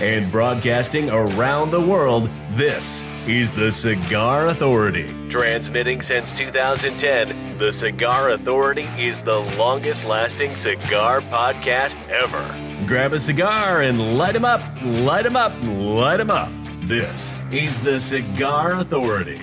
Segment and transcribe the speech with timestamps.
[0.00, 5.12] And broadcasting around the world, this is the Cigar Authority.
[5.28, 12.46] Transmitting since 2010, the Cigar Authority is the longest lasting cigar podcast ever.
[12.86, 16.30] Grab a cigar and light light 'em up, Light light 'em up, Light light 'em
[16.30, 16.48] up.
[16.82, 19.40] This is the Cigar Authority.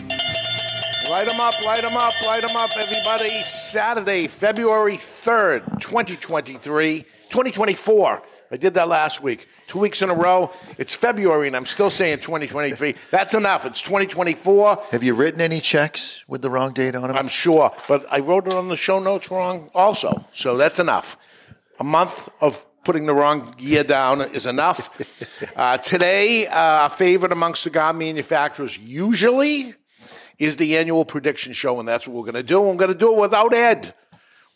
[1.10, 3.42] Light them up, light them up, light them up, everybody.
[3.42, 8.22] Saturday, February 3rd, 2023, 2024.
[8.52, 9.48] I did that last week.
[9.68, 10.52] Two weeks in a row.
[10.78, 12.96] It's February, and I'm still saying 2023.
[13.10, 13.66] That's enough.
[13.66, 14.84] It's 2024.
[14.92, 17.16] Have you written any checks with the wrong date on them?
[17.16, 20.26] I'm sure, but I wrote it on the show notes wrong also.
[20.34, 21.18] So that's enough.
[21.80, 24.90] A month of putting the wrong year down is enough.
[25.56, 29.74] uh, today, uh, our favorite among cigar manufacturers usually
[30.38, 32.62] is the annual prediction show, and that's what we're going to do.
[32.62, 33.94] We're going to do it without Ed.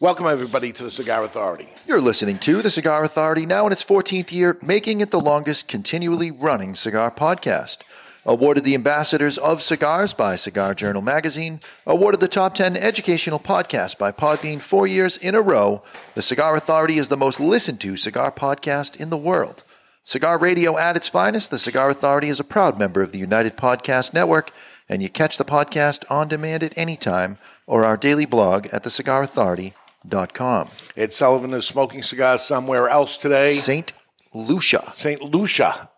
[0.02, 1.68] Welcome, everybody, to the Cigar Authority.
[1.86, 5.68] You're listening to the Cigar Authority, now in its 14th year, making it the longest
[5.68, 7.80] continually running cigar podcast.
[8.26, 13.98] Awarded the Ambassadors of Cigars by Cigar Journal magazine, awarded the Top 10 Educational Podcast
[13.98, 17.98] by Podbean four years in a row, the Cigar Authority is the most listened to
[17.98, 19.66] cigar podcast in the world.
[20.06, 23.58] Cigar radio at its finest, the Cigar Authority is a proud member of the United
[23.58, 24.52] Podcast Network,
[24.88, 28.86] and you catch the podcast on demand at any time or our daily blog at
[28.86, 29.74] thecigarauthority.com.
[30.08, 33.52] Ed Sullivan is smoking cigars somewhere else today.
[33.52, 33.92] St.
[34.34, 34.92] Lucia.
[34.94, 35.22] St.
[35.22, 35.90] Lucia.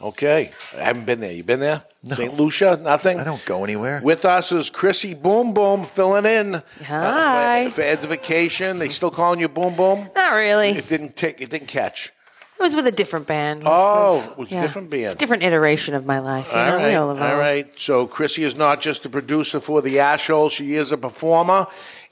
[0.00, 0.50] Okay.
[0.76, 1.32] I haven't been there.
[1.32, 1.82] You been there?
[2.08, 2.34] St.
[2.34, 2.76] Lucia?
[2.82, 3.20] Nothing?
[3.20, 4.00] I don't go anywhere.
[4.02, 6.56] With us is Chrissy Boom Boom filling in.
[6.56, 7.66] uh, Hi.
[7.66, 8.78] for, for Ed's vacation.
[8.80, 10.08] They still calling you Boom Boom?
[10.16, 10.70] Not really.
[10.70, 11.40] It didn't take.
[11.40, 12.10] It didn't catch.
[12.58, 13.62] I was with a different band.
[13.66, 14.62] Oh, it was a Yeah.
[14.62, 15.04] different band.
[15.06, 16.48] It's a different iteration of my life.
[16.52, 17.38] You All know, right, we all all evolve.
[17.38, 17.68] right.
[17.76, 21.66] So Chrissy is not just a producer for the Ash Hole; she is a performer,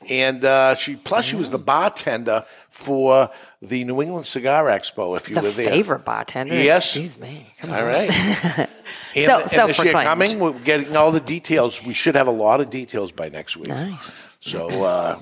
[0.09, 3.31] and uh, she plus she was the bartender for
[3.61, 5.17] the New England Cigar Expo.
[5.17, 6.55] If you The were there, favorite bartender.
[6.55, 6.87] Yes.
[6.97, 7.53] Excuse me.
[7.61, 7.85] Come All on.
[7.87, 8.11] right.
[8.15, 8.71] and, So-
[9.17, 10.07] and this year self-proclaimed.
[10.07, 11.85] coming, we're getting all the details.
[11.85, 13.69] We should have a lot of details by next week.
[13.69, 14.37] Nice.
[14.41, 15.21] So uh,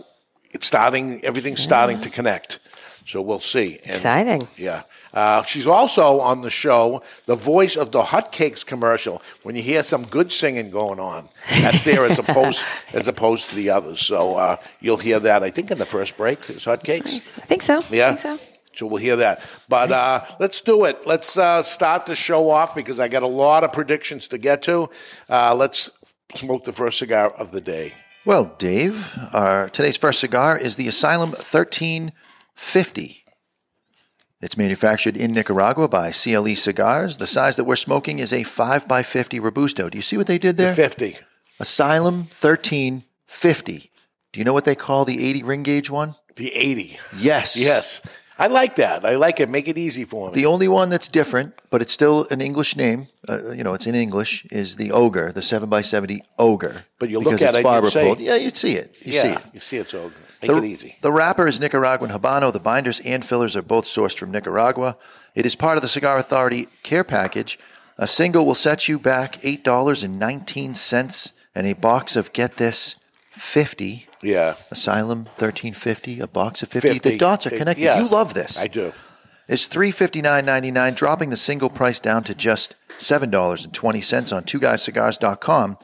[0.53, 1.25] it's starting.
[1.25, 2.61] Everything's starting to connect.
[3.09, 3.79] So we'll see.
[3.85, 4.43] And- Exciting.
[4.59, 4.83] Yeah.
[5.15, 9.23] Uh, she's also on the show, the voice of the hotcakes commercial.
[9.45, 11.31] When you hear some good singing going on,
[11.63, 14.03] that's there as opposed as opposed to the others.
[14.03, 15.43] So uh, you'll hear that.
[15.43, 17.39] I think in the first break is hotcakes.
[17.39, 17.81] I think so.
[17.91, 18.11] Yeah.
[18.11, 18.39] I think so.
[18.75, 19.41] So we'll hear that.
[19.71, 21.07] But uh, let's do it.
[21.07, 24.63] Let's uh, start the show off because I got a lot of predictions to get
[24.65, 24.91] to.
[25.31, 25.89] Uh, let's
[26.35, 27.95] smoke the first cigar of the day.
[28.27, 31.33] Well, Dave, our today's first cigar is the Asylum
[32.59, 33.25] 1350.
[34.41, 37.17] It's manufactured in Nicaragua by CLE Cigars.
[37.17, 39.89] The size that we're smoking is a 5x50 Robusto.
[39.89, 40.75] Do you see what they did there?
[40.75, 41.19] 50.
[41.61, 43.91] Asylum 1350.
[44.33, 46.15] Do you know what they call the 80 ring gauge one?
[46.37, 46.99] The 80.
[47.17, 47.57] Yes.
[47.57, 48.01] Yes.
[48.41, 49.05] I like that.
[49.05, 49.49] I like it.
[49.51, 50.35] Make it easy for me.
[50.35, 53.87] The only one that's different, but it's still an English name, uh, you know, it's
[53.89, 56.85] in English, is the Ogre, the 7x70 Ogre.
[57.01, 58.21] But you look at it's it, you'd say- pulled.
[58.21, 58.97] Yeah, you'd see it.
[59.05, 59.43] You yeah, see it.
[59.55, 60.13] you see it's So
[60.43, 60.97] make The, it easy.
[61.03, 62.53] the wrapper is Nicaraguan Habano.
[62.53, 64.97] The binders and fillers are both sourced from Nicaragua.
[65.35, 67.59] It is part of the Cigar Authority care package.
[67.99, 72.97] A single will set you back $8.19 and a box of, get this,
[73.31, 74.07] 50.
[74.23, 74.55] Yeah.
[74.71, 76.89] Asylum 1350, a box of 50.
[76.95, 77.11] 50.
[77.11, 77.83] The dots are connected.
[77.83, 78.01] yeah.
[78.01, 78.59] You love this.
[78.61, 78.93] I do.
[79.47, 83.65] It's three fifty nine ninety nine, dropping the single price down to just seven dollars
[83.65, 85.79] and twenty cents on twoguyscigars.com.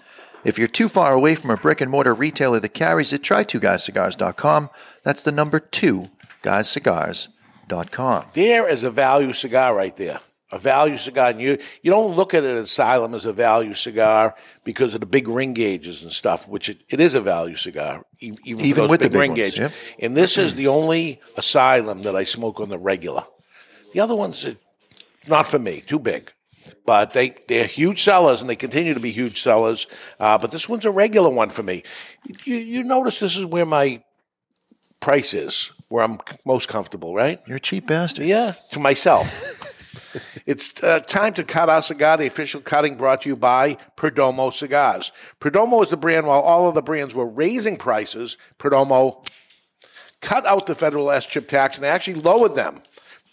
[0.44, 3.44] If you're too far away from a brick and mortar retailer that carries it, try
[3.44, 4.70] twoguyscigars.com.
[5.02, 6.10] That's the number two
[6.42, 8.24] guyscigars.com.
[8.34, 10.20] There is a value cigar right there.
[10.52, 11.30] A value cigar.
[11.30, 15.06] And you, you don't look at it Asylum as a value cigar because of the
[15.06, 18.04] big ring gauges and stuff, which it, it is a value cigar.
[18.20, 19.58] Even, Even with the big big ring ones, gauges.
[19.58, 19.72] yep.
[19.98, 23.24] And this is the only Asylum that I smoke on the regular.
[23.94, 24.56] The other ones, are
[25.26, 26.32] not for me, too big.
[26.86, 29.86] But they, they're huge sellers and they continue to be huge sellers.
[30.18, 31.82] Uh, but this one's a regular one for me.
[32.44, 34.02] You, you notice this is where my
[35.00, 37.40] price is, where I'm most comfortable, right?
[37.46, 38.26] You're a cheap bastard.
[38.26, 39.70] Yeah, to myself.
[40.46, 42.16] it's uh, time to cut our cigar.
[42.16, 45.12] The official cutting brought to you by Perdomo Cigars.
[45.40, 46.26] Perdomo is the brand.
[46.26, 49.28] While all of the brands were raising prices, Perdomo
[50.20, 52.82] cut out the federal SCHIP tax and actually lowered them.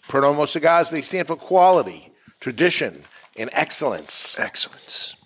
[0.08, 3.02] Perdomo Cigars, they stand for quality, tradition,
[3.36, 4.38] and excellence.
[4.38, 5.16] Excellence.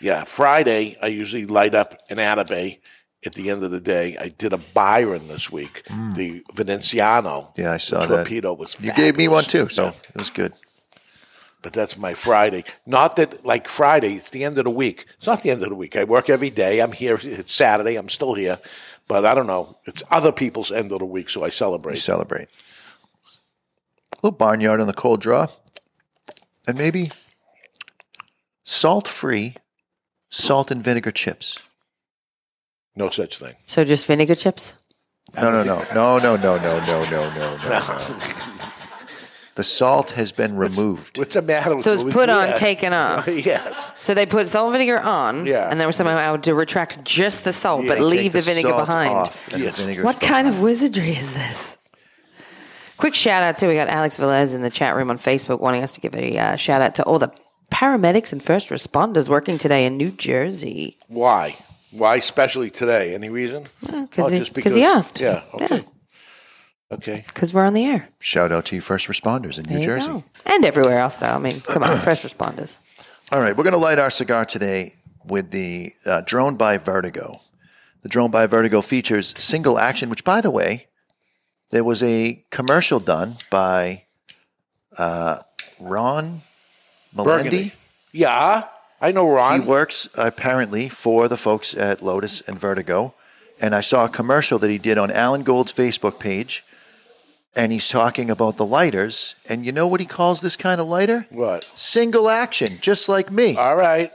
[0.00, 2.78] Yeah, Friday, I usually light up an Atabey
[3.24, 4.16] at the end of the day.
[4.18, 6.14] I did a Byron this week, mm.
[6.14, 7.52] the Veneziano.
[7.56, 8.16] Yeah, I saw the that.
[8.24, 9.90] Torpedo was You gave me one too, so Yeah.
[9.90, 10.52] it was good.
[11.62, 12.64] But that's my Friday.
[12.84, 15.06] Not that like Friday, it's the end of the week.
[15.16, 15.96] It's not the end of the week.
[15.96, 16.80] I work every day.
[16.80, 17.16] I'm here.
[17.22, 17.94] It's Saturday.
[17.94, 18.58] I'm still here.
[19.06, 19.76] But I don't know.
[19.86, 21.98] It's other people's end of the week, so I celebrate.
[21.98, 22.48] celebrate.
[24.12, 25.46] A little barnyard on the cold draw,
[26.66, 27.10] and maybe
[28.64, 29.54] salt-free
[30.30, 31.60] salt and vinegar chips.
[32.96, 33.54] No such thing.
[33.66, 34.76] So just vinegar chips?
[35.34, 38.18] No, no, no, no, no, no, no, no, no, no, no.
[39.54, 41.18] The salt has been removed.
[41.18, 42.56] What's the matter with So it's with put on, that?
[42.56, 43.28] taken off.
[43.46, 43.92] yes.
[44.00, 45.68] So they put salt and vinegar on, Yeah.
[45.70, 48.40] and they were somehow able to retract just the salt, but They leave take the
[48.40, 49.10] vinegar salt behind.
[49.10, 49.76] off and Yes.
[49.76, 51.76] the vinegar's What kind of wizardry is this?
[53.02, 53.66] Quick shout out too.
[53.66, 56.38] We got Alex Velez in the chat room on Facebook wanting us to give a
[56.38, 57.32] uh, shout out to all the
[57.72, 60.96] paramedics and first responders working today in New Jersey.
[61.08, 61.56] Why?
[61.90, 63.12] Why especially today?
[63.12, 63.64] Any reason?
[63.80, 65.18] Because Oh, he, just 'cause he asked.
[65.18, 65.42] Yeah.
[65.52, 65.78] Okay.
[65.78, 67.24] Yeah, Okay.
[67.26, 68.08] because we're on the air.
[68.20, 70.12] Shout out to you first responders in There New Jersey.
[70.12, 70.24] go.
[70.46, 71.26] And everywhere else, though.
[71.26, 72.76] I mean, come on, first responders.
[73.32, 74.94] All right, we're going to light our cigar today
[75.24, 77.40] with the uh, Drone by Vertigo.
[78.02, 80.86] The Drone by Vertigo features single action, which, by the way,
[81.72, 84.04] there was a commercial done by
[84.96, 85.38] uh,
[85.80, 86.42] Ron
[87.16, 87.24] Melendi.
[87.24, 87.72] Burgundy.
[88.12, 88.64] Yeah.
[89.00, 89.62] I know Ron.
[89.62, 93.14] He works apparently for the folks at Lotus and Vertigo.
[93.60, 96.62] And I saw a commercial that he did on Alan Gold's Facebook page.
[97.56, 99.34] And he's talking about the lighters.
[99.48, 101.26] And you know what he calls this kind of lighter?
[101.30, 101.64] what?
[101.74, 103.56] Single action, just like me.
[103.56, 104.12] All right.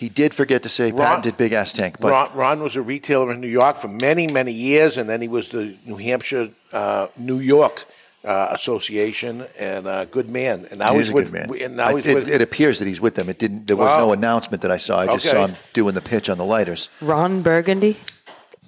[0.00, 2.80] He did forget to say Ron- patented big ass tank, but Ron, Ron was a
[2.82, 6.48] retailer in New York for many, many years, and then he was the New Hampshire,
[6.72, 7.84] uh, New York
[8.24, 10.66] uh, Association, and a good man.
[10.70, 11.62] And now he he's a with, good man.
[11.62, 12.30] And now I- he's it, with.
[12.30, 13.28] it appears that he's with them.
[13.28, 13.66] It didn't.
[13.66, 14.06] There was Wow.
[14.06, 15.00] no announcement that I saw.
[15.00, 15.36] I just Okay.
[15.36, 16.88] saw him doing the pitch on the lighters.
[17.02, 17.96] Ron Burgundy?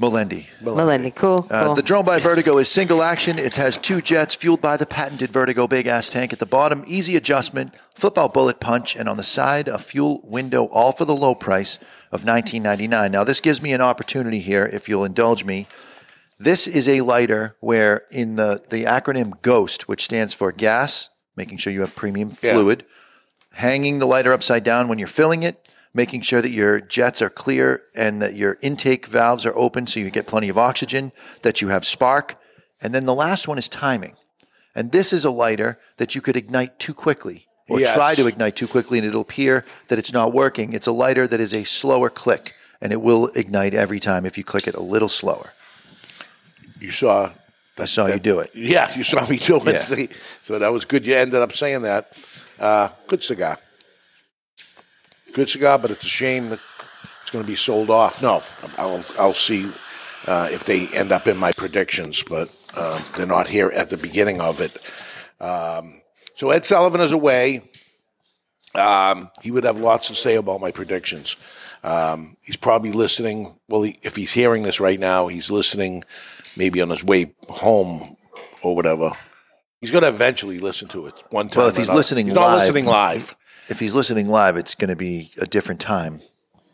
[0.00, 0.46] Melendi.
[0.62, 1.14] Melendi.
[1.14, 1.46] Cool.
[1.50, 1.74] Uh, cool.
[1.74, 3.38] the drone by Vertigo is single action.
[3.38, 6.32] It has two jets fueled by the patented Vertigo big ass tank.
[6.32, 10.20] At the bottom, easy adjustment, flip out bullet punch, and on the side, a fuel
[10.24, 11.78] window, all for the low price
[12.10, 13.10] of $19.99.
[13.10, 15.66] Now, this gives me an opportunity here, if you'll indulge me.
[16.38, 21.58] This is a lighter where, in the, the acronym GHOST, which stands for gas, making
[21.58, 22.54] sure you have premium Yeah.
[22.54, 22.84] fluid,
[23.52, 25.61] hanging the lighter upside down when you're filling it,
[25.94, 30.00] making sure that your jets are clear and that your intake valves are open so
[30.00, 31.12] you get plenty of oxygen,
[31.42, 32.36] that you have spark.
[32.80, 34.16] And then the last one is timing.
[34.74, 37.94] And this is a lighter that you could ignite too quickly or Yes.
[37.94, 40.72] try to ignite too quickly and it'll appear that it's not working.
[40.72, 44.36] It's a lighter that is a slower click and it will ignite every time if
[44.38, 45.52] you click it a little slower.
[46.80, 47.30] you saw.
[47.78, 48.50] I saw you do it.
[48.54, 49.88] Yeah, you saw me do it.
[49.90, 50.06] Yeah.
[50.42, 51.06] So that was good.
[51.06, 52.12] You ended up saying that.
[52.58, 53.58] Uh, good cigar.
[55.32, 56.60] Good cigar, but it's a shame that
[57.22, 58.22] it's going to be sold off.
[58.22, 58.42] No,
[58.78, 59.70] I'll, I'll see
[60.26, 63.96] uh, if they end up in my predictions, but um, they're not here at the
[63.96, 64.76] beginning of it.
[65.40, 66.02] Um,
[66.34, 67.62] so Ed Sullivan is away.
[68.74, 71.36] Um, he would have lots to say about my predictions.
[71.84, 73.58] Um, he's probably listening.
[73.68, 76.04] Well, he, if he's hearing this right now, he's listening
[76.56, 78.16] maybe on his way home
[78.62, 79.12] or whatever.
[79.80, 81.62] He's going to eventually listen to it one time.
[81.62, 81.98] Well, if he's another.
[81.98, 83.36] listening he's live, not listening live.
[83.72, 86.20] If he's listening live, it's going to be a different time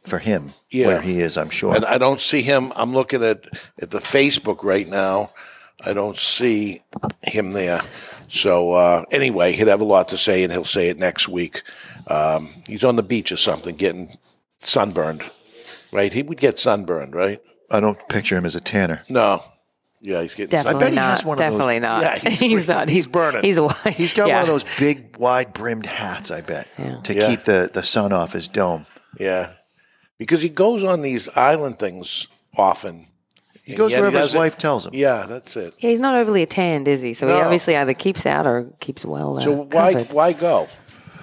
[0.02, 0.88] for him Yeah.
[0.88, 1.72] where he is, I'm sure.
[1.76, 2.72] And I don't see him.
[2.74, 3.46] I'm looking at
[3.80, 5.30] at the Facebook right now.
[5.84, 6.80] I don't see
[7.22, 7.82] him there.
[8.26, 11.62] So uh, anyway, he'd have a lot to say, and he'll say it next week.
[12.08, 14.18] Um, he's on the beach or something, getting
[14.60, 15.22] sunburned.
[15.92, 16.12] Right?
[16.12, 17.40] He would get sunburned, right?
[17.70, 19.02] I don't picture him as a tanner.
[19.08, 19.44] No.
[20.00, 20.50] Yeah, he's getting.
[20.50, 21.10] Definitely bet he not.
[21.10, 22.02] has one of those- Definitely not.
[22.02, 22.88] Yeah, he's he's, not.
[22.88, 23.42] he's burning.
[23.42, 23.94] He's a white.
[23.94, 24.34] He's got yeah.
[24.36, 26.68] one of those big, wide brimmed hats, I bet,
[27.04, 27.26] to Yeah.
[27.28, 28.86] keep the, the sun off his dome.
[29.18, 29.50] Yeah,
[30.18, 33.06] because he goes on these island things often.
[33.64, 34.94] He goes wherever his wife tells him.
[34.94, 35.74] Yeah, that's it.
[35.80, 37.12] Yeah, he's not overly tanned, is he?
[37.12, 39.36] So he obviously either keeps out or keeps well.
[39.38, 40.12] Uh, So why covered.
[40.14, 40.68] why go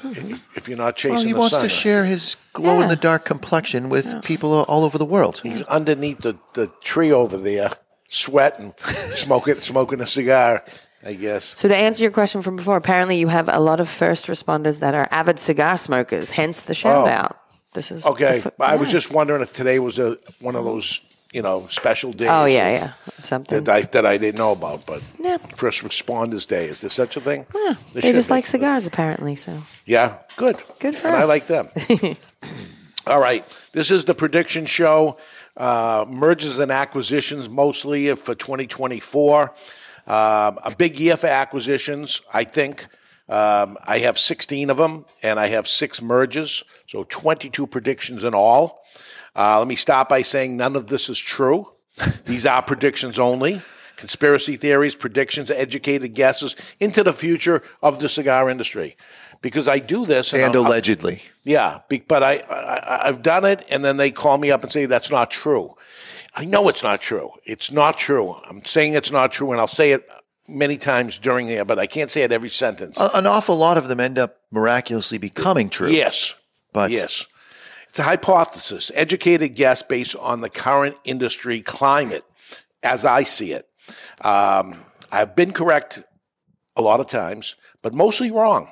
[0.03, 1.63] if, if you're not chasing Well, he the wants sun?
[1.63, 5.39] to share his glow in the dark complexion with people all over the world.
[5.41, 7.71] He's underneath the, the tree over there,
[8.09, 10.63] sweating, smoking smoking a cigar.
[11.07, 11.53] I guess.
[11.55, 14.79] So to answer your question from before, apparently you have a lot of first responders
[14.79, 16.31] that are avid cigar smokers.
[16.31, 17.11] Hence the shout Oh.
[17.11, 17.37] out.
[17.75, 21.01] This is Okay, f- I was just wondering if today was a one of those
[21.31, 22.29] you know special days.
[22.31, 23.63] Oh yeah, yeah, something.
[23.65, 25.37] That I that I didn't know about, but Yeah.
[25.55, 27.45] First Responders Day is there such a thing?
[27.53, 28.33] Yeah, There they just be.
[28.35, 29.35] like cigars, apparently.
[29.35, 30.57] So Yeah, good.
[30.79, 31.69] Good for and I like them.
[33.07, 33.45] All right.
[33.73, 35.17] This is the prediction show.
[35.57, 39.53] Uh, mergers and acquisitions mostly for 2024.
[40.07, 42.87] Um, a big year for acquisitions, I think.
[43.27, 48.35] Um, I have 16 of them, and I have six mergers, so 22 predictions in
[48.35, 48.83] all.
[49.35, 51.71] Uh, let me start by saying none of this is true.
[52.25, 53.61] These are predictions only.
[53.95, 58.97] Conspiracy theories, predictions, educated guesses into the future of the cigar industry.
[59.45, 61.21] Because I do this, And I'll- allegedly.
[61.43, 64.71] yeah, be, but I, I I've done it, and then they call me up and
[64.71, 65.75] say that's not true.
[66.33, 67.29] I know it's not true.
[67.45, 68.37] It's not true.
[68.49, 70.03] I'm saying it's not true, and I'll say it
[70.47, 72.99] many times during there, but I can't say it every sentence.
[72.99, 75.89] A- An awful lot of them end up miraculously becoming true.
[75.91, 76.33] yes,
[76.73, 77.27] But yes,
[77.87, 82.25] it's a hypothesis, educated guess based on the current industry climate,
[82.81, 83.69] as I see it.
[84.21, 86.01] Um, I've been correct
[86.75, 88.69] a lot of times, but mostly wrong.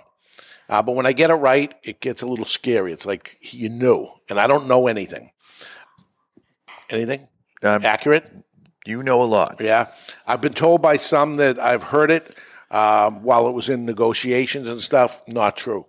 [0.69, 2.91] Uh, but when I get it right, it gets a little scary.
[2.93, 5.31] It's like you knew, and I don't know anything.
[6.89, 7.27] Anything
[7.63, 8.29] um, accurate?
[8.85, 9.57] you know a lot.
[9.61, 9.87] Yeah,
[10.27, 12.35] I've been told by some that I've heard it
[12.69, 15.21] um, while it was in negotiations and stuff.
[15.27, 15.85] Not true,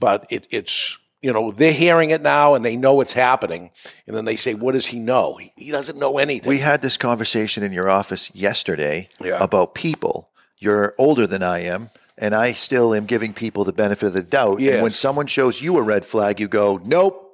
[0.00, 3.70] but it, it's you know they're hearing it now and they know it's happening,
[4.06, 5.36] and then they say, "What does he know?
[5.36, 9.42] He, he doesn't know anything." We had this conversation in your office yesterday Yeah.
[9.42, 10.30] about people.
[10.58, 11.90] You're older than I am,
[12.20, 14.60] and I still am giving people the benefit of the doubt.
[14.60, 14.74] Yes.
[14.74, 17.32] And when someone shows you a red flag, you go, "Nope,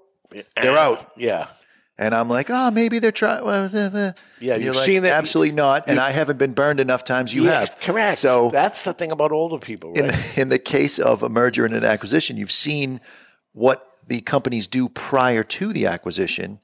[0.61, 1.47] they're out." yeah,
[1.99, 5.03] And I'm like, "Oh, maybe they're trying." Well, uh, uh." Yeah, you've you're like, seen
[5.05, 5.89] that- Absolutely not.
[5.89, 7.33] And I haven't been burned enough times.
[7.35, 7.81] You Yes, have.
[7.81, 8.19] correct.
[8.19, 9.99] So that's the thing about older people, right?
[10.01, 13.01] in the, in the case of a merger and an acquisition, you've seen
[13.53, 16.61] what the companies do prior to the acquisition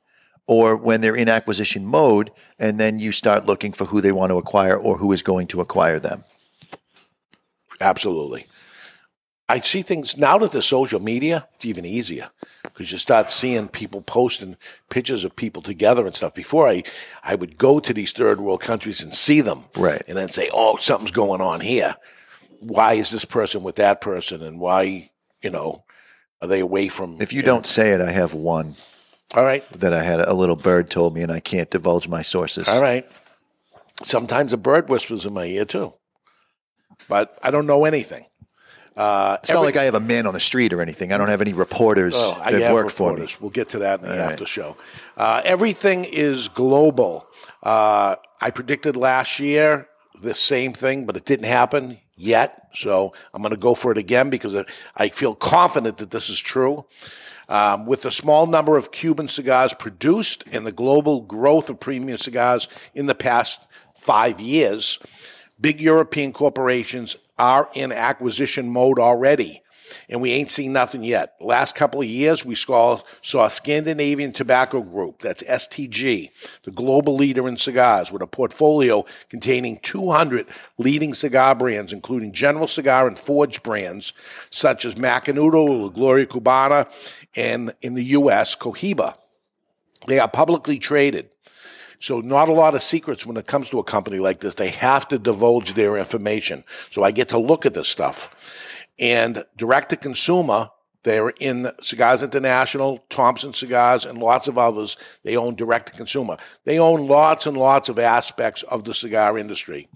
[0.48, 4.30] or when they're in acquisition mode, and then you start looking for who they want
[4.30, 6.24] to acquire or who is going to acquire them.
[7.80, 8.46] Absolutely.
[9.48, 12.30] I see things now that the social media, it's even easier
[12.62, 14.56] because you start seeing people posting
[14.90, 16.34] pictures of people together and stuff.
[16.34, 16.84] Before I,
[17.24, 20.02] I would go to these third world countries and see them, Right.
[20.06, 21.96] and then say, "Oh, something's going on here.
[22.60, 25.10] Why is this person with that person, and why,
[25.42, 25.82] you know,
[26.40, 28.76] are they away from?" If you don't say it, I have one
[29.34, 32.22] all right, that I had a little bird told me, and I can't divulge my
[32.22, 32.68] sources.
[32.68, 33.04] all right.
[34.04, 35.92] Sometimes a bird whispers in my ear too,
[37.08, 38.24] but I don't know anything.
[38.96, 41.12] Uh, It's not like I have a man on the street or anything.
[41.12, 43.26] I don't have any reporters Oh, that work for me.
[43.40, 44.76] We'll get to that in the after show.
[45.16, 47.26] Uh, everything is global.
[47.62, 49.88] Uh, I predicted last year
[50.20, 52.68] the same thing, but it didn't happen yet.
[52.74, 54.64] So I'm going to go for it again because I-
[54.96, 56.84] I feel confident that this is true.
[57.48, 62.16] Um, with the small number of Cuban cigars produced and the global growth of premium
[62.18, 63.66] cigars in the past
[63.96, 64.98] five years,
[65.60, 69.62] big European corporations are in acquisition mode already,
[70.08, 71.34] and we ain't seen nothing yet.
[71.40, 76.30] Last couple of years, we saw, saw Scandinavian Tobacco Group, that's STG,
[76.64, 80.46] the global leader in cigars, with a portfolio containing 200
[80.78, 84.12] leading cigar brands, including General Cigar and Forged brands,
[84.50, 86.86] such as Macanudo, La Gloria Cubana,
[87.34, 89.16] and in the U.S., Cohiba.
[90.06, 91.30] They are publicly traded.
[92.00, 94.56] So not a lot of secrets when it comes to a company like this.
[94.56, 96.64] They have to divulge their information.
[96.90, 98.88] So I get to look at this stuff.
[98.98, 100.70] And direct to consumer,
[101.02, 104.96] they're in Cigars International, Thompson Cigars, and lots of others.
[105.22, 106.38] They own direct to consumer.
[106.64, 109.88] They own lots and lots of aspects of the cigar industry.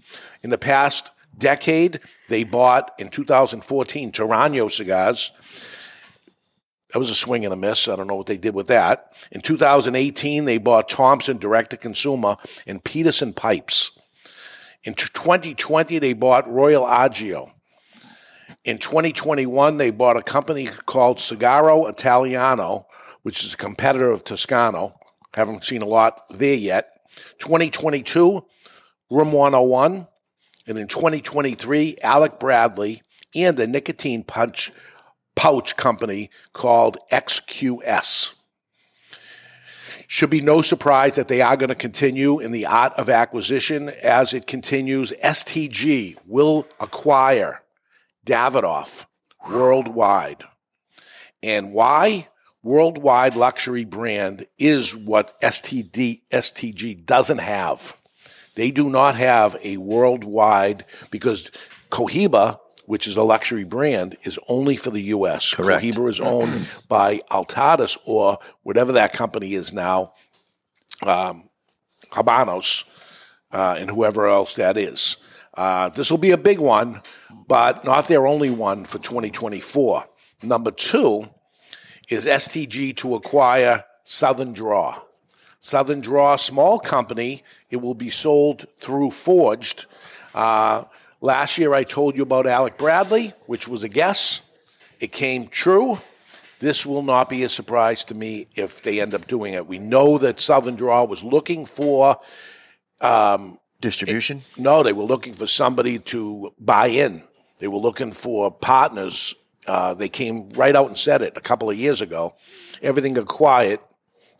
[0.43, 5.31] In the past decade, they bought in 2014 Torano cigars.
[6.95, 7.89] That was a swing and a miss.
[7.89, 9.11] I don't know what they did with that.
[9.29, 13.99] In 2018, they bought Thompson direct to consumer and Peterson Pipes.
[14.85, 17.51] In 2020, they bought Royal Agio.
[18.63, 22.87] In 2021, they bought a company called Sigaro Italiano,
[23.23, 24.97] which is a competitor of Toscano.
[25.33, 27.01] Haven't seen a lot there yet.
[27.39, 28.41] 2022,
[29.11, 30.07] Room 101.
[30.65, 33.01] And in 2023, Alec Bradley
[33.35, 34.71] and a nicotine punch
[35.35, 38.33] pouch company called XQS.
[40.07, 43.89] Should be no surprise that they are going to continue in the art of acquisition
[43.89, 45.11] as it continues.
[45.23, 47.63] STG will acquire
[48.25, 49.05] Davidoff
[49.49, 50.43] worldwide.
[51.41, 52.27] And why?
[52.63, 57.95] Worldwide luxury brand is what STD, STG doesn't have.
[58.55, 61.51] They do not have a worldwide because
[61.91, 65.53] Cohiba, which is a luxury brand, is only for the U.S.
[65.53, 65.83] Correct.
[65.83, 70.13] Cohiba is owned by Altadis or whatever that company is now,
[71.03, 71.49] um,
[72.11, 72.89] Habanos,
[73.51, 75.17] uh, and whoever else that is.
[75.55, 77.01] Uh, this will be a big one,
[77.47, 80.05] but not their only one for 2024.
[80.43, 81.29] Number two
[82.09, 85.01] is STG to acquire Southern Draw.
[85.59, 87.43] Southern Draw, small company.
[87.69, 89.85] It will be sold through Forged.
[90.33, 90.83] Uh,
[91.25, 94.41] last year, I told you about Alec Bradley, which was a guess.
[94.99, 95.97] It came true.
[96.59, 99.67] This will not be a surprise to me if they end up doing it.
[99.67, 102.17] We know that Southern Draw was looking for
[103.81, 104.41] Distribution?
[104.57, 107.23] no, they were looking for somebody to buy in.
[107.59, 109.35] They were looking for partners.
[109.67, 112.35] Uh, they came right out and said it a couple of years ago.
[112.81, 113.81] Everything got quiet.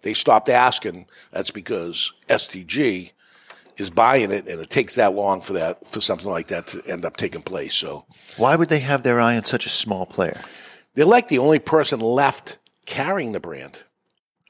[0.04, 1.08] They stopped asking.
[1.32, 3.12] That's because STG
[3.78, 6.84] is buying it, and it takes that long for that for something like that to
[6.88, 7.76] end up taking place.
[7.76, 8.06] So
[8.38, 10.42] Why would they have their eye on such a small player?
[10.96, 13.84] they're like the only person left carrying the brand.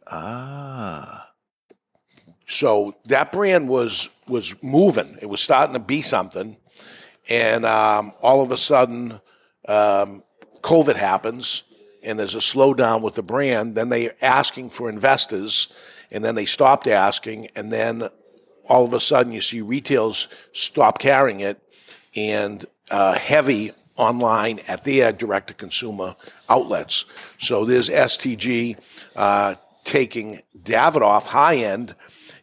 [0.10, 1.32] Ah.
[2.48, 5.18] So that brand was was moving.
[5.22, 6.58] It was starting to be something,
[7.28, 9.20] and um, all of a sudden,
[9.68, 10.24] um,
[10.62, 11.64] COVID happens,
[12.04, 13.74] and there's a slowdown with the brand.
[13.74, 15.74] Then they're asking for investors,
[16.12, 18.10] and then they stopped asking, and then
[18.68, 21.62] all of a sudden you see retails stop carrying it,
[22.16, 26.16] and uh, heavy online at their direct to consumer
[26.50, 27.06] outlets.
[27.38, 28.78] So there's STG
[29.16, 31.96] uh, taking Davidoff high end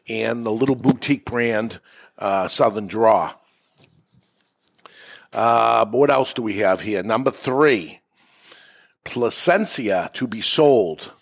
[0.08, 1.80] and the little boutique brand
[2.18, 3.34] uh, Southern Draw.
[5.32, 7.02] Uh, but what else do we have here?
[7.02, 8.00] Number three,
[9.04, 11.12] Placencia to be sold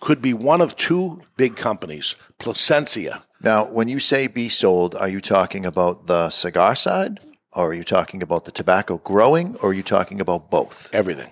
[0.00, 2.16] could be one of two big companies.
[2.38, 3.22] Placencia.
[3.42, 7.20] Now, when you say be sold, are you talking about the cigar side?
[7.52, 9.56] Or are you talking about the tobacco growing?
[9.56, 10.90] Or are you talking about both?
[10.94, 11.30] everything.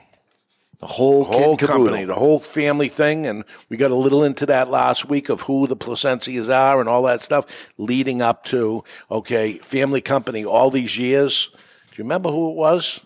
[0.81, 1.85] The whole, The whole kit and caboodle.
[1.87, 5.43] company, the whole family thing, and we got a little into that last week of
[5.43, 10.71] who the Placencias are and all that stuff, leading up to okay, family company all
[10.71, 11.49] these years.
[11.91, 13.01] Do you remember who it was?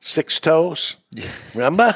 [0.00, 0.96] Six Toes.
[1.54, 1.94] Remember?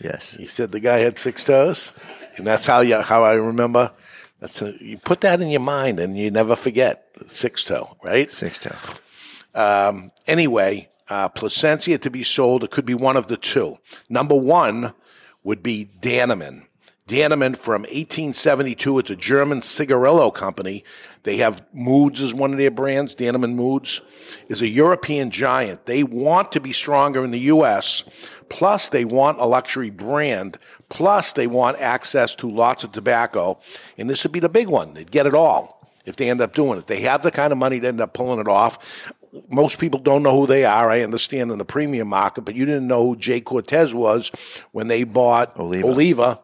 [0.00, 0.36] Yes.
[0.36, 1.92] He said the guy had six toes,
[2.36, 3.90] and that's how you how I remember.
[4.40, 8.30] That's you put that in your mind, and you never forget six toe, right?
[8.30, 8.76] Six toe.
[9.54, 12.64] Um, anyway, uh, Placencia to be sold.
[12.64, 13.78] It could be one of the two.
[14.08, 14.94] Number one
[15.42, 16.66] would be Dannemann.
[17.06, 19.00] Dannemann from 1872.
[19.00, 20.84] It's a German cigarillo company.
[21.24, 23.16] They have Moods as one of their brands.
[23.16, 24.00] Dannemann Moods
[24.48, 25.86] is a European giant.
[25.86, 28.08] They want to be stronger in the U.S.
[28.48, 30.56] Plus, they want a luxury brand.
[30.90, 33.58] Plus, they want access to lots of tobacco.
[33.96, 34.92] And this would be the big one.
[34.92, 36.88] They'd get it all if they end up doing it.
[36.88, 39.12] They have the kind of money to end up pulling it off.
[39.48, 40.90] Most people don't know who they are.
[40.90, 43.40] I understand in the premium market, but you didn't know who J.
[43.40, 44.30] Cortes was
[44.72, 45.86] when they bought Oliva.
[45.86, 46.40] Oliva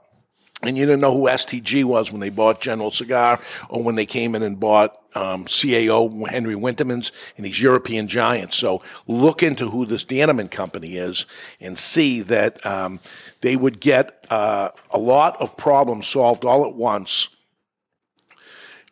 [0.63, 4.07] and you didn't know who STG was when they bought General Cigar or when they
[4.07, 8.57] came in and bought um, CAO Henri Wintermans and these European giants.
[8.57, 11.27] So look into who this Dannemann company is
[11.61, 13.01] and see that um,
[13.41, 17.29] they would get uh, a lot of problems solved all at once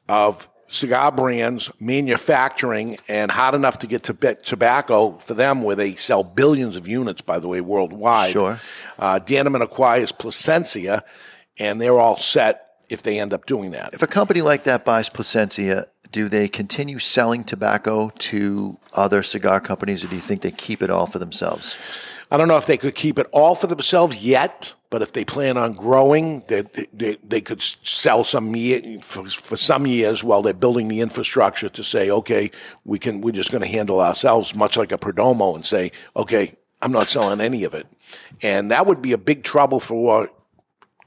[0.09, 5.95] of cigar brands manufacturing and hard enough to get to tobacco for them where they
[5.95, 8.59] sell billions of units by the way worldwide Sure.
[8.99, 11.03] uh, Dannemann acquires Placencia
[11.59, 14.85] and they're all set if they end up doing that If a company like that
[14.85, 20.43] buys Placencia, do they continue selling tobacco to other cigar companies or do you think
[20.43, 21.77] they keep it all for themselves?
[22.35, 25.25] I don't know if they could keep it all for themselves yet, but if they
[25.25, 30.43] plan on growing, they, they, they could sell some year, for, for some years while
[30.43, 32.51] they're building the infrastructure to say, okay,
[32.85, 36.57] we can, we're just going to handle ourselves, much like a Perdomo, and say, okay,
[36.83, 37.87] I'm not selling any of it.
[38.43, 40.29] And that would be a big trouble for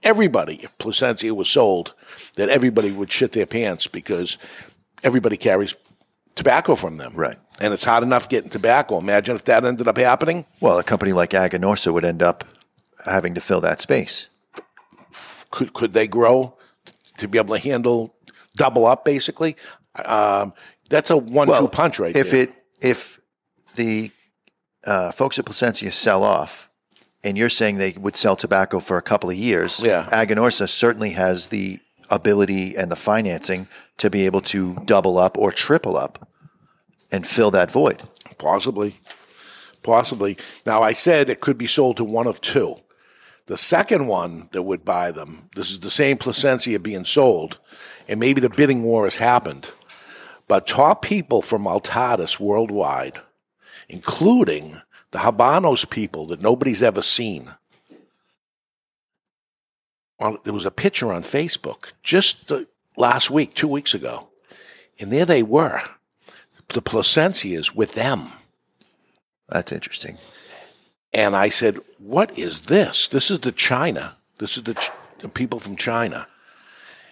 [0.03, 1.93] everybody if Placencia was sold,
[2.37, 4.37] that everybody would shit their pants because
[5.03, 5.75] everybody carries
[6.35, 7.11] tobacco from them.
[7.15, 7.37] Right.
[7.59, 8.99] And it's hard enough getting tobacco.
[8.99, 10.45] Imagine if that ended up happening.
[10.59, 12.43] Well, a company like Aganorsa would end up
[13.05, 14.27] having to fill that space.
[15.49, 16.55] could could they grow
[17.17, 18.13] to be able to handle
[18.55, 19.55] double up basically?
[20.05, 20.53] Um,
[20.89, 22.43] that's a one-two punch right if there.
[22.43, 23.19] it if
[23.75, 24.11] the
[24.85, 26.69] uh, folks at Placencia sell off,
[27.23, 30.07] and you're saying they would sell tobacco for a couple of years, Yeah.
[30.11, 33.67] Aganorsa certainly has the ability and the financing
[33.97, 36.26] to be able to double up or triple up
[37.11, 38.03] and fill that void.
[38.37, 38.99] Possibly.
[39.83, 40.37] Possibly.
[40.65, 42.77] Now, I said it could be sold to one of two.
[43.45, 47.59] The second one that would buy them, this is the same Placencia being sold,
[48.07, 49.71] and maybe the bidding war has happened.
[50.49, 53.21] But top people from Altadis worldwide,
[53.87, 57.53] including the Habanos people that nobody's ever seen.
[60.19, 62.51] Well, there was a picture on Facebook just
[62.97, 64.27] last week, two weeks ago,
[64.99, 65.81] and there they were.
[66.69, 68.31] The Placencias with them.
[69.49, 70.17] That's interesting.
[71.13, 73.07] And I said, What is this?
[73.07, 74.17] This is the China.
[74.39, 76.27] This is the, Ch- the people from China.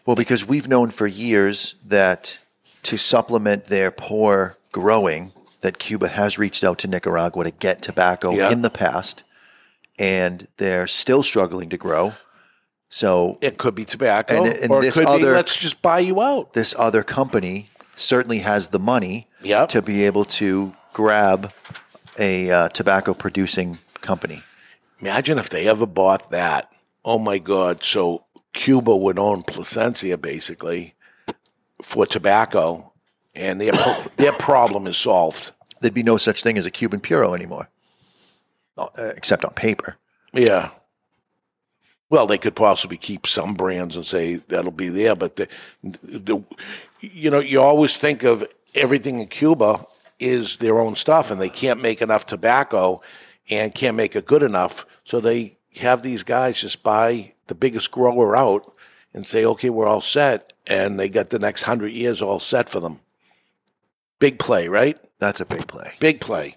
[0.06, 2.38] Well, because we've known for years that
[2.84, 8.32] to supplement their poor growing, that Cuba has reached out to Nicaragua to get tobacco
[8.34, 8.52] Yeah.
[8.52, 9.24] in the past,
[9.98, 12.14] and they're still struggling to grow.
[12.90, 16.22] So It could be tobacco, And- and this could be other- let's just buy you
[16.22, 16.54] out.
[16.54, 19.70] this other company certainly has the money Yep.
[19.70, 21.54] to be able to grab
[22.18, 24.42] a uh, tobacco producing company.
[25.02, 26.72] Imagine if they ever bought that.
[27.04, 27.84] Oh my God!
[27.84, 30.96] So Cuba would own Placencia basically
[31.82, 32.94] for tobacco,
[33.36, 33.74] and their
[34.18, 35.52] their problem is solved.
[35.82, 37.70] There'd be no such thing as a Cuban Puro anymore,
[38.78, 39.98] uh, except on paper.
[40.34, 40.70] Yeah.
[42.10, 45.48] Well, they could possibly keep some brands and say that'll be there, but the,
[45.84, 46.44] the,
[47.02, 49.86] you know, you always think of everything in Cuba
[50.20, 53.02] is their own stuff, and they can't make enough tobacco
[53.50, 57.92] and can't make it good enough, so they have these guys just buy the biggest
[57.92, 58.74] grower out
[59.14, 62.70] and say, "Okay, we're all set," and they got the next hundred years all set
[62.70, 63.00] for them.
[64.20, 64.98] Big play, right?
[65.20, 65.94] That's a big play.
[66.00, 66.56] Big play.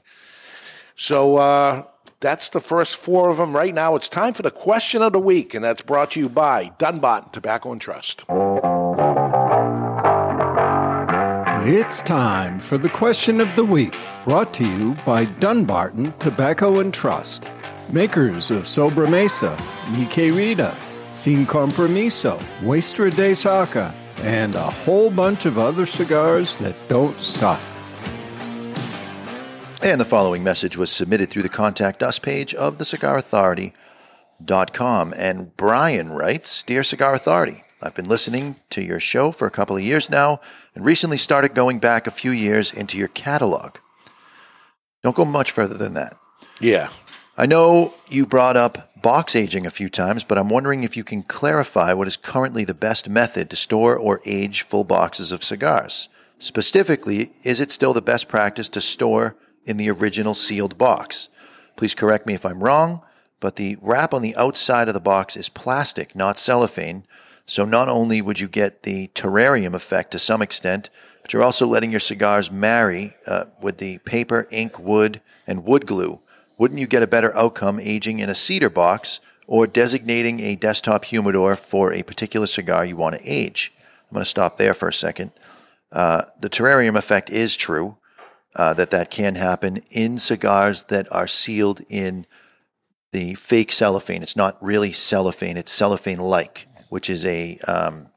[0.95, 1.85] So uh,
[2.21, 3.55] that's the first four of them.
[3.55, 6.29] Right now, it's time for the question of the week, and that's brought to you
[6.29, 8.25] by Dunbot Tobacco and Trust.
[11.71, 16.95] It's time for the question of the week, brought to you by Dunbarton Tobacco and
[16.95, 17.45] Trust,
[17.93, 19.55] makers of Sobremesa,
[19.93, 20.75] Mi Querida,
[21.13, 27.61] Sin Compromiso, Muestra de Saca, and a whole bunch of other cigars that don't suck.
[29.83, 35.15] And the following message was submitted through the Contact Us page of thecigarauthority.com.
[35.19, 39.77] And Brian writes Dear Cigar Authority, I've been listening to your show for a couple
[39.77, 40.41] of years now
[40.75, 43.77] and recently started going back a few years into your catalog.
[45.03, 46.17] Don't go much further than that.
[46.61, 46.91] Yeah.
[47.37, 51.05] I know you brought up box aging a few times, but I'm wondering if you
[51.05, 55.45] can clarify what is currently the best method to store or age full boxes of
[55.45, 56.09] cigars.
[56.39, 61.29] Specifically, is it still the best practice to store in the original sealed box?
[61.77, 63.03] Please correct me if I'm wrong,
[63.39, 67.05] but the wrap on the outside of the box is plastic, not cellophane.
[67.49, 70.91] So not only would you get the terrarium effect to some extent,
[71.23, 75.87] but you're also letting your cigars marry uh, with the paper, ink, wood, and wood
[75.87, 76.21] glue.
[76.59, 81.07] Wouldn't you get a better outcome aging in a cedar box or designating a desktop
[81.07, 83.73] humidor for a particular cigar you want to age?
[84.11, 85.31] I'm going to stop there for a second.
[85.91, 87.97] Uh, the terrarium effect is true,
[88.57, 92.27] uh, that that can happen in cigars that are sealed in
[93.13, 94.23] the fake cellophane.
[94.23, 98.09] It's not really cellophane, it's cellophane like, which is a um,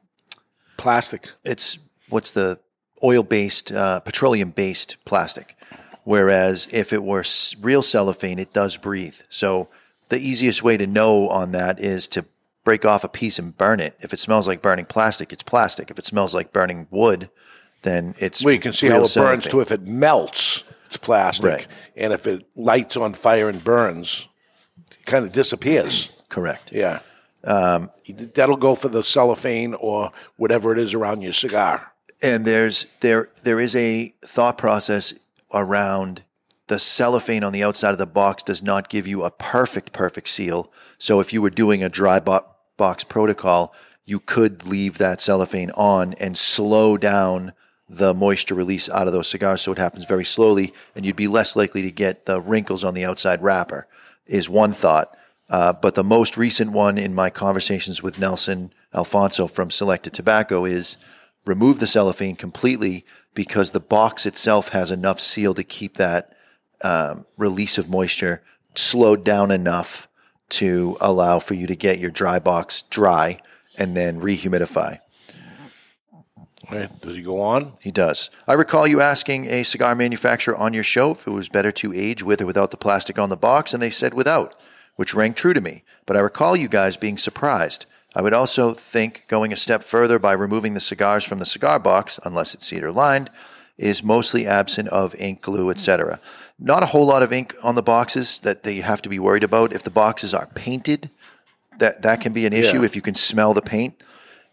[0.76, 1.30] Plastic.
[1.44, 2.58] it's what's the
[3.04, 5.56] oil based, uh, petroleum based plastic.
[6.04, 7.24] Whereas if it were
[7.60, 9.16] real cellophane, it does breathe.
[9.28, 9.68] So
[10.08, 12.24] the easiest way to know on that is to
[12.64, 13.96] break off a piece and burn it.
[14.00, 15.90] If it smells like burning plastic, it's plastic.
[15.90, 17.30] If it smells like burning wood,
[17.82, 19.60] then it's Well, you can see how it burns too.
[19.60, 21.66] If it melts, it's plastic, Right.
[21.96, 24.28] and if it lights on fire and burns,
[24.90, 26.12] it kind of disappears.
[26.28, 26.72] Correct.
[26.72, 27.00] Yeah.
[27.44, 27.90] Um,
[28.34, 31.92] That'll go for the cellophane or whatever it is around your cigar.
[32.22, 36.22] and there's there there is a thought process around
[36.68, 40.28] the cellophane on the outside of the box does not give you a perfect perfect
[40.28, 40.70] seal.
[40.98, 43.74] So if you were doing a dry bo- box protocol,
[44.04, 47.52] you could leave that cellophane on and slow down
[47.88, 51.28] the moisture release out of those cigars so it happens very slowly and you'd be
[51.28, 53.86] less likely to get the wrinkles on the outside wrapper
[54.26, 55.14] is one thought.
[55.48, 60.64] Uh, but the most recent one in my conversations with Nelson Alfonso from Selected Tobacco
[60.64, 60.96] is
[61.44, 66.32] remove the cellophane completely because the box itself has enough seal to keep that
[66.82, 68.42] um, release of moisture
[68.74, 70.08] slowed down enough
[70.48, 73.38] to allow for you to get your dry box dry
[73.78, 74.98] and then rehumidify.
[76.70, 77.00] Right.
[77.00, 77.72] Does he go on?
[77.80, 78.30] He does.
[78.46, 81.92] I recall you asking a cigar manufacturer on your show if it was better to
[81.92, 84.54] age with or without the plastic on the box, and they said without,
[84.96, 85.84] which rang true to me.
[86.06, 87.86] But I recall you guys being surprised.
[88.14, 91.78] I would also think going a step further by removing the cigars from the cigar
[91.78, 93.30] box, unless it's cedar lined,
[93.78, 96.20] is mostly absent of ink, glue, etc.
[96.58, 99.44] Not a whole lot of ink on the boxes that they have to be worried
[99.44, 99.72] about.
[99.72, 101.10] If the boxes are painted,
[101.78, 102.84] that that can be an issue Yeah.
[102.84, 103.94] if you can smell the paint.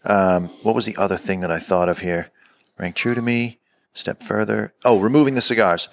[0.04, 2.30] Um, what was the other thing that I thought of here?
[2.78, 3.58] Rang true to me.
[3.92, 4.72] Step further.
[4.84, 5.88] Oh, removing the cigars.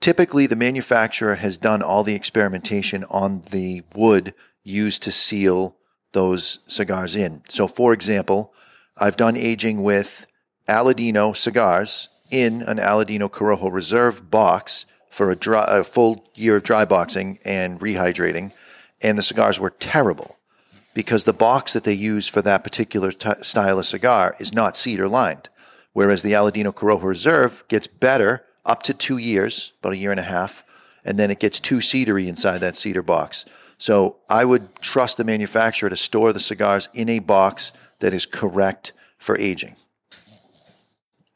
[0.00, 4.32] Typically, the manufacturer has done all the experimentation on the wood
[4.64, 5.76] used to seal
[6.12, 7.42] those cigars in.
[7.48, 8.54] So, for example,
[8.96, 10.26] I've done aging with
[10.68, 16.62] Aladino cigars in an Aladino Corojo Reserve box for a, dry, a full year of
[16.62, 18.52] dry boxing and rehydrating,
[19.02, 20.38] and the cigars were terrible
[20.94, 24.76] because the box that they use for that particular t- style of cigar is not
[24.76, 25.48] cedar lined.
[25.92, 30.20] Whereas the Aladino Corojo Reserve gets better up to two years, about a year and
[30.20, 30.64] a half,
[31.04, 33.44] and then it gets too cedary inside that cedar box.
[33.78, 38.26] So I would trust the manufacturer to store the cigars in a box that is
[38.26, 39.76] correct for aging.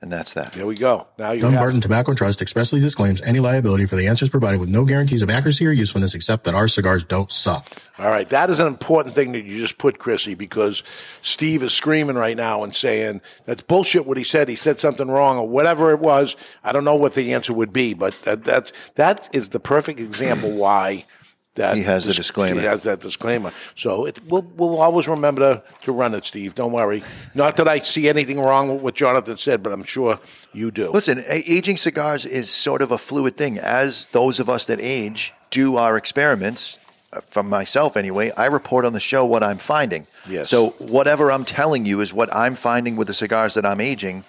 [0.05, 0.53] And that's that.
[0.53, 1.07] There we go.
[1.17, 4.69] Now you Dunbarton have, Tobacco Trust expressly disclaims any liability for the answers provided with
[4.69, 7.71] no guarantees of accuracy or usefulness except that our cigars don't suck.
[7.99, 8.29] all right.
[8.29, 10.83] That is an important thing that you just put, Chrissy, because
[11.23, 14.05] Steve is screaming right now and saying that's bullshit.
[14.05, 16.37] What he said, he said something wrong or whatever it was.
[16.62, 20.01] I don't know what the answer would be, but that that that is the perfect
[20.01, 21.07] example why.
[21.55, 22.61] That He has the dis- disclaimer.
[22.61, 23.53] He has that disclaimer.
[23.77, 26.55] So it, we'll we'll always remember to, to run it, Steve.
[26.57, 27.03] Don't worry.
[27.35, 30.19] Not that I see anything wrong with what Jonathan said, but I'm sure
[30.53, 30.90] you do.
[30.90, 33.59] Listen, a- aging cigars is sort of a fluid thing.
[33.59, 36.79] As those of us that age do our experiments,
[37.12, 40.09] uh, from myself anyway, I report on the show what I'm finding.
[40.29, 40.49] Yes.
[40.51, 44.25] So whatever I'm telling you is what I'm finding with the cigars that I'm aging.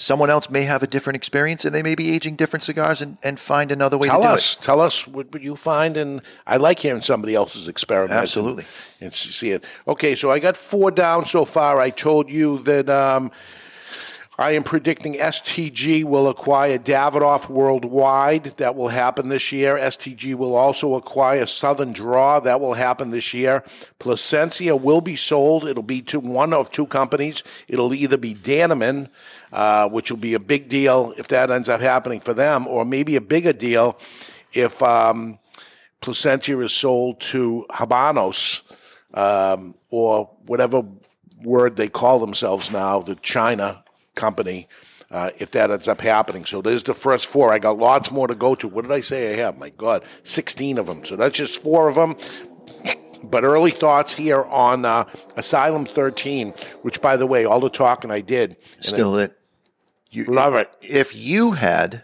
[0.00, 3.18] Someone else may have a different experience and they may be aging different cigars and,
[3.24, 6.22] and find another way Tell to do us, tell us what, what you find, and
[6.46, 8.12] I like hearing somebody else's experiment.
[8.12, 8.62] Absolutely.
[9.00, 9.64] and, and see it.
[9.88, 11.80] Okay, so I got four down so far.
[11.80, 13.32] I told you that um,
[14.40, 18.44] I am predicting STG will acquire Davidoff worldwide.
[18.58, 19.74] That will happen this year.
[19.74, 22.38] STG will also acquire Southern Draw.
[22.38, 23.64] That will happen this year.
[23.98, 25.64] Placencia will be sold.
[25.64, 27.42] It'll be to one of two companies.
[27.66, 29.08] It'll either be Dannemann,
[29.52, 32.84] uh, which will be a big deal if that ends up happening for them, or
[32.84, 33.98] maybe a bigger deal
[34.52, 35.38] if um,
[36.00, 38.62] Placencia is sold to Habanos
[39.14, 40.84] um, or whatever
[41.42, 43.84] word they call themselves now, the China
[44.14, 44.68] company,
[45.10, 46.44] uh, if that ends up happening.
[46.44, 47.52] So there's the first four.
[47.52, 48.68] I got lots more to go to.
[48.68, 49.58] What did I say I have?
[49.58, 51.04] My God, 16 of them.
[51.04, 52.16] So that's just four of them.
[53.22, 55.04] But early thoughts here on uh,
[55.36, 58.56] Asylum 13, which, by the way, all the talking I did.
[58.80, 59.37] Still it.
[60.10, 60.70] You, Love it.
[60.80, 62.02] If you had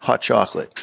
[0.00, 0.80] hot chocolate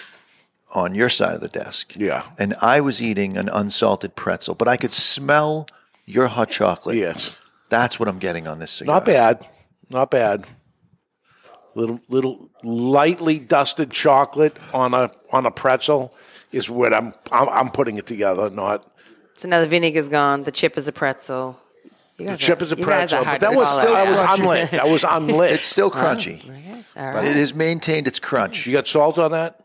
[0.76, 2.24] on your side of the desk, Yeah.
[2.38, 5.68] and I was eating an unsalted pretzel, but I could smell
[6.06, 6.96] your hot chocolate.
[6.98, 7.36] Yes.
[7.70, 8.96] That's what I'm getting on this cigar.
[8.96, 9.48] Not bad.
[9.90, 10.46] Not bad.
[11.76, 16.14] Little little lightly dusted chocolate on a on a pretzel
[16.52, 18.50] is what I'm I'm, I'm putting it together.
[18.50, 18.92] Not
[19.36, 20.44] So now the vinegar's gone.
[20.44, 21.60] The chip is a pretzel.
[22.20, 24.20] You the guys chip is a you guys pretzel, but that was still that was
[24.20, 24.34] Yeah.
[24.36, 24.72] unlit.
[24.72, 25.52] That was unlit.
[25.52, 26.44] It's still crunchy,
[26.98, 28.68] All but it has maintained its crunch.
[28.68, 29.62] you got salt on that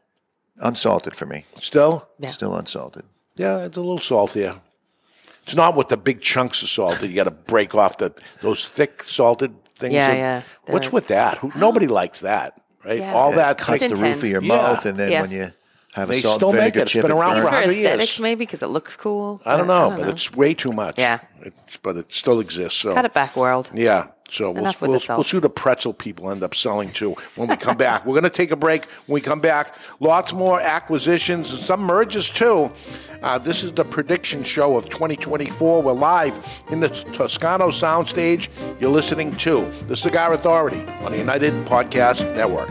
[0.61, 1.45] Unsalted for me.
[1.61, 2.09] still?
[2.19, 2.29] Yeah.
[2.31, 3.05] Still unsalted.
[3.37, 4.61] Yeah, it's a little saltier.
[5.43, 8.13] It's not with the big chunks of salt that you got to break off the
[8.41, 9.93] those thick salted things.
[9.95, 10.43] Yeah, that- yeah.
[10.67, 11.39] What's They're- with that?
[11.39, 13.01] Who, nobody likes that, right?
[13.01, 13.13] Yeah.
[13.15, 14.43] All Yeah, that Cuts the roof of your.
[14.43, 14.49] Yeah.
[14.57, 15.21] mouth, and then Yeah.
[15.23, 15.51] when you
[15.95, 16.83] have a They salt still and make vinegar it.
[16.83, 17.47] It's chip, been it around burns.
[17.47, 17.87] for for 100 years.
[17.87, 19.41] aesthetics, maybe because it looks cool.
[19.45, 20.09] I don't know, but know.
[20.09, 20.99] it's way too much.
[20.99, 21.21] Yeah.
[21.43, 22.81] It's, but it still exists.
[22.81, 23.71] So cut it back, world.
[23.73, 24.09] Yeah.
[24.29, 25.19] So we'll, Enough with we'll, the salt.
[25.19, 28.07] we'll see who the pretzel people end up selling to when we come back.
[28.07, 28.87] We're going to take a break.
[29.07, 32.73] When we come back, lots more acquisitions and some mergers too.
[33.23, 35.83] Uh, this is the prediction show of 2024.
[35.83, 36.39] We're live
[36.71, 38.49] in the Toscano soundstage.
[38.81, 42.71] You're listening to The Cigar Authority on the United Podcast Network.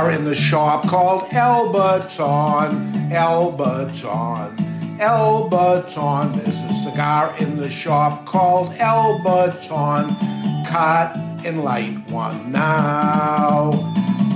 [0.00, 3.10] Cigar in the shop called El Baton.
[3.10, 4.98] Elbaton.
[4.98, 6.38] El Baton.
[6.38, 10.16] There's a cigar in the shop called El Baton.
[10.64, 13.72] Cut and light one now.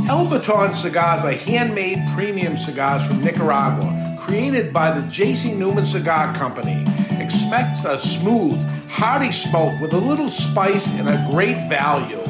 [0.07, 5.55] El Baton cigars are handmade premium cigars from Nicaragua, created by the J.C.
[5.55, 6.85] Newman Cigar Company.
[7.13, 12.24] Expect a smooth, hearty smoke with a little spice and a great value.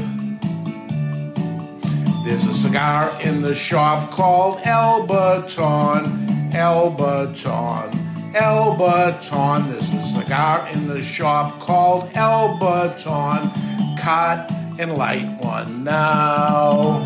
[2.25, 6.51] There's a cigar in the shop called El Baton.
[6.53, 8.35] Elbaton.
[8.35, 9.71] El Baton.
[9.71, 13.51] There's a cigar in the shop called El Baton.
[13.99, 17.05] Cut and light one now.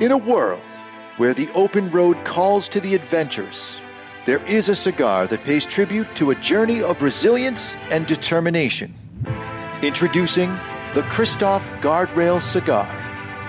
[0.00, 0.62] In a world
[1.18, 3.80] where the open road calls to the adventurous,
[4.24, 8.94] there is a cigar that pays tribute to a journey of resilience and determination.
[9.82, 10.50] Introducing
[10.94, 12.88] the Kristoff Guardrail Cigar,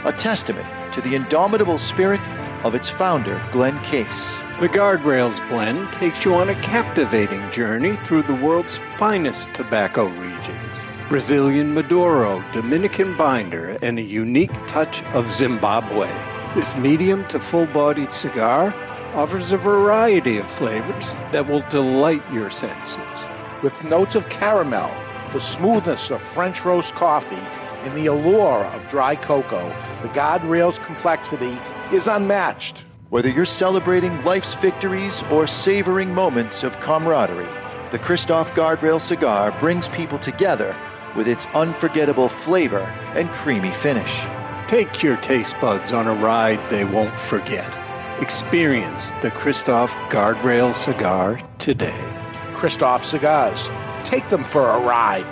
[0.04, 2.28] a testament to the indomitable spirit
[2.66, 4.38] of its founder, Glenn Case.
[4.60, 10.80] The Guardrails blend takes you on a captivating journey through the world's finest tobacco regions.
[11.08, 16.39] Brazilian Maduro, Dominican binder, and a unique touch of Zimbabwe.
[16.56, 18.74] This medium to full bodied cigar
[19.14, 22.98] offers a variety of flavors that will delight your senses.
[23.62, 24.92] With notes of caramel,
[25.32, 27.36] the smoothness of French roast coffee,
[27.84, 29.70] and the allure of dry cocoa,
[30.02, 31.56] the Guardrail's complexity
[31.94, 32.84] is unmatched.
[33.12, 37.46] Whether you're celebrating life's victories or savoring moments of camaraderie,
[37.92, 40.76] the Kristoff Guardrail cigar brings people together
[41.16, 44.26] with its unforgettable flavor and creamy finish.
[44.70, 47.76] Take your taste buds on a ride they won't forget.
[48.22, 52.00] Experience the Kristoff Guardrail cigar today.
[52.54, 53.72] Kristoff Cigars.
[54.06, 55.26] Take them for a ride.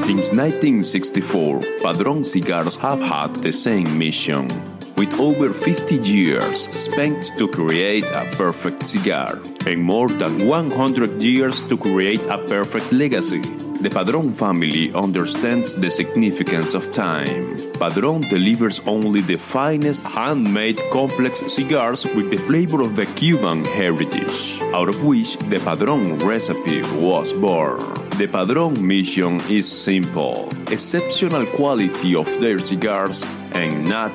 [0.00, 4.48] Since 1964, Padron Cigars have had the same mission.
[4.96, 11.62] With over 50 years spent to create a perfect cigar and more than 100 years
[11.62, 13.40] to create a perfect legacy,
[13.80, 17.56] the Padron family understands the significance of time.
[17.72, 24.60] Padron delivers only the finest handmade complex cigars with the flavor of the Cuban heritage,
[24.74, 27.80] out of which the Padron recipe was born.
[28.18, 34.14] The Padron mission is simple exceptional quality of their cigars and not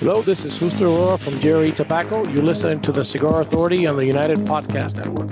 [0.00, 2.26] Hello, this is Justo Aurora from Jerry Tobacco.
[2.26, 5.30] You're listening to the Cigar Authority on the United Podcast Network.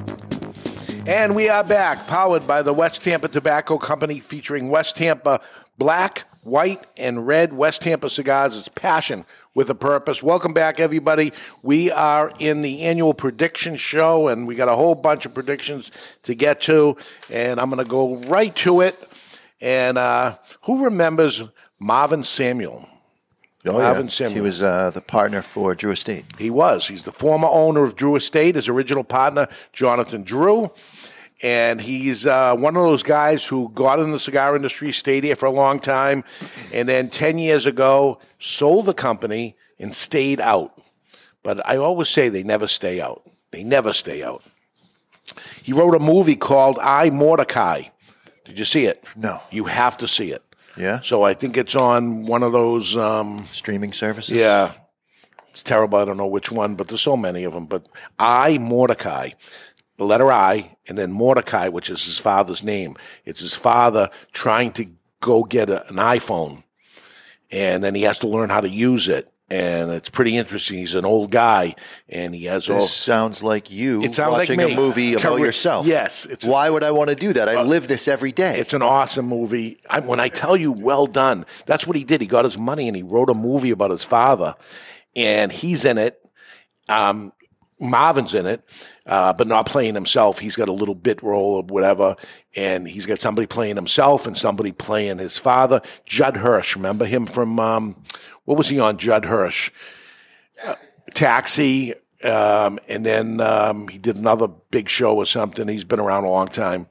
[1.08, 5.40] And we are back, powered by the West Tampa Tobacco Company, featuring West Tampa
[5.78, 8.58] black, white, and red West Tampa cigars.
[8.58, 10.22] It's passion with a purpose.
[10.22, 11.32] Welcome back, everybody.
[11.62, 15.90] We are in the annual prediction show, and we got a whole bunch of predictions
[16.24, 16.98] to get to.
[17.30, 19.02] And I'm going to go right to it.
[19.62, 21.42] And uh, who remembers
[21.78, 22.86] Marvin Samel?
[23.68, 24.28] Oh, Marvin yeah.
[24.28, 26.24] He was uh, the partner for Drew Estate.
[26.38, 26.88] He was.
[26.88, 28.54] He's the former owner of Drew Estate.
[28.54, 30.70] His original partner, Jonathan Drew.
[31.42, 35.36] And he's uh, one of those guys who got in the cigar industry, stayed here
[35.36, 36.24] for a long time,
[36.72, 40.72] and then 10 years ago sold the company and stayed out.
[41.44, 43.22] But I always say they never stay out.
[43.52, 44.42] They never stay out.
[45.62, 47.84] He wrote a movie called I Mordecai.
[48.44, 49.04] Did you see it?
[49.14, 49.40] No.
[49.50, 50.42] You have to see it.
[50.78, 51.00] Yeah?
[51.00, 52.96] So I think it's on one of those.
[52.96, 54.36] Um, Streaming services?
[54.36, 54.72] yeah.
[55.50, 55.98] It's terrible.
[55.98, 57.66] I don't know which one, but there's so many of them.
[57.66, 57.88] But
[58.18, 59.30] I, Mordecai,
[59.96, 62.96] the letter I, and then Mordecai, which is his father's name.
[63.24, 64.86] It's his father trying to
[65.20, 66.62] go get a, an iPhone,
[67.50, 69.32] and then he has to learn how to use it.
[69.50, 70.76] And it's pretty interesting.
[70.76, 71.74] He's an old guy,
[72.06, 72.76] and he has all.
[72.80, 74.72] This sounds like you It sounds like watching me.
[74.74, 75.40] a movie about Correct.
[75.40, 75.86] yourself.
[75.86, 77.48] Yes, it's- Uh, Why would I want to do that?
[77.48, 78.58] I live this every day.
[78.58, 79.78] It's an awesome movie.
[79.88, 81.46] I, when I tell you, well done.
[81.64, 82.20] That's what he did.
[82.20, 84.54] He got his money and he wrote a movie about his father,
[85.16, 86.20] and he's in it.
[86.90, 87.32] Um,
[87.80, 88.62] Marvin's in it,
[89.06, 90.40] uh, but not playing himself.
[90.40, 92.16] He's got a little bit role or whatever,
[92.56, 95.80] and he's got somebody playing himself and somebody playing his father.
[96.04, 98.02] Judd Hirsch, remember him from um,
[98.48, 98.96] what was he on?
[98.96, 99.70] Judd Hirsch,
[100.64, 100.74] Uh,
[101.12, 101.92] Taxi,
[102.24, 105.68] um, and then um, he did another big show or something.
[105.68, 106.86] He's been around a long time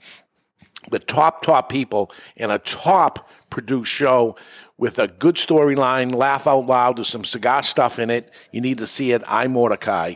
[0.91, 4.35] the top top people in a top produced show
[4.77, 6.97] with a good storyline, laugh out loud.
[6.97, 8.31] There's some cigar stuff in it.
[8.51, 9.23] You need to see it.
[9.27, 10.15] I'm Mordecai.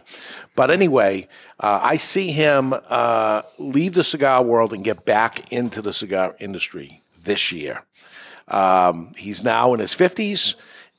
[0.55, 1.27] But anyway,
[1.59, 6.35] uh, I see him uh, leave the cigar world and get back into the cigar
[6.39, 7.83] industry this year.
[8.47, 10.55] Um, he's now in his 50s,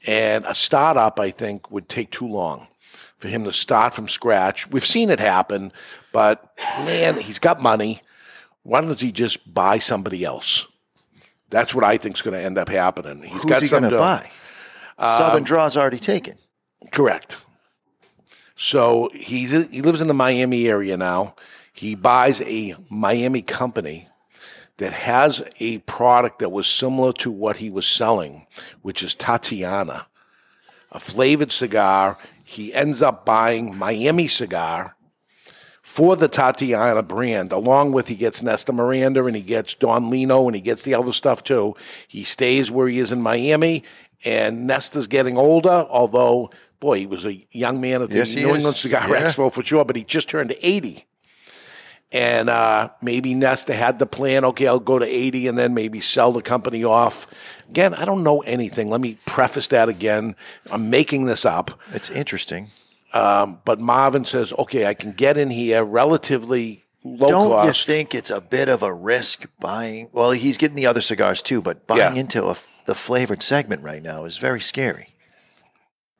[0.06, 2.68] and a startup, I think, would take too long
[3.16, 4.68] for him to start from scratch.
[4.70, 5.72] We've seen it happen,
[6.12, 6.52] but
[6.84, 8.02] man, he's got money
[8.62, 10.66] why doesn't he just buy somebody else?
[11.50, 13.22] That's what I think is going to end up happening.
[13.22, 14.30] He's Who's got he going to buy?
[14.98, 16.36] Southern Draw's already taken.
[16.92, 17.38] Correct.
[18.54, 21.34] So he's he lives in the Miami area now.
[21.72, 24.08] He buys a Miami company
[24.78, 28.46] that has a product that was similar to what he was selling,
[28.82, 30.06] which is Tatiana,
[30.90, 32.16] a flavored cigar.
[32.44, 34.96] He ends up buying Miami cigar
[35.82, 40.46] for the Tatiana brand, along with he gets Nestor Miranda and he gets Don Lino
[40.46, 41.74] and he gets the other stuff too.
[42.08, 43.82] He stays where he is in Miami,
[44.24, 48.48] and Nestor's getting older, although, boy, he was a young man at the Yes, New
[48.48, 48.56] is.
[48.56, 49.26] England Cigar Yeah.
[49.26, 51.04] Expo for sure, but he just turned 80.
[52.12, 56.00] And uh, maybe Nestor had the plan, okay, I'll go to 80 and then maybe
[56.00, 57.26] sell the company off.
[57.70, 58.90] Again, I don't know anything.
[58.90, 60.36] Let me preface that again.
[60.70, 61.70] I'm making this up.
[61.94, 62.66] It's interesting.
[63.14, 67.30] Um, but Marvin says, okay, I can get in here relatively low cost.
[67.30, 67.88] Don't cost.
[67.88, 70.08] you think it's a bit of a risk buying?
[70.12, 72.20] Well, he's getting the other cigars too, but buying Yeah.
[72.20, 75.08] into a, the flavored segment right now is very scary.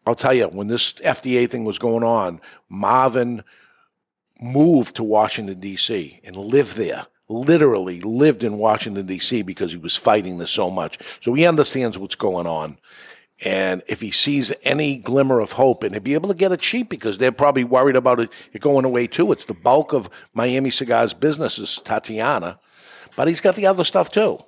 [0.07, 3.45] I'll tell you, when this FDA thing was going on, Marvin
[4.43, 6.21] moved to Washington, D.C.
[6.25, 7.07] and lived there.
[7.29, 9.43] Literally lived in Washington, D.C.
[9.43, 10.99] because he was fighting this so much.
[11.21, 12.79] So he understands what's going on.
[13.45, 16.61] And if he sees any glimmer of hope, and he'll be able to get it
[16.61, 19.33] cheap because they're probably worried about it, it going away too.
[19.33, 22.61] It's the bulk of Miami Cigars business is Tatiana,
[23.17, 24.39] but he's got the other stuff too.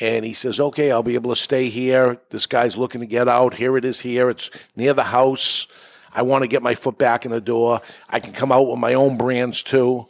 [0.00, 2.20] And he says, okay, I'll be able to stay here.
[2.30, 3.54] This guy's looking to get out.
[3.54, 4.30] Here it is here.
[4.30, 5.66] It's near the house.
[6.12, 7.80] I want to get my foot back in the door.
[8.08, 10.08] I can come out with my own brands too.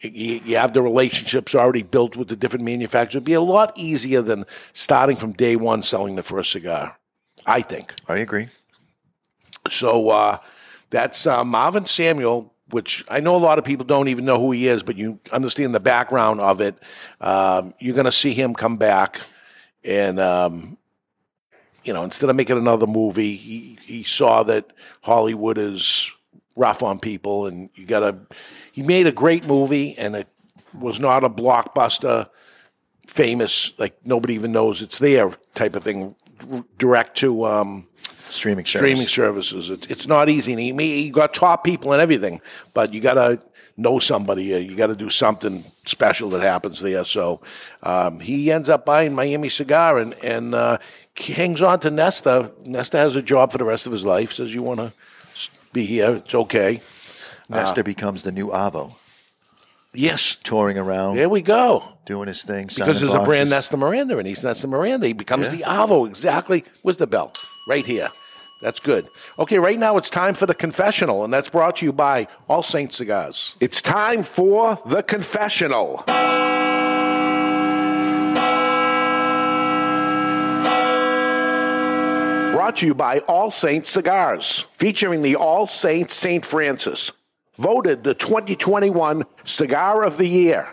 [0.00, 3.16] You, you have the relationships already built with the different manufacturers.
[3.16, 6.98] It'd be a lot easier than starting from day one selling the first cigar,
[7.44, 7.92] I think.
[8.08, 8.48] I agree.
[9.68, 10.38] So uh,
[10.88, 14.52] that's uh, Marvin Samel, which I know a lot of people don't even know who
[14.52, 16.76] he is, but you understand the background of it.
[17.20, 19.20] Um, you're going to see him come back,
[19.84, 20.78] and um,
[21.84, 24.72] you know, instead of making another movie, he he saw that
[25.02, 26.10] Hollywood is
[26.56, 28.18] rough on people, and you got to.
[28.72, 30.28] He made a great movie, and it
[30.78, 32.28] was not a blockbuster,
[33.06, 36.14] famous like nobody even knows it's there type of thing,
[36.78, 37.44] direct to.
[37.44, 37.86] Um,
[38.28, 38.80] Streaming service.
[38.80, 39.70] streaming services.
[39.70, 40.52] It's, it's not easy.
[40.52, 42.40] And he, he got top people and everything,
[42.74, 43.42] but you got to
[43.80, 44.54] know somebody.
[44.54, 47.04] uh, You got to do something special that happens there.
[47.04, 47.40] So
[47.82, 50.78] um, he ends up buying Miami Cigar and and uh,
[51.16, 52.50] hangs on to Nestor.
[52.64, 54.32] Nestor has a job for the rest of his life.
[54.32, 54.92] Says you want to
[55.72, 56.16] be here.
[56.16, 56.80] It's okay.
[57.48, 58.94] Nestor becomes the new Avo.
[59.92, 61.16] Yes, touring around.
[61.16, 61.82] There we go.
[62.06, 62.66] Doing his thing.
[62.68, 63.50] Because there's a brand boxes.
[63.50, 65.06] Nestor Miranda, and he's Nestor Miranda.
[65.08, 65.50] He becomes Yeah.
[65.56, 66.06] the Avo.
[66.06, 66.64] Exactly.
[66.82, 67.32] Where's the bell?
[67.68, 68.08] Right here.
[68.60, 69.08] That's good.
[69.38, 72.62] Okay, right now it's time for the confessional, and that's brought to you by All
[72.62, 73.56] Saints Cigars.
[73.58, 76.04] It's time for the confessional.
[82.52, 86.44] Brought to you by All Saints Cigars, featuring the All Saints St.
[86.44, 87.12] Francis,
[87.56, 90.68] voted the 2021 Cigar of the Year.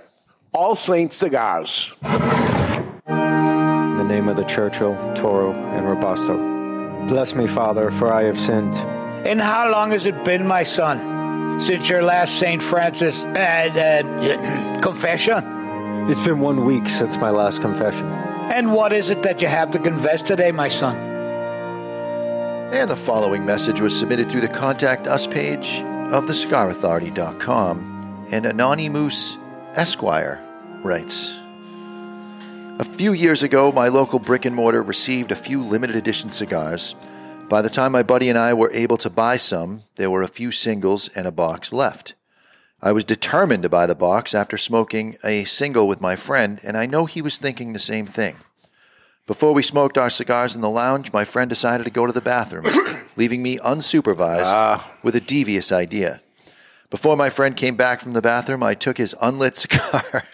[0.54, 1.94] All Saints Cigars.
[2.04, 6.57] In the name of the Churchill, Toro, and Robusto.
[7.08, 8.76] Bless me, Father, for I have sinned.
[9.26, 12.62] And how long has it been, my son, since your last St.
[12.62, 16.10] Francis uh, uh, confession?
[16.10, 18.08] It's been one week since my last confession.
[18.52, 20.96] And what is it that you have to confess today, my son?
[22.74, 25.80] And the following message was submitted through the Contact Us page
[26.12, 28.28] of thecigarauthority.com.
[28.32, 29.38] And Anonymous
[29.76, 30.44] Esquire
[30.84, 31.37] writes
[32.80, 36.94] A few years ago, my local brick and mortar received a few limited edition cigars.
[37.50, 40.28] By the time my buddy and I were able to buy some, there were a
[40.28, 42.14] few singles and a box left.
[42.80, 46.78] I was determined to buy the box after smoking a single with my friend, and
[46.78, 48.36] I know he was thinking the same thing.
[49.26, 52.22] Before we smoked our cigars in the lounge, my friend decided to go to the
[52.22, 52.66] bathroom,
[53.16, 54.94] leaving me unsupervised ah.
[55.02, 56.22] with a devious idea.
[56.92, 60.26] Before my friend came back from the bathroom, I took his unlit cigar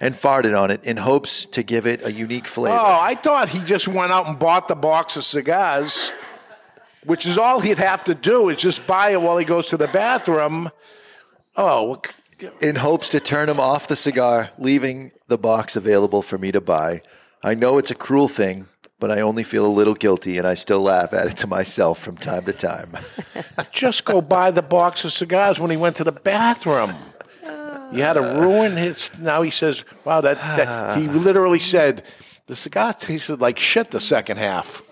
[0.00, 2.76] and farted on it in hopes to give it a unique flavor.
[2.76, 6.12] Oh, I thought he just went out and bought the box of cigars,
[7.04, 9.76] which is all he'd have to do is just buy it while he goes to
[9.76, 10.70] the bathroom.
[11.56, 12.00] Oh,
[12.62, 16.60] in hopes to turn him off the cigar, leaving the box available for me to
[16.60, 17.02] buy.
[17.42, 18.66] I know it's a cruel thing,
[18.98, 21.98] but I only feel a little guilty and I still laugh at it to myself
[21.98, 22.96] from time to time.
[23.72, 26.94] just go buy the box of cigars when he went to the bathroom.
[27.92, 29.10] You had to ruin his.
[29.18, 32.02] Now he says, "Wow, that, that he literally said
[32.46, 34.82] the cigar tasted like shit." The second half.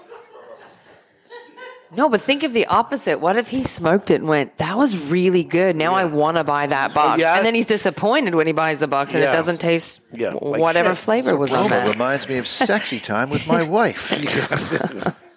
[1.97, 3.19] No, but think of the opposite.
[3.19, 5.75] What if he smoked it and went, that was really good.
[5.75, 7.19] Now I want to buy that box.
[7.19, 7.37] yeah.
[7.39, 9.31] And then he's disappointed when he buys the box and Yeah.
[9.31, 10.99] it doesn't taste Yeah, like whatever shit.
[10.99, 11.93] flavor was on Aroma that.
[11.95, 14.13] reminds me of sexy time with my wife.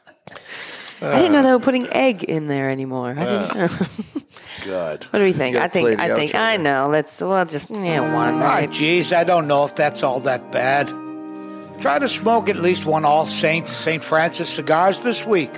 [1.01, 3.15] I didn't know they were putting egg in there anymore.
[3.17, 3.67] I didn't know.
[4.63, 5.03] Good.
[5.05, 5.53] what do we think?
[5.55, 5.97] You I gotta play think.
[5.99, 6.31] the I think.
[6.31, 6.89] outro I know.
[6.91, 7.19] Let's.
[7.19, 8.35] Well, just yeah, one.
[8.41, 8.69] Ah, Right?
[8.69, 10.87] jeez, I don't know if that's all that bad.
[11.81, 14.03] Try to smoke at least one All Saints St.
[14.03, 15.55] Francis cigars this week.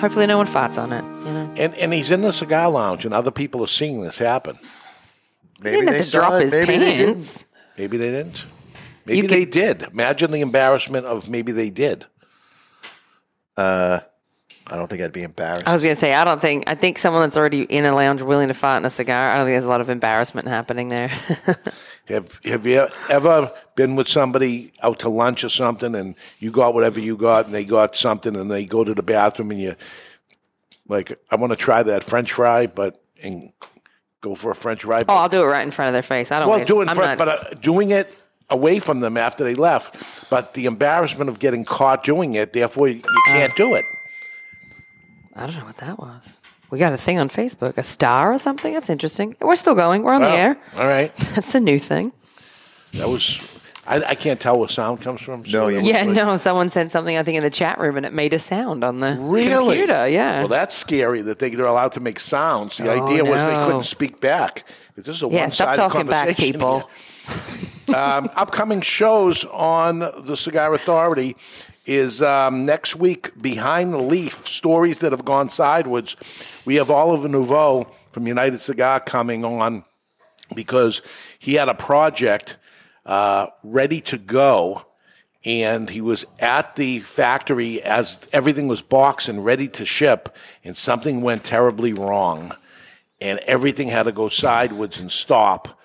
[0.00, 1.04] Hopefully, no one farts on it.
[1.26, 1.54] You know.
[1.56, 4.58] And and he's in the cigar lounge, and other people are seeing this happen.
[5.60, 7.36] Maybe didn't have they to drop it, his maybe they pants.
[7.36, 7.46] didn't.
[7.78, 8.44] Maybe they didn't.
[9.06, 9.82] Maybe You they did.
[9.84, 12.06] Imagine the embarrassment of maybe they did.
[14.70, 15.66] I don't think I'd be embarrassed.
[15.66, 16.64] I was going to say, I don't think.
[16.68, 19.30] I think someone that's already in a lounge willing to fart in a cigar.
[19.30, 21.08] I don't think there's a lot of embarrassment happening there.
[22.06, 26.74] Have Have you ever been with somebody out to lunch or something, and you got
[26.74, 29.76] whatever you got, and they got something, and they go to the bathroom, and you
[30.88, 33.52] like, I want to try that French fry, but and
[34.20, 35.04] go for a French fry.
[35.08, 36.30] oh, I'll do it right in front of their face.
[36.32, 36.48] I don't.
[36.48, 36.66] well, wait.
[36.68, 38.12] doing I'm fr- not- but uh, doing it
[38.48, 40.28] away from them after they left.
[40.30, 43.10] But the embarrassment of getting caught doing it, therefore, you Uh.
[43.26, 43.84] can't do it.
[45.36, 46.36] I don't know what that was.
[46.70, 48.72] We got a thing on Facebook, a star or something.
[48.74, 49.36] That's interesting.
[49.40, 50.02] We're still going.
[50.02, 50.56] We're on Well, the air.
[50.76, 52.12] All right, That's a new thing.
[52.94, 53.40] that was.
[53.86, 55.44] I, I can't tell where sound comes from.
[55.44, 56.36] so that Yeah, like- no.
[56.36, 57.16] Someone sent something.
[57.16, 59.78] I think in the chat room, and it made a sound on the Really?
[59.78, 60.06] computer.
[60.08, 60.40] Yeah.
[60.40, 62.76] Well, that's scary that they, they're allowed to make sounds.
[62.76, 63.66] The Oh, idea was they no.
[63.66, 64.64] couldn't speak back.
[64.94, 66.82] This is a Yeah, stop one-sided talking back, conversation people.
[67.86, 67.96] here.
[67.96, 71.36] um, upcoming shows on the Cigar Authority
[71.86, 73.30] is um, next week.
[73.40, 76.16] Behind the Leaf: Stories that have gone sideways.
[76.64, 79.84] We have Oliver Nouveau from United Cigar coming on
[80.54, 81.02] because
[81.38, 82.56] he had a project
[83.06, 84.86] uh, ready to go
[85.44, 90.76] and he was at the factory as everything was boxed and ready to ship and
[90.76, 92.54] something went terribly wrong
[93.20, 95.80] and everything had to go sideways and stop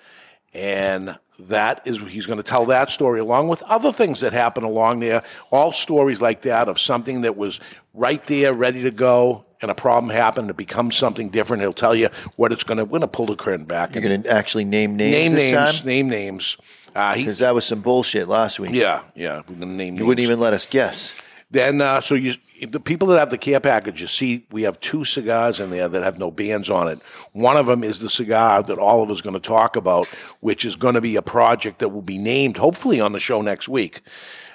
[0.52, 4.64] and that is he's going to tell that story along with other things that happen
[4.64, 7.60] along there all stories like that of something that was
[7.92, 11.94] right there ready to go and a problem happened it becomes something different he'll tell
[11.94, 14.30] you what it's going to we're going to pull the curtain back You're going to
[14.30, 15.86] actually name names name this names time?
[15.86, 16.56] name names
[16.94, 18.70] uh, Because that was some bullshit last week.
[18.72, 21.14] yeah yeah we're going to name You wouldn't even let us guess.
[21.48, 22.34] Then, uh, so you,
[22.68, 25.88] the people that have the care package, you see, we have two cigars in there
[25.88, 27.00] that have no bands on it.
[27.32, 30.08] One of them is the cigar that Oliver's going to talk about,
[30.40, 33.42] which is going to be a project that will be named, hopefully, on the show
[33.42, 34.00] next week.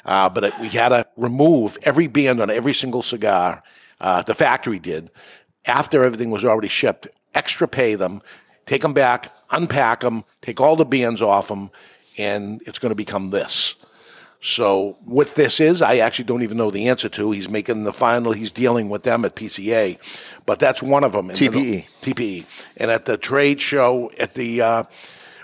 [0.04, 3.64] Uh, but it, we had to remove every band on every single cigar.
[4.02, 5.12] Uh, the factory did
[5.66, 7.08] after everything was already shipped.
[7.34, 8.22] Extra pay them,
[8.66, 11.70] take them back, unpack them, take all the bands off them,
[12.18, 13.76] and it's going to become this.
[14.44, 17.30] So what this is, I actually don't even know the answer to.
[17.32, 18.32] He's making the final.
[18.32, 20.00] He's dealing with them at PCA,
[20.48, 21.30] but that's one of them.
[21.30, 21.86] And TPE.
[22.02, 22.46] TPE.
[22.78, 24.84] And at the trade show at the uh,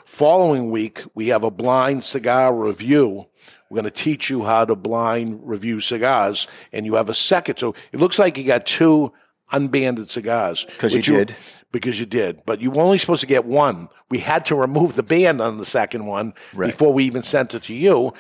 [0.03, 3.27] following week, we have a blind cigar review.
[3.69, 7.57] We're going to teach you how to blind review cigars, and you have a second.
[7.57, 9.13] So it looks like you got two
[9.51, 11.35] unbanded cigars 'Cause you which did.
[11.71, 13.89] Because you did, but you were only supposed to get one.
[14.09, 16.71] We had to remove the band on the second one Right.
[16.71, 18.13] before we even sent it to you,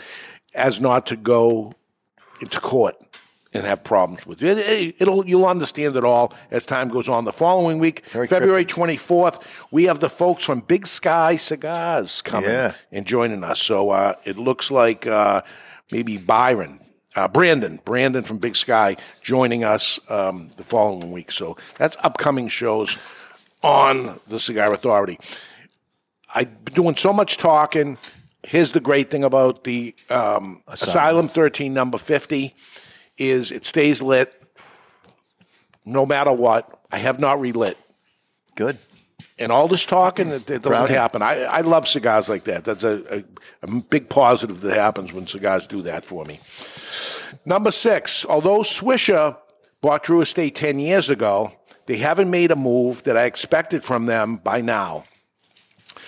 [0.57, 1.71] as not to go
[2.41, 2.95] into court
[3.53, 4.57] and have problems with it.
[4.57, 7.23] it it'll you'll understand it all as time goes on.
[7.23, 9.39] The following week, February twenty fourth,
[9.71, 12.73] we have the folks from Big Sky Cigars coming Yeah.
[12.91, 13.61] and joining us.
[13.61, 15.41] So uh, it looks like uh,
[15.91, 16.81] maybe Byron.
[17.15, 21.31] Uh, Brandon, Brandon from Big Sky, joining us um, the following week.
[21.31, 22.99] So that's upcoming shows
[23.63, 25.17] on the Cigar Authority.
[26.35, 27.97] I've been doing so much talking.
[28.47, 32.55] Here's the great thing about the um, Asylum 13 number 50
[33.17, 34.41] is it stays lit
[35.85, 36.79] no matter what.
[36.89, 37.77] I have not relit.
[38.55, 38.77] Good.
[39.37, 41.21] And all this talking, it, doesn't happen.
[41.21, 42.63] I, I love cigars like that.
[42.63, 43.23] That's a, a,
[43.63, 46.39] a big positive that happens when cigars do that for me.
[47.45, 49.35] Number six, although Swisher
[49.81, 51.51] bought Drew Estate 10 years ago,
[51.85, 55.03] they haven't made a move that I expected from them by now.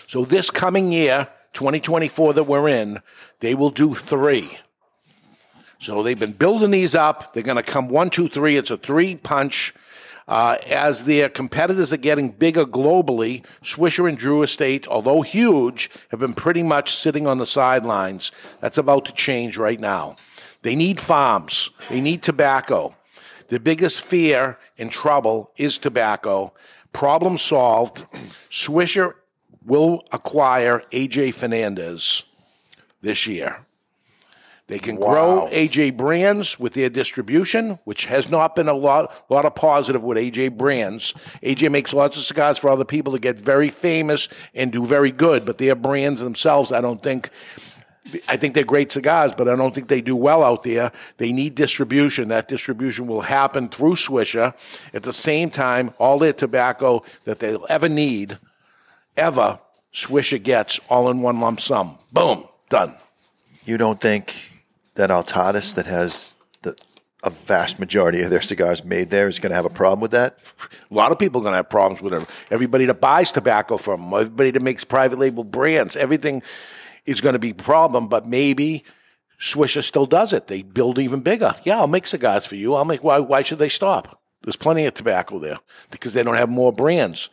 [0.08, 3.02] So this coming year, 2024 that we're in,
[3.40, 4.60] they will do three.
[5.80, 7.34] So they've been building these up.
[7.34, 8.58] They're going to come one, two, three.
[8.58, 9.74] It's a three punch.
[10.28, 16.20] Uh, as their competitors are getting bigger globally, Swisher and Drew Estate, although huge, have
[16.20, 18.32] been pretty much sitting on the sidelines.
[18.60, 20.18] That's about to change right now.
[20.62, 21.72] They need farms.
[21.90, 22.96] They need tobacco.
[23.48, 26.54] The biggest fear and trouble is tobacco.
[26.94, 28.06] Problem solved.
[28.52, 29.14] Swisher
[29.66, 32.24] will acquire AJ Fernandez
[33.02, 33.66] this year.
[34.70, 39.44] They can grow AJ brands with their distribution, which has not been a lot, lot
[39.44, 41.14] of positive with AJ brands.
[41.42, 45.12] AJ makes lots of cigars for other people to get very famous and do very
[45.12, 47.32] good, but their brands themselves, I don't think,
[48.28, 50.92] I think they're great cigars, but I don't think they do well out there.
[51.18, 52.28] They need distribution.
[52.28, 54.54] That distribution will happen through Swisher.
[54.94, 58.38] At the same time, all their tobacco that they'll ever need,
[59.18, 59.60] ever,
[59.94, 61.98] Swisher gets all in one lump sum.
[62.12, 62.96] Boom, done.
[63.66, 64.52] You don't think
[64.96, 66.76] that Altadis, that has the,
[67.24, 70.12] a vast majority of their cigars made there, is going to have a problem with
[70.12, 70.40] that?
[70.90, 72.28] A lot of people are going to have problems with it.
[72.52, 76.42] Everybody that buys tobacco from them, everybody that makes private label brands, everything
[77.06, 78.08] is going to be a problem.
[78.08, 78.84] But maybe
[79.40, 80.48] Swisher still does it.
[80.48, 81.56] They build even bigger.
[81.64, 82.74] Yeah, I'll make cigars for you.
[82.74, 83.04] I'll make.
[83.04, 83.20] Why?
[83.20, 84.22] Why should they stop?
[84.44, 85.60] There's plenty of tobacco there
[85.92, 87.30] because they don't have more brands.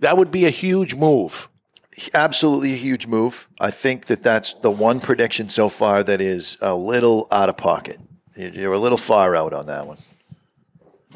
[0.00, 1.48] That would be a huge move.
[2.14, 3.46] Absolutely a huge move.
[3.60, 7.56] I think that that's the one prediction so far that is a little out of
[7.56, 7.98] pocket.
[8.36, 9.98] You're a little far out on that one.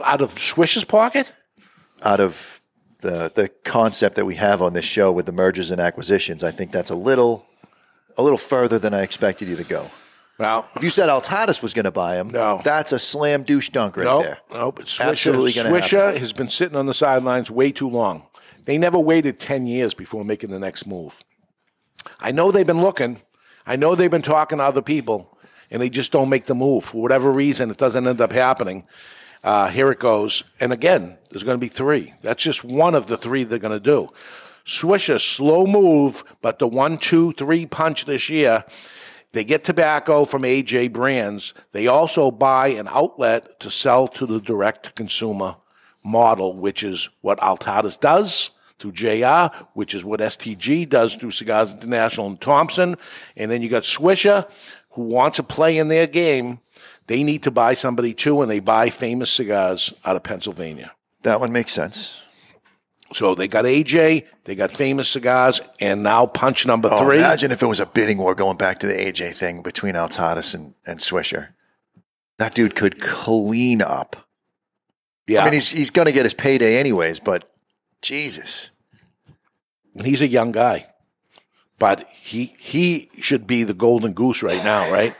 [0.04, 1.32] Out of Swisher's pocket?
[2.02, 2.60] Out of
[3.00, 6.50] the the concept that we have on this show with the mergers and acquisitions, I
[6.50, 7.46] think that's a little
[8.18, 9.90] a little further than I expected you to go.
[10.38, 12.60] Well, if you said Altadis was going to buy him, no.
[12.64, 14.38] that's a slam douche dunk right nope, there.
[14.52, 18.26] Nope, Swisher, Absolutely going to Swisher has been sitting on the sidelines way too long.
[18.64, 21.22] They never waited 10 years before making the next move.
[22.20, 23.20] I know they've been looking.
[23.66, 25.38] I know they've been talking to other people,
[25.70, 26.84] and they just don't make the move.
[26.84, 28.86] For whatever reason, it doesn't end up happening.
[29.42, 30.44] Uh, here it goes.
[30.60, 32.14] And again, there's going to be three.
[32.22, 34.08] That's just one of the three they're going to do.
[34.64, 38.64] Swisher, slow move, but the one, two, three punch this year.
[39.32, 41.52] They get tobacco from AJ Brands.
[41.72, 45.56] They also buy an outlet to sell to the direct consumer
[46.02, 48.50] model, which is what Altadis does
[48.84, 52.96] through JR, which is what STG does through Cigars International and Thompson.
[53.36, 54.46] And then you got Swisher,
[54.90, 56.58] who wants to play in their game.
[57.06, 60.92] They need to buy somebody too, and they buy famous cigars out of Pennsylvania.
[61.22, 62.22] That one makes sense.
[63.12, 67.18] So they got AJ, they got famous cigars, and now punch number Oh, three.
[67.18, 70.54] imagine if it was a bidding war going back to the AJ thing between Altadis
[70.54, 71.48] and, and Swisher.
[72.38, 74.16] That dude could clean up.
[75.26, 75.42] Yeah.
[75.42, 77.50] I mean, he's, he's going to get his payday anyways, but
[78.02, 78.70] Jesus.
[79.94, 80.86] And he's a young guy,
[81.78, 85.14] but he he should be the golden goose right now, right?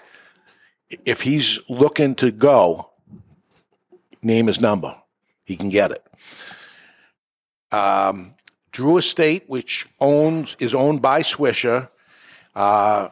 [1.05, 2.91] If he's looking to go,
[4.23, 4.97] name his number.
[5.45, 6.05] He can get it.
[7.71, 8.35] Um,
[8.73, 11.89] Drew Estate, which owns is owned by Swisher,
[12.55, 13.09] uh,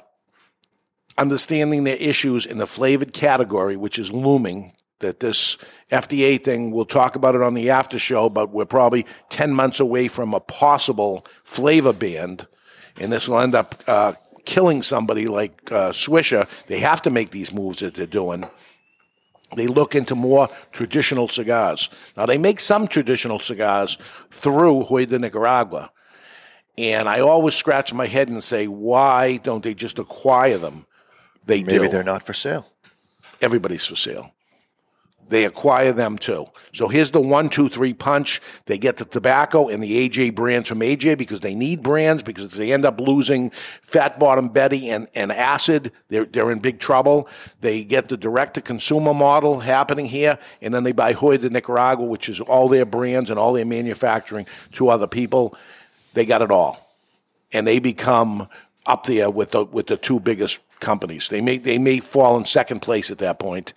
[1.16, 4.72] understanding their issues in the flavored category, which is looming.
[5.02, 5.58] That this
[5.90, 9.78] FDA thing, we'll talk about it on the after show, but we're probably 10 months
[9.78, 12.38] away from a possible flavor ban.
[12.98, 16.48] And this will end up uh, killing somebody like uh, Swisher.
[16.66, 18.46] They have to make these moves that they're doing.
[19.56, 21.90] They look into more traditional cigars.
[22.16, 23.98] Now, they make some traditional cigars
[24.30, 25.90] through Joya de Nicaragua.
[26.78, 30.86] And I always scratch my head and say, why don't they just acquire them?
[31.44, 31.88] They Maybe do.
[31.88, 32.66] they're not for sale.
[33.40, 34.32] Everybody's for sale.
[35.32, 36.48] They acquire them too.
[36.74, 38.42] So here's the one, two, three punch.
[38.66, 42.44] They get the tobacco and the AJ brands from AJ because they need brands because
[42.44, 43.48] if they end up losing
[43.80, 47.30] Fat Bottom Betty and, and Acid, they're, they're in big trouble.
[47.62, 51.48] They get the direct to consumer model happening here, and then they buy Joya de
[51.48, 55.56] Nicaragua, which is all their brands and all their manufacturing to other people.
[56.12, 56.94] They got it all.
[57.54, 58.48] And they become
[58.84, 61.30] up there with the with the two biggest companies.
[61.30, 63.72] They may they may fall in second place at that point.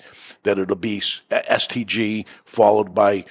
[0.46, 3.26] That it'll be STG followed by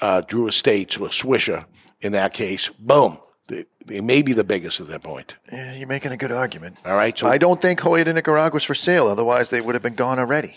[0.00, 1.66] uh, Drew Estates or Swisher.
[2.00, 3.18] In that case, boom,
[3.48, 5.36] they, they may be the biggest at that point.
[5.50, 6.80] Yeah, you're making a good argument.
[6.84, 9.06] All right, so I don't think Joya de Nicaragua's for sale.
[9.06, 10.56] Otherwise, they would have been gone already.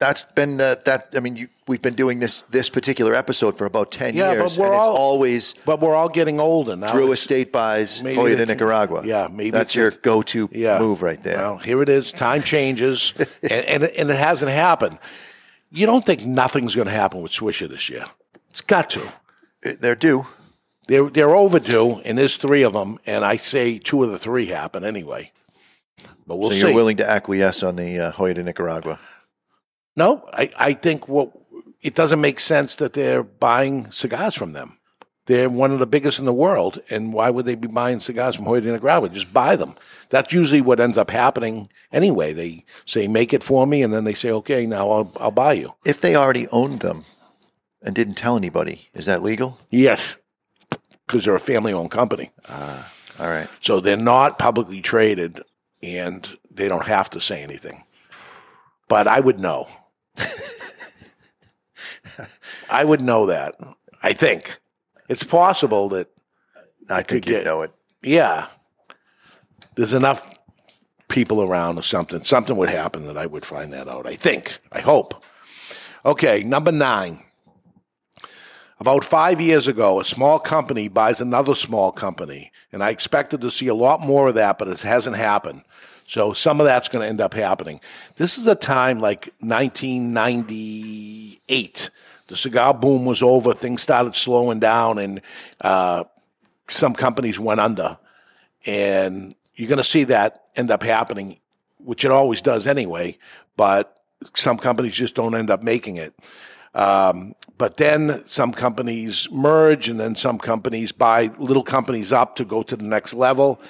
[0.00, 1.08] That's been the, that.
[1.16, 4.56] I mean, you, we've been doing this this particular episode for about ten Yeah, years,
[4.56, 6.92] but we're and it's all- always but we're all getting older now.
[6.92, 9.04] Drew Estate buys Joya de Nicaragua.
[9.04, 10.78] Yeah, maybe that's your go-to Yeah.
[10.78, 11.38] move right there.
[11.38, 12.12] Well, here it is.
[12.12, 14.98] Time changes, and, and and it hasn't happened.
[15.70, 18.04] You don't think nothing's going to happen with Swisher this year?
[18.50, 19.02] It's got to.
[19.80, 20.26] They're due.
[20.86, 24.46] They're they're overdue, and there's three of them, and I say two of the three
[24.46, 25.32] happen anyway.
[26.24, 26.66] But we'll so see.
[26.68, 29.00] you're willing to acquiesce on the uh, Joya de Nicaragua?
[29.98, 31.32] No, I, I think what
[31.82, 34.78] it doesn't make sense that they're buying cigars from them.
[35.26, 38.36] They're one of the biggest in the world, and why would they be buying cigars
[38.36, 39.08] from Joya de Nicaragua?
[39.08, 39.74] Just buy them.
[40.08, 42.32] That's usually what ends up happening anyway.
[42.32, 45.54] They say, "Make it for me," and then they say, "Okay, now I'll I'll buy
[45.54, 47.02] you." If they already owned them
[47.82, 49.58] and didn't tell anybody, is that legal?
[49.68, 50.20] Yes,
[51.06, 52.30] because they're a family-owned company.
[52.48, 53.48] Ah, all right.
[53.60, 55.42] So they're not publicly traded,
[55.82, 57.82] and they don't have to say anything.
[58.86, 59.66] But I would know.
[62.70, 63.54] I would know that.
[64.02, 64.58] I think
[65.08, 66.08] it's possible that
[66.90, 67.72] I think you'd get- know it.
[68.02, 68.46] Yeah,
[69.74, 70.28] there's enough
[71.08, 72.22] people around or something.
[72.22, 74.06] Something would happen that I would find that out.
[74.06, 74.58] I think.
[74.70, 75.24] I hope.
[76.04, 77.22] Okay, number nine.
[78.80, 83.50] About five years ago, a small company buys another small company, and I expected to
[83.50, 85.62] see a lot more of that, but it hasn't happened.
[86.08, 87.80] So some of that's going to end up happening.
[88.16, 91.90] This is a time like 1998.
[92.28, 93.52] The cigar boom was over.
[93.52, 95.20] Things started slowing down, and
[95.60, 96.04] uh,
[96.66, 97.98] some companies went under.
[98.64, 101.40] And you're going to see that end up happening,
[101.76, 103.18] which it always does anyway.
[103.58, 103.94] But
[104.34, 106.14] some companies just don't end up making it.
[106.74, 112.46] Um, but then some companies merge, and then some companies buy little companies up to
[112.46, 113.60] go to the next level.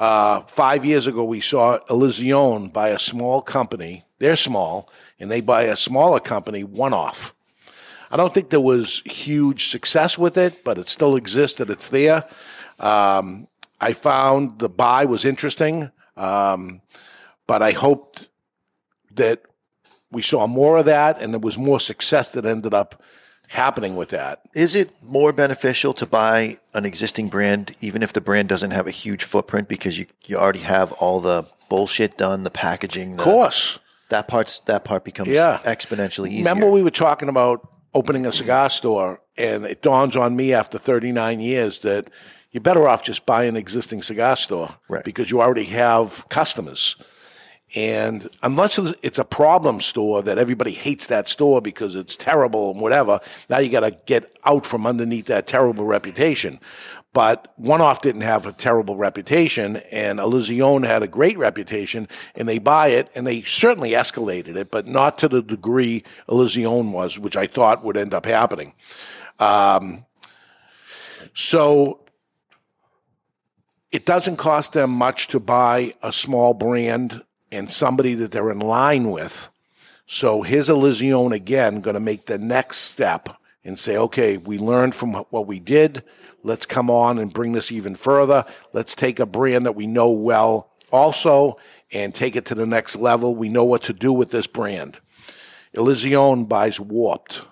[0.00, 4.02] Uh, five years ago, we saw Illusione buy a small company.
[4.18, 4.88] They're small,
[5.18, 7.34] and they buy a smaller company one off.
[8.10, 11.88] I don't think there was huge success with it, but it still exists and it's
[11.88, 12.26] there.
[12.78, 13.46] Um,
[13.78, 16.80] I found the buy was interesting, um,
[17.46, 18.30] but I hoped
[19.12, 19.42] that
[20.10, 23.02] we saw more of that and there was more success that ended up
[23.54, 24.40] happening with that.
[24.54, 28.86] Is it more beneficial to buy an existing brand, even if the brand doesn't have
[28.86, 33.22] a huge footprint, because you, you already have all the bullshit done, the packaging, the,
[33.22, 33.78] Of course.
[34.10, 35.58] that part's that part becomes Yeah.
[35.64, 36.44] exponentially easier.
[36.44, 40.78] Remember, we were talking about opening a cigar store, and it dawns on me after
[40.78, 42.08] 39 years that
[42.52, 46.94] you're better off just buying an existing cigar store because you already have customers.
[47.76, 52.80] And unless it's- a problem store that everybody hates that store because it's terrible and
[52.80, 56.58] whatever, now you got to get out from underneath that terrible reputation.
[57.12, 62.06] But One Off didn't have a terrible reputation, and Illusione had a great reputation,
[62.36, 66.92] and they buy it, and they certainly escalated it, but not to the degree Illusione
[66.92, 68.74] was, which I thought would end up happening.
[69.40, 70.06] Um,
[71.34, 72.00] so
[73.90, 77.22] it doesn't cost them much to buy a small brand
[77.52, 79.48] and somebody that they're in line with.
[80.06, 84.94] So here's Illusione again going to make the next step and say, okay, we learned
[84.94, 86.02] from what we did.
[86.42, 88.44] Let's come on and bring this even further.
[88.72, 91.58] Let's take a brand that we know well also
[91.92, 93.34] and take it to the next level.
[93.34, 94.98] We know what to do with this brand.
[95.76, 97.42] Illusione buys Warped.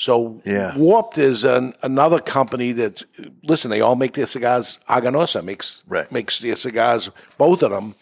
[0.00, 0.74] So Yeah.
[0.78, 3.02] Warped is an, another company that,
[3.42, 4.78] listen, they all make their cigars.
[4.88, 7.94] Aganorsa makes makes their cigars, both of them,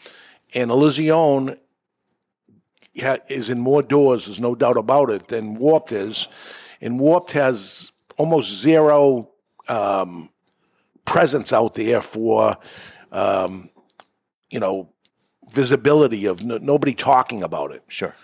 [0.55, 1.59] and Illusione
[3.01, 4.27] ha- is in more doors.
[4.27, 6.29] There's no doubt about it than Warped is,
[6.81, 9.31] and Warped has almost zero
[9.69, 10.31] um,
[11.05, 12.59] presence out there for,
[13.11, 13.71] um,
[14.51, 14.89] you know,
[15.51, 17.83] visibility of nobody talking about it.
[17.89, 18.15] Sure.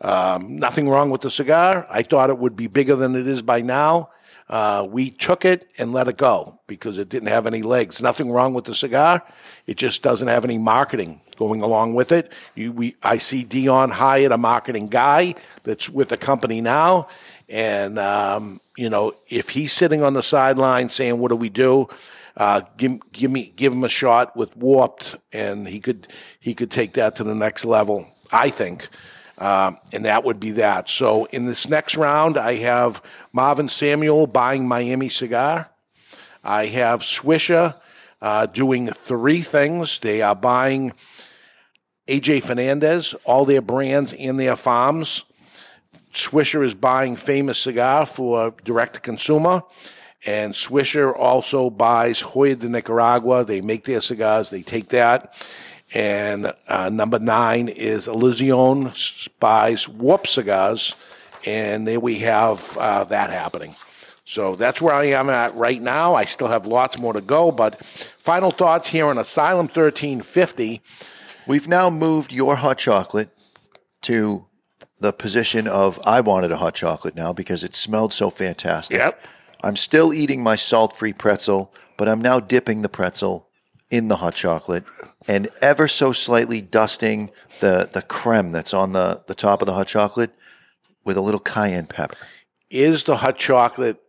[0.00, 1.86] Um, nothing wrong with the cigar.
[1.88, 4.10] I thought it would be bigger than it is by now.
[4.48, 8.02] Uh, we took it and let it go because it didn't have any legs.
[8.02, 9.22] Nothing wrong with the cigar.
[9.66, 12.30] It just doesn't have any marketing going along with it.
[12.54, 17.08] You, we, I see Dion hired a marketing guy that's with the company now.
[17.48, 21.88] And, um, you know, if he's sitting on the sideline saying, what do we do?
[22.36, 26.70] Uh, give, give me, give him a shot with warped and he could, he could
[26.70, 28.88] take that to the next level, I think.
[29.38, 30.88] Um, and that would be that.
[30.88, 35.70] So in this next round, I have Marvin Samel buying Miami Cigar.
[36.42, 37.74] I have Swisher
[38.22, 39.98] uh, doing three things.
[39.98, 40.92] They are buying
[42.06, 45.24] AJ Fernandez, all their brands and their farms.
[46.12, 49.62] Swisher is buying Famous Cigar for direct to consumer.
[50.26, 53.44] And Swisher also buys Joya de Nicaragua.
[53.44, 55.34] They make their cigars, they take that.
[55.94, 60.94] And uh, number nine is Illusione s- buys Warp Cigars.
[61.46, 63.74] And there we have uh, that happening.
[64.24, 66.14] So that's where I am at right now.
[66.14, 70.80] I still have lots more to go, but final thoughts here on Asylum 1350.
[71.46, 73.28] We've now moved your hot chocolate
[74.02, 74.46] to
[74.98, 78.96] the position of I wanted a hot chocolate now because it smelled so fantastic.
[78.96, 79.22] Yep.
[79.62, 83.48] I'm still eating my salt free pretzel, but I'm now dipping the pretzel
[83.90, 84.84] in the hot chocolate
[85.26, 89.74] and ever so slightly dusting the, the creme that's on the, the top of the
[89.74, 90.30] hot chocolate
[91.04, 92.16] with a little cayenne pepper.
[92.70, 94.00] Is the hot chocolate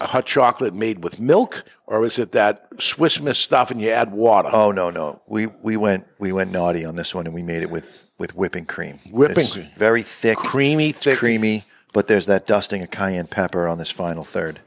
[0.00, 3.90] a hot chocolate made with milk, or is it that Swiss Miss stuff and you
[3.90, 4.50] add water?
[4.52, 5.22] Oh no, no.
[5.26, 8.34] We we went we went naughty on this one and we made it with with
[8.34, 8.98] whipping cream.
[9.10, 9.68] Whipping It's cream.
[9.76, 10.36] Very thick.
[10.36, 11.16] Creamy, thick.
[11.16, 14.60] creamy, but there's that dusting of cayenne pepper on this final third.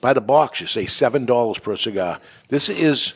[0.00, 2.20] By the box, you say seven dollars per cigar.
[2.48, 3.14] This is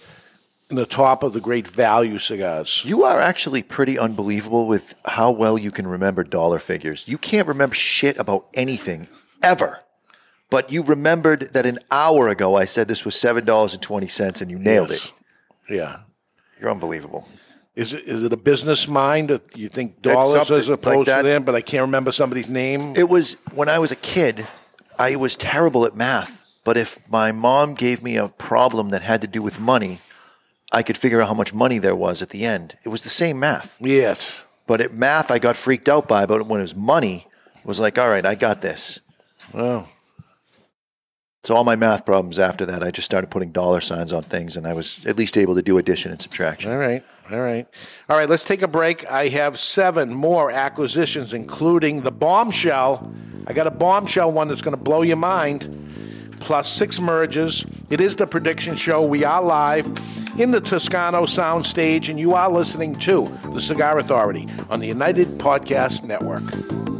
[0.71, 2.83] in the top of the great value cigars.
[2.87, 7.07] You are actually pretty unbelievable with how well you can remember dollar figures.
[7.09, 9.09] You can't remember shit about anything
[9.43, 9.81] ever.
[10.49, 14.09] But you remembered that an hour ago I said this was seven dollars and twenty
[14.09, 15.13] cents, and you nailed Yes.
[15.69, 15.75] it.
[15.75, 15.97] Yeah.
[16.61, 17.29] You're unbelievable.
[17.77, 19.31] Is it is it a business mind?
[19.31, 22.95] that You think dollars as opposed like to them, but I can't remember somebody's name.
[22.97, 24.47] It was when I was a kid,
[24.99, 26.45] I was terrible at math.
[26.65, 30.01] But if my mom gave me a problem that had to do with money,
[30.73, 32.77] I could figure out how much money there was at the end.
[32.85, 33.79] It was the same math.
[33.81, 34.45] Yes.
[34.67, 36.27] But at math, I got freaked out by.
[36.27, 39.01] But when it was money, it was like, all right, I got this.
[39.53, 39.89] Oh.
[41.43, 44.57] So all my math problems after that, I just started putting dollar signs on things,
[44.57, 46.71] and I was at least able to do addition and subtraction.
[46.71, 47.03] All right.
[47.33, 47.67] All right.
[48.09, 48.29] All right.
[48.29, 49.11] Let's take a break.
[49.11, 53.13] I have seven more acquisitions, including the bombshell.
[53.47, 55.65] I got a bombshell one that's going to blow your mind,
[56.41, 57.65] plus six merges.
[57.91, 59.03] It is the prediction show.
[59.03, 59.87] We are live
[60.39, 65.39] in the Toscano soundstage, and you are listening to the Cigar Authority on the United
[65.39, 67.00] Podcast Network.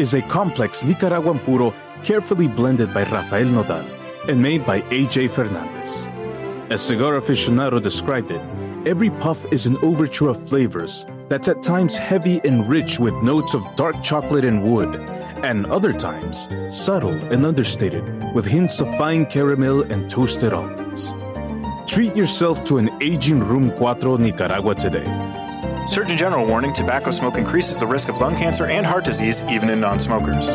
[0.00, 3.84] is a complex Nicaraguan puro carefully blended by Rafael Nodal
[4.30, 6.08] and made by AJ Fernandez.
[6.70, 8.40] As Cigar Aficionado described it,
[8.88, 13.52] every puff is an overture of flavors that's at times heavy and rich with notes
[13.52, 14.94] of dark chocolate and wood,
[15.44, 18.02] and other times subtle and understated
[18.34, 21.12] with hints of fine caramel and toasted almonds.
[21.86, 25.39] Treat yourself to an aging Room 4 Nicaragua today.
[25.86, 29.70] Surgeon General warning tobacco smoke increases the risk of lung cancer and heart disease even
[29.70, 30.54] in non smokers.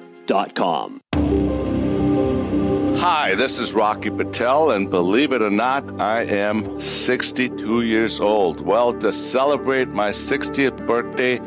[3.01, 8.61] Hi, this is Rocky Patel, and believe it or not, I am 62 years old.
[8.61, 11.39] Well, to celebrate my 60th birthday,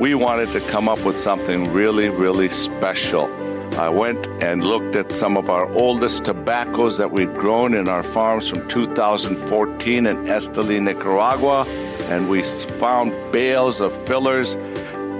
[0.00, 3.32] we wanted to come up with something really, really special.
[3.78, 8.02] I went and looked at some of our oldest tobaccos that we'd grown in our
[8.02, 11.64] farms from 2014 in Esteli, Nicaragua,
[12.08, 14.56] and we found bales of fillers,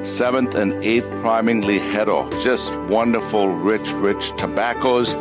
[0.04, 2.30] seventh and eighth priming Ligero.
[2.42, 5.14] Just wonderful, rich, rich tobaccos.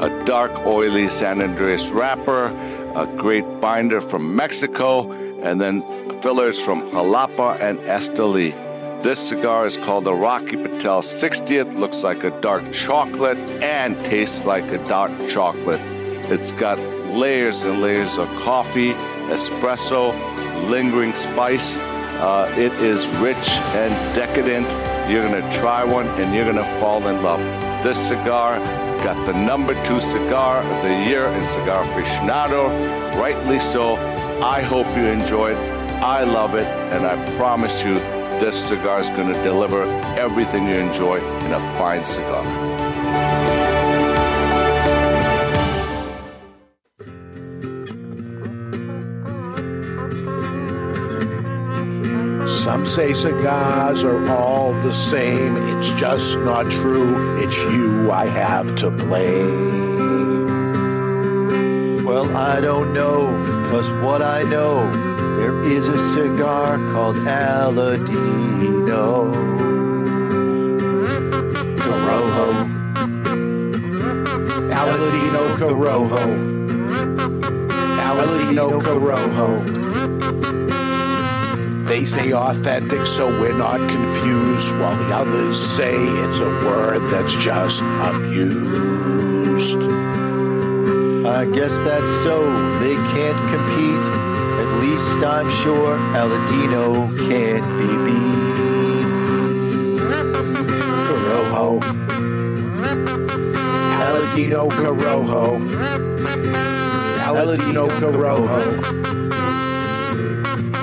[0.00, 2.46] A dark, oily San Andreas wrapper,
[2.94, 5.10] a great binder from Mexico,
[5.42, 5.82] and then
[6.22, 8.52] fillers from Jalapa and Esteli.
[9.02, 11.74] This cigar is called the Rocky Patel 60th.
[11.78, 15.80] Looks like a dark chocolate and tastes like a dark chocolate.
[16.30, 16.78] It's got
[17.14, 18.92] layers and layers of coffee,
[19.30, 20.12] espresso,
[20.68, 21.78] lingering spice.
[22.20, 23.48] Uh, it is rich
[23.78, 24.68] and decadent.
[25.08, 27.40] You're going to try one and you're going to fall in love.
[27.82, 28.58] This cigar
[29.04, 33.14] got the number two cigar of the year in Cigar Aficionado.
[33.14, 33.94] Rightly so.
[34.42, 35.58] I hope you enjoy it.
[36.02, 36.66] I love it.
[36.92, 37.94] And I promise you,
[38.40, 39.84] this cigar is going to deliver
[40.18, 43.57] everything you enjoy in a fine cigar.
[52.88, 55.56] Say cigars are all the same.
[55.56, 57.38] It's just not true.
[57.38, 59.68] It's you I have to blame.
[62.06, 63.26] Well, I don't know,
[63.70, 64.90] cause what I know,
[65.36, 68.06] there is a cigar called Aladino.
[71.84, 72.48] Corojo.
[74.80, 76.24] Aladino Corojo.
[78.08, 80.17] Aladino Corojo.
[81.88, 87.34] They say authentic, so we're not confused, while the others say it's a word that's
[87.36, 89.78] just abused.
[91.26, 92.42] I guess that's so.
[92.80, 94.06] They can't compete.
[94.60, 98.48] At least I'm sure Aladino can't be beat.
[101.08, 101.80] Corojo.
[104.04, 105.42] Aladino Corojo.
[107.24, 109.07] Aladino Corojo.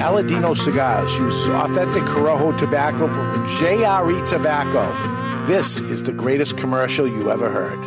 [0.05, 5.47] Aladino Cigars uses authentic Corojo tobacco from JRE Tobacco.
[5.47, 7.79] This is the greatest commercial you ever heard.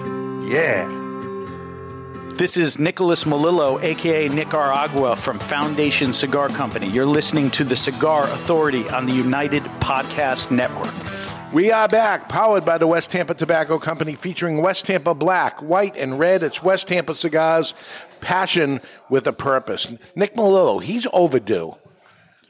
[0.50, 0.84] Yeah.
[2.34, 6.88] This is Nicholas Melillo, aka Nicaragua from Foundation Cigar Company.
[6.88, 10.92] You're listening to the Cigar Authority on the United Podcast Network.
[11.52, 15.96] We are back, powered by the West Tampa Tobacco Company, featuring West Tampa Black, White,
[15.96, 16.42] and Red.
[16.42, 17.74] It's West Tampa Cigars,
[18.20, 19.94] passion with a purpose.
[20.16, 21.76] Nick Melillo, he's overdue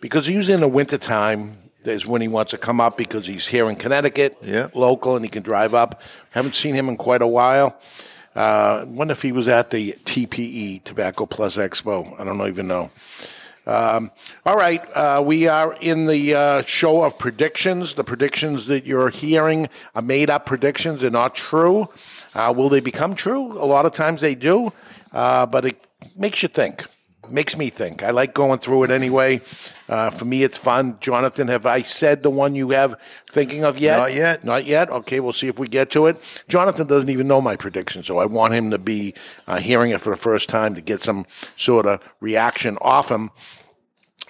[0.00, 3.68] because usually in the wintertime is when he wants to come up because he's here
[3.70, 4.68] in Connecticut, Yeah.
[4.74, 6.02] local, and he can drive up.
[6.30, 7.76] Haven't seen him in quite a while.
[8.36, 12.18] Uh, wonder if he was at the TPE Tobacco Plus Expo.
[12.20, 12.90] I don't even know.
[13.66, 14.10] Um,
[14.46, 17.94] all right, uh, we are in the uh, show of predictions.
[17.94, 21.88] The predictions that you're hearing are made up predictions; they're not true.
[22.34, 23.52] Uh, will they become true?
[23.60, 24.72] A lot of times they do,
[25.12, 25.84] uh, but it
[26.16, 26.84] makes you think.
[27.30, 28.02] Makes me think.
[28.02, 29.40] I like going through it anyway.
[29.88, 30.98] Uh, for me, it's fun.
[31.00, 32.94] Jonathan, have I said the one you have
[33.30, 33.96] thinking of yet?
[33.96, 34.44] Not yet.
[34.44, 34.90] Not yet.
[34.90, 36.22] Okay, we'll see if we get to it.
[36.48, 39.14] Jonathan doesn't even know my prediction, so I want him to be
[39.46, 41.26] uh, hearing it for the first time to get some
[41.56, 43.30] sort of reaction off him.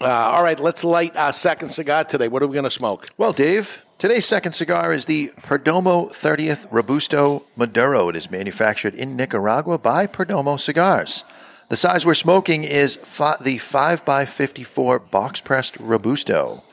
[0.00, 2.28] Uh, all right, let's light our second cigar today.
[2.28, 3.08] What are we going to smoke?
[3.16, 8.08] Well, Dave, today's second cigar is the Perdomo 30th Robusto Maduro.
[8.10, 11.24] It is manufactured in Nicaragua by Perdomo Cigars.
[11.68, 16.64] The size we're smoking is fi- the 5x54 box pressed Robusto.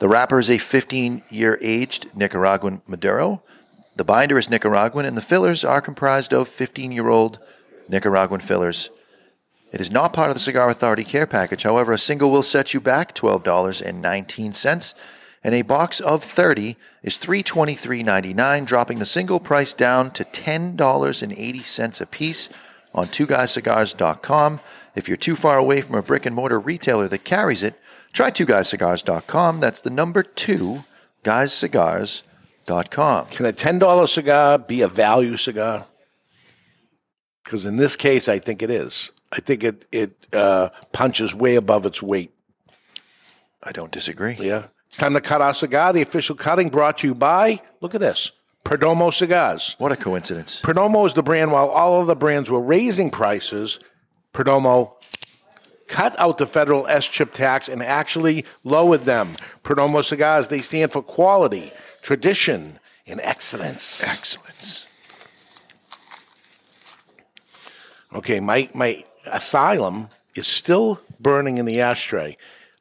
[0.00, 3.42] The wrapper is a 15 year aged Nicaraguan Maduro.
[3.94, 7.38] The binder is Nicaraguan, and the fillers are comprised of 15 year old
[7.88, 8.90] Nicaraguan fillers.
[9.72, 11.62] It is not part of the Cigar Authority care package.
[11.62, 14.94] However, a single will set you back $12.19,
[15.44, 22.06] and a box of 30 is $323.99, dropping the single price down to $10.80 a
[22.06, 22.48] piece
[22.94, 24.60] on twoguyscigars.com.
[24.94, 27.74] If you're too far away from a brick and mortar retailer that carries it,
[28.12, 29.60] try twoguyscigars.com.
[29.60, 30.84] That's the number two,
[31.24, 33.26] guyscigars.com.
[33.26, 35.86] Can a $10 cigar be a value cigar?
[37.44, 39.12] Because in this case, I think it is.
[39.32, 42.32] I think it, it uh, punches way above its weight.
[43.62, 44.36] I don't disagree.
[44.38, 44.66] Yeah.
[44.86, 45.92] It's time to cut our cigar.
[45.92, 48.32] The official cutting brought to you by, look at this,
[48.70, 49.74] Perdomo Cigars.
[49.78, 50.60] What a coincidence.
[50.60, 53.80] Perdomo is the brand, while all other brands were raising prices,
[54.32, 54.94] Perdomo
[55.88, 59.34] cut out the federal SCHIP tax and actually lowered them.
[59.64, 64.06] Perdomo Cigars, they stand for quality, tradition, and excellence.
[64.06, 64.86] Excellence.
[68.14, 72.36] Okay, my, my asylum is still burning in the ashtray.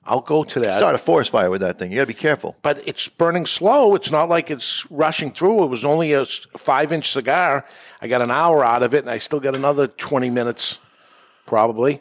[0.05, 0.73] I'll go to that.
[0.75, 1.91] Start a forest fire with that thing.
[1.91, 2.55] You got to be careful.
[2.61, 3.93] but it's burning slow.
[3.95, 5.63] It's not like it's rushing through.
[5.65, 7.67] It was only a five inch cigar.
[8.01, 10.79] I got an hour out of it, and I still got another 20 minutes,
[11.45, 11.99] probably.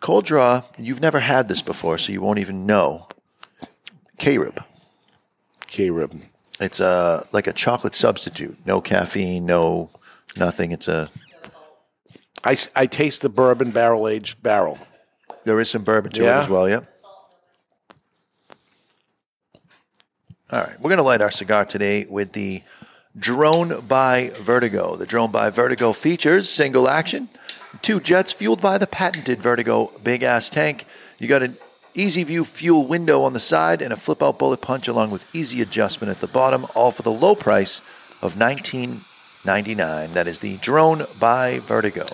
[0.00, 3.08] Cold draw, you've never had this before, so you won't even know.
[4.18, 4.62] carob.
[5.66, 6.20] carob.
[6.60, 8.56] It's a like a chocolate substitute.
[8.66, 9.90] No caffeine, no
[10.36, 10.72] nothing.
[10.72, 11.10] It's a
[12.44, 14.78] I, I taste the bourbon barrel aged barrel.
[15.44, 16.36] there is some bourbon to Yeah?
[16.36, 16.68] it as well.
[16.68, 16.92] Yep.
[20.52, 22.62] All right, we're going to light our cigar today with the
[23.18, 24.94] Drone by Vertigo.
[24.94, 27.28] The Drone by Vertigo features single action,
[27.82, 30.84] two jets fueled by the patented Vertigo big ass tank.
[31.18, 31.58] You got an
[31.94, 35.34] easy view fuel window on the side and a flip out bullet punch along with
[35.34, 37.80] easy adjustment at the bottom, all for the low price
[38.22, 40.12] of $19.99.
[40.12, 42.06] That is the Drone by Vertigo.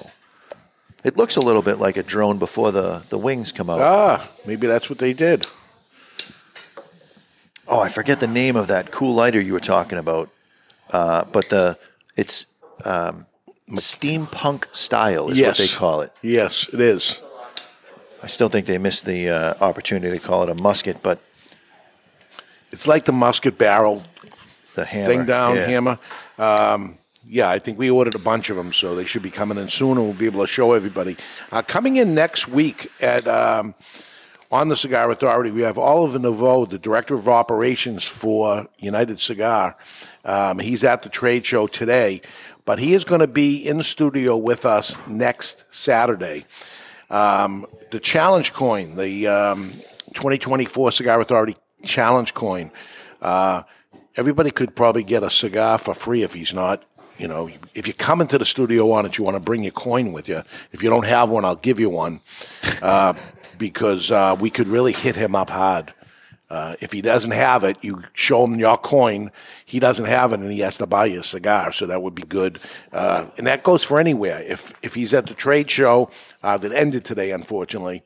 [1.04, 3.82] It looks a little bit like a drone before the, the wings come out.
[3.82, 5.46] Ah, maybe that's what they did.
[7.68, 10.30] Oh, I forget the name of that cool lighter you were talking about.
[10.90, 11.78] Uh, but the
[12.16, 12.46] it's
[12.84, 13.26] um,
[13.70, 15.58] steampunk style is yes.
[15.58, 16.12] what they call it.
[16.22, 17.22] Yes, it is.
[18.22, 21.18] I still think they missed the uh, opportunity to call it a musket, but
[22.70, 24.04] It's like the musket barrel
[24.74, 25.06] the hammer.
[25.06, 25.66] thing down yeah.
[25.66, 25.98] hammer.
[26.38, 29.58] Um, yeah, I think we ordered a bunch of them, so they should be coming
[29.58, 31.16] in soon, and we'll be able to show everybody.
[31.50, 33.74] Uh, coming in next week at um,
[34.52, 39.74] on the Cigar Authority, we have Oliver Naveau, the director of operations for United Cigar.
[40.26, 42.20] Um, he's at the trade show today,
[42.66, 46.44] but he is going to be in the studio with us next Saturday.
[47.08, 49.70] Um, the challenge coin, the um,
[50.12, 52.70] 2024 Cigar Authority challenge coin.
[53.22, 53.62] Uh,
[54.16, 56.84] everybody could probably get a cigar for free if he's not.
[57.16, 59.72] You know, if you come into the studio on it, you want to bring your
[59.72, 60.42] coin with you.
[60.72, 62.20] If you don't have one, I'll give you one
[62.82, 63.14] uh,
[63.62, 65.94] because uh, we could really hit him up hard.
[66.50, 69.30] Uh, if he doesn't have it, you show him your coin.
[69.64, 71.70] He doesn't have it, and he has to buy you a cigar.
[71.70, 72.58] So that would be good,
[72.92, 74.42] uh, and that goes for anywhere.
[74.42, 76.10] If if he's at the trade show
[76.42, 78.02] uh, that ended today, unfortunately,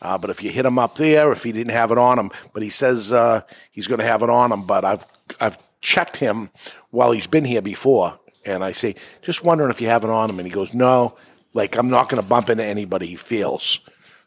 [0.00, 2.30] uh, but if you hit him up there, if he didn't have it on him,
[2.52, 3.40] but he says uh,
[3.72, 5.04] he's going to have it on him, but I've
[5.40, 6.50] I've checked him
[6.90, 10.30] while he's been here before, and I say just wondering if you have it on
[10.30, 11.16] him, and he goes no,
[11.52, 13.80] like I'm not going to bump into anybody he feels.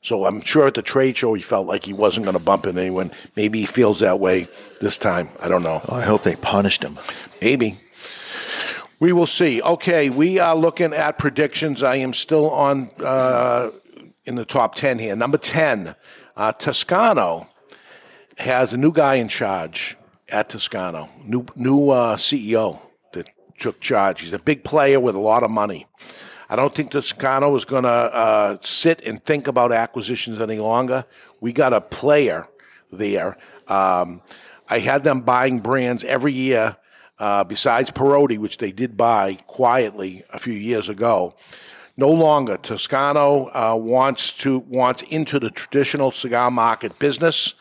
[0.04, 2.68] So I'm sure at the trade show he felt like he wasn't going to bump
[2.68, 3.12] into anyone.
[3.38, 4.50] Maybe he feels that way
[4.82, 5.30] this time.
[5.42, 5.82] I don't know.
[5.90, 7.00] I hope they punished him.
[7.42, 7.78] Maybe.
[9.00, 9.62] We will see.
[9.62, 11.82] Okay, we are looking at predictions.
[11.84, 13.72] I am still on uh,
[14.26, 15.16] in the top 10 here.
[15.16, 15.96] Number 10,
[16.36, 17.48] uh, Toscano
[18.38, 19.96] has a new guy in charge
[20.30, 22.80] at Toscano, new, new uh, CEO
[23.14, 24.22] that took charge.
[24.22, 25.88] He's a big player with a lot of money.
[26.54, 31.04] I don't think Toscano is going to uh, sit and think about acquisitions any longer.
[31.42, 32.48] We got a player
[32.92, 33.40] there.
[33.68, 34.22] Um,
[34.70, 36.78] I had them buying brands every year,
[37.18, 41.34] uh, besides Perotti, which they did buy quietly a few years ago.
[41.98, 47.56] No longer, Toscano uh, wants to wants into the traditional cigar market business,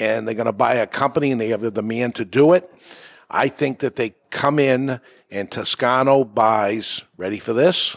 [0.00, 2.68] and they're going to buy a company, and they have the demand to do it.
[3.30, 7.04] I think that they come in and Toscano buys.
[7.16, 7.96] Ready for this?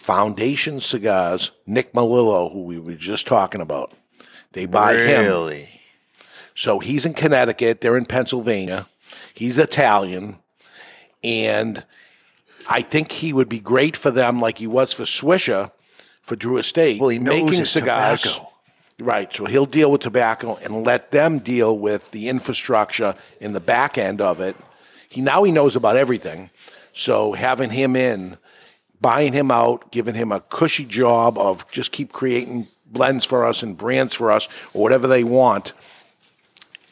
[0.00, 3.92] Foundation Cigars, Nick Melillo, who we were just talking about.
[4.52, 5.26] They buy him.
[5.26, 5.82] Really?
[6.54, 7.82] So he's in Connecticut.
[7.82, 8.88] They're in Pennsylvania.
[9.34, 10.36] He's Italian.
[11.22, 11.84] And
[12.66, 15.70] I think he would be great for them like he was for Swisher
[16.22, 16.98] for Drew Estate.
[16.98, 18.22] Well, he knows making cigars.
[18.22, 18.48] tobacco.
[18.98, 19.30] Right.
[19.30, 23.98] So he'll deal with tobacco and let them deal with the infrastructure in the back
[23.98, 24.56] end of it.
[25.10, 26.50] He now he knows about everything.
[26.94, 28.38] So having him in,
[29.00, 33.62] buying him out, giving him a cushy job of just keep creating blends for us
[33.62, 35.72] and brands for us or whatever they want.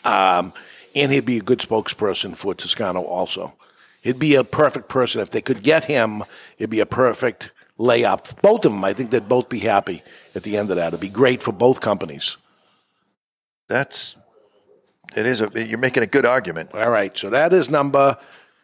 [0.04, 0.52] Um,
[0.94, 3.54] and he'd be a good spokesperson for Toscano also.
[4.00, 5.20] He'd be a perfect person.
[5.20, 6.24] If they could get him,
[6.56, 8.40] it'd be a perfect layup.
[8.42, 10.02] Both of them, I think they'd both be happy
[10.34, 10.88] at the end of that.
[10.88, 12.36] It'd be great for both companies.
[13.68, 14.16] That's
[15.16, 16.74] it is a you're making a good argument.
[16.74, 18.16] All right, so that is number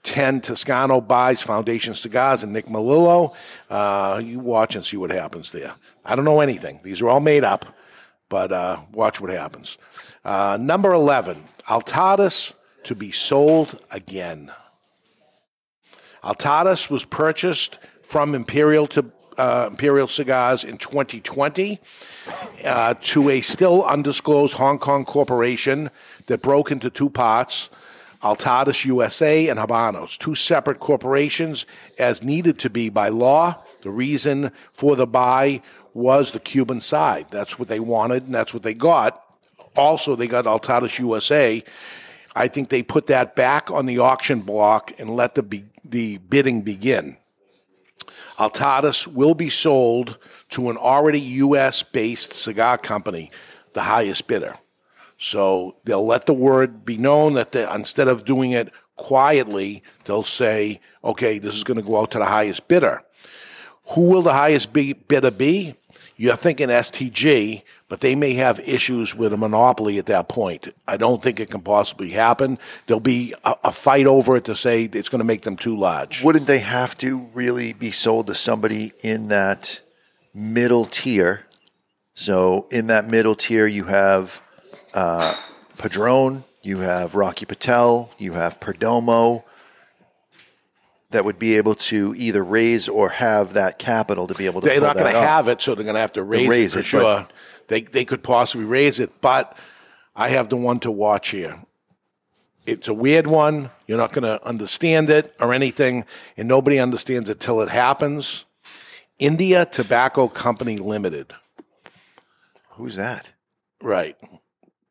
[0.04, 0.42] 10.
[0.42, 3.34] Toscano buys Foundation Cigars and Nick Melillo.
[3.68, 5.74] Uh, you watch and see what happens there.
[6.04, 6.80] I don't know anything.
[6.84, 7.66] These are all made up,
[8.28, 9.76] but uh, watch what happens.
[10.24, 14.52] Uh, number 11, Altadis to be sold again.
[16.22, 21.80] Altadis was purchased from Imperial to uh, Imperial Cigars in 2020
[22.64, 25.90] uh, to a still undisclosed Hong Kong corporation
[26.26, 27.70] that broke into two parts.
[28.24, 31.66] Altadis USA and Habanos, two separate corporations
[31.98, 33.62] as needed to be by law.
[33.82, 35.60] The reason for the buy
[35.92, 37.26] was the Cuban side.
[37.30, 39.22] That's what they wanted, and that's what they got.
[39.76, 41.62] Also, they got Altadis USA.
[42.34, 46.16] I think they put that back on the auction block and let the be- the
[46.16, 47.18] bidding begin.
[48.38, 50.16] Altadis will be sold
[50.48, 51.82] to an already U.S.
[51.82, 53.30] based cigar company,
[53.74, 54.54] the highest bidder.
[55.24, 60.22] So they'll let the word be known that they, instead of doing it quietly, they'll
[60.22, 63.02] say, okay, this is going to go out to the highest bidder.
[63.94, 65.76] Who will the highest bidder be?
[66.18, 70.68] You're thinking STG, but they may have issues with a monopoly at that point.
[70.86, 72.58] I don't think it can possibly happen.
[72.86, 75.74] There'll be a, a fight over it to say it's going to make them too
[75.74, 76.22] large.
[76.22, 79.80] Wouldn't they have to really be sold to somebody in that
[80.34, 81.46] middle tier?
[82.12, 84.42] So in that middle tier, you have
[84.94, 85.34] uh,
[85.76, 89.44] Padron, you have Rocky Patel, you have Perdomo.
[91.10, 94.66] That would be able to either raise or have that capital to be able to.
[94.66, 96.78] They're not going to have it, so they're going to have to raise, raise it
[96.78, 97.28] for sure.
[97.68, 99.56] They they could possibly raise it, but
[100.16, 101.60] I have the one to watch here.
[102.66, 103.70] It's a weird one.
[103.86, 106.04] You're not going to understand it or anything,
[106.36, 108.44] and nobody understands it till it happens.
[109.18, 111.34] India Tobacco Company Limited.
[112.70, 113.32] Who's that?
[113.80, 114.16] Right.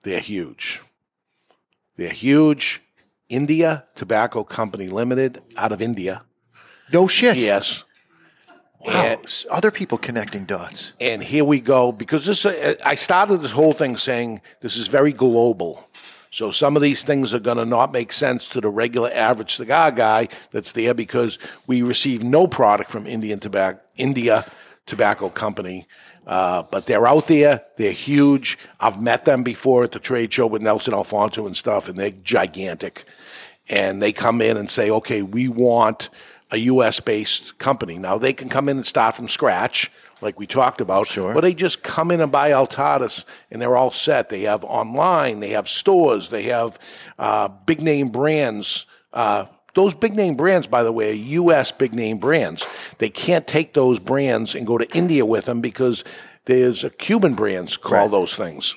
[0.03, 0.81] They're huge.
[1.97, 2.81] They're huge.
[3.29, 6.23] India Tobacco Company Limited out of India.
[6.91, 7.37] No shit.
[7.37, 7.83] Yes.
[8.85, 9.17] Wow.
[9.23, 10.93] S- Other people connecting dots.
[10.99, 12.45] And here we go because this.
[12.45, 15.89] uh, I started this whole thing saying this is very global.
[16.31, 19.55] So some of these things are going to not make sense to the regular average
[19.55, 24.45] cigar guy that's there because we receive no product from Indian tobacco, India
[24.85, 25.87] Tobacco Company.
[26.25, 27.63] Uh, but they're out there.
[27.75, 28.57] They're huge.
[28.79, 32.11] I've met them before at the trade show with Nelson Alfonso and stuff, and they're
[32.11, 33.05] gigantic.
[33.69, 36.09] And they come in and say, okay, we want
[36.51, 36.99] a U.S.
[36.99, 37.97] based company.
[37.97, 39.91] Now they can come in and start from scratch,
[40.21, 41.07] like we talked about.
[41.07, 41.35] Sure.
[41.35, 44.29] Or they just come in and buy Altadis, and they're all set.
[44.29, 46.79] They have online, they have stores, they have
[47.17, 48.85] uh, big name brands.
[49.11, 51.71] Uh, those big name brands, by the way, are U.S.
[51.71, 52.67] big name brands.
[52.99, 56.03] They can't take those brands and go to India with them because
[56.45, 58.75] there's a Cuban brands call those things.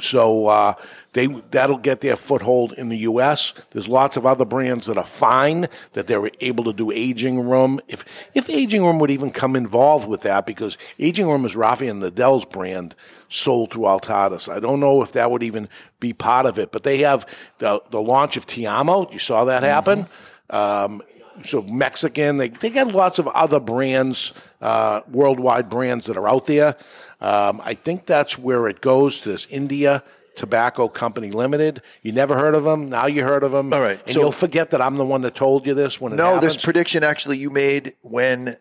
[0.00, 0.74] So uh,
[1.12, 3.52] they that'll get their foothold in the U.S.
[3.70, 7.80] There's lots of other brands that are fine that they're able to do aging room.
[7.86, 11.94] If if aging room would even come involved with that, because aging room is Rafael
[11.94, 12.94] Nodal's brand
[13.28, 14.50] sold through Altadis.
[14.50, 15.68] I don't know if that would even
[16.00, 17.26] be part of it, but they have
[17.58, 19.10] the the launch of Te-Amo.
[19.12, 20.06] You saw that happen.
[20.48, 21.02] Um,
[21.44, 24.32] so Mexican, they they got lots of other brands,
[24.62, 26.76] uh, worldwide brands that are out there.
[27.20, 30.02] Um, I think that's where it goes to this India
[30.36, 31.82] Tobacco Company Limited.
[32.02, 32.88] You never heard of them.
[32.88, 33.72] Now you heard of them.
[33.72, 34.00] All right.
[34.00, 36.40] And so- you'll forget that I'm the one that told you this when it No,
[36.40, 38.56] this prediction actually you made when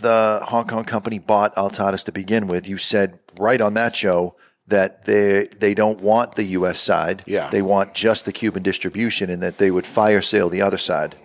[0.00, 2.68] the Hong Kong company bought Altadis to begin with.
[2.68, 4.36] You said right on that show
[4.66, 6.80] that they they don't want the U.S.
[6.80, 7.22] side.
[7.26, 7.50] Yeah.
[7.50, 11.16] they want just the Cuban distribution, and that they would fire sale the other side.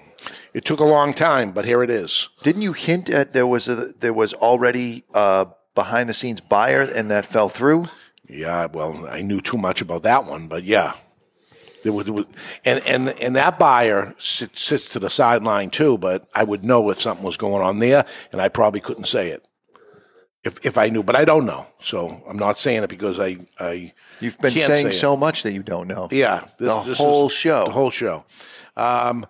[0.53, 2.29] It took a long time, but here it is.
[2.43, 6.81] Didn't you hint at there was a there was already a behind the scenes buyer,
[6.81, 7.85] and that fell through?
[8.29, 10.93] Yeah, well, I knew too much about that one, but yeah.
[11.83, 12.25] There was, there was,
[12.65, 16.89] and, and, and that buyer sits, sits to the sideline too, but I would know
[16.89, 19.47] if something was going on there, and I probably couldn't say it
[20.47, 21.67] if, if I knew, but I don't know.
[21.79, 25.51] So I'm not saying it because I, I You've been saying say so much that
[25.51, 26.07] you don't know.
[26.11, 27.65] Yeah, the whole is- show.
[27.65, 28.25] The whole show.
[28.75, 29.25] Um,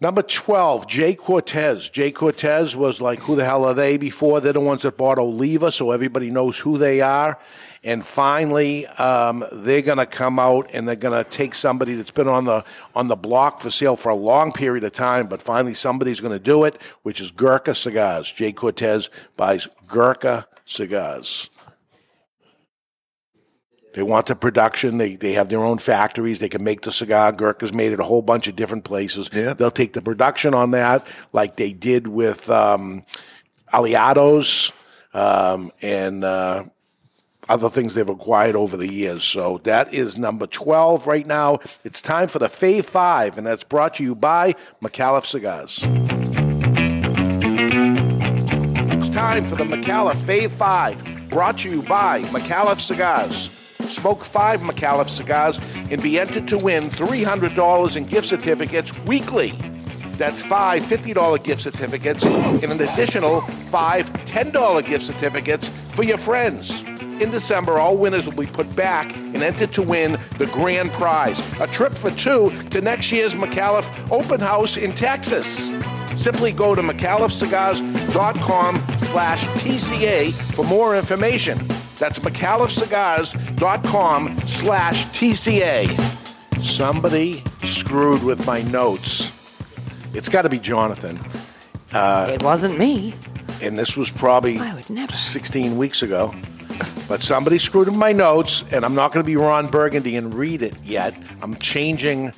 [0.00, 1.14] number twelve, J.
[1.14, 1.88] Cortes.
[1.90, 2.10] J.
[2.10, 5.72] Cortes was like, "Who the hell are they?" Before they're the ones that bought Oliva,
[5.72, 7.38] so everybody knows who they are.
[7.86, 12.10] And finally, um, they're going to come out and they're going to take somebody that's
[12.10, 12.64] been on the
[12.96, 16.32] on the block for sale for a long period of time, but finally somebody's going
[16.32, 18.32] to do it, which is Gurkha Cigars.
[18.32, 18.50] J.
[18.50, 21.48] Cortes buys Gurkha Cigars.
[23.94, 24.98] They want the production.
[24.98, 26.40] They they have their own factories.
[26.40, 27.30] They can make the cigar.
[27.30, 29.28] Gurkha's made it a whole bunch of different places.
[29.28, 33.04] They'll take the production on that, like they did with um,
[33.72, 34.72] Aliados
[35.14, 36.64] um, and uh,
[37.48, 39.24] other things they've acquired over the years.
[39.24, 41.60] So that is number 12 right now.
[41.84, 45.80] It's time for the Fave 5, and that's brought to you by McAuliffe Cigars.
[48.92, 53.50] It's time for the McAuliffe Fave 5, brought to you by McAuliffe Cigars.
[53.88, 55.60] Smoke five McAuliffe cigars
[55.90, 59.50] and be entered to win $300 in gift certificates weekly.
[60.16, 66.82] That's five $50 gift certificates and an additional five $10 gift certificates for your friends.
[67.20, 71.38] In December, all winners will be put back and entered to win the grand prize
[71.60, 75.68] a trip for two to next year's McAuliffe Open House in Texas.
[76.20, 81.58] Simply go to McAuliffeCigars.com slash TCA for more information.
[81.96, 85.98] That's McAuliffeCigars.com slash TCA.
[86.62, 89.32] Somebody screwed with my notes.
[90.14, 91.18] It's got to be Jonathan.
[91.92, 93.14] Uh, It wasn't me.
[93.62, 94.58] and this was probably
[95.10, 96.34] 16 weeks ago.
[97.08, 100.34] But somebody screwed up my notes, and I'm not going to be Ron Burgundy and
[100.34, 101.14] read it yet.
[101.42, 102.32] I'm changing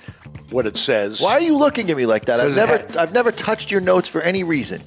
[0.50, 1.20] what it says.
[1.20, 2.40] Why are you looking at me like that?
[2.40, 4.82] I've never had- I've never touched your notes for any reason.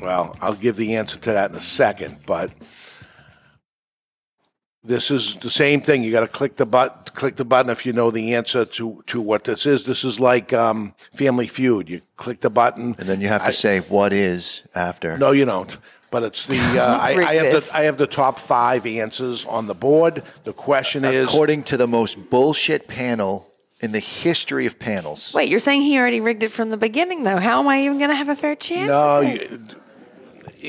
[0.00, 2.50] Well, I'll give the answer to that in a second, but
[4.82, 6.02] this is the same thing.
[6.02, 6.98] You got to click the button.
[7.14, 9.84] Click the button if you know the answer to to what this is.
[9.84, 11.88] This is like um, Family Feud.
[11.88, 15.16] You click the button, And then you have to say what is after.
[15.16, 15.76] No, you don't.
[16.14, 17.66] But it's the uh, I, I have this.
[17.72, 20.22] the I have the top five answers on the board.
[20.44, 23.50] The question is According to the most bullshit panel
[23.80, 25.34] in the history of panels.
[25.34, 27.38] Wait, you're saying he already rigged it from the beginning, though.
[27.38, 28.86] How am I even going to have a fair chance?
[28.88, 29.20] no.
[29.22, 29.72] You,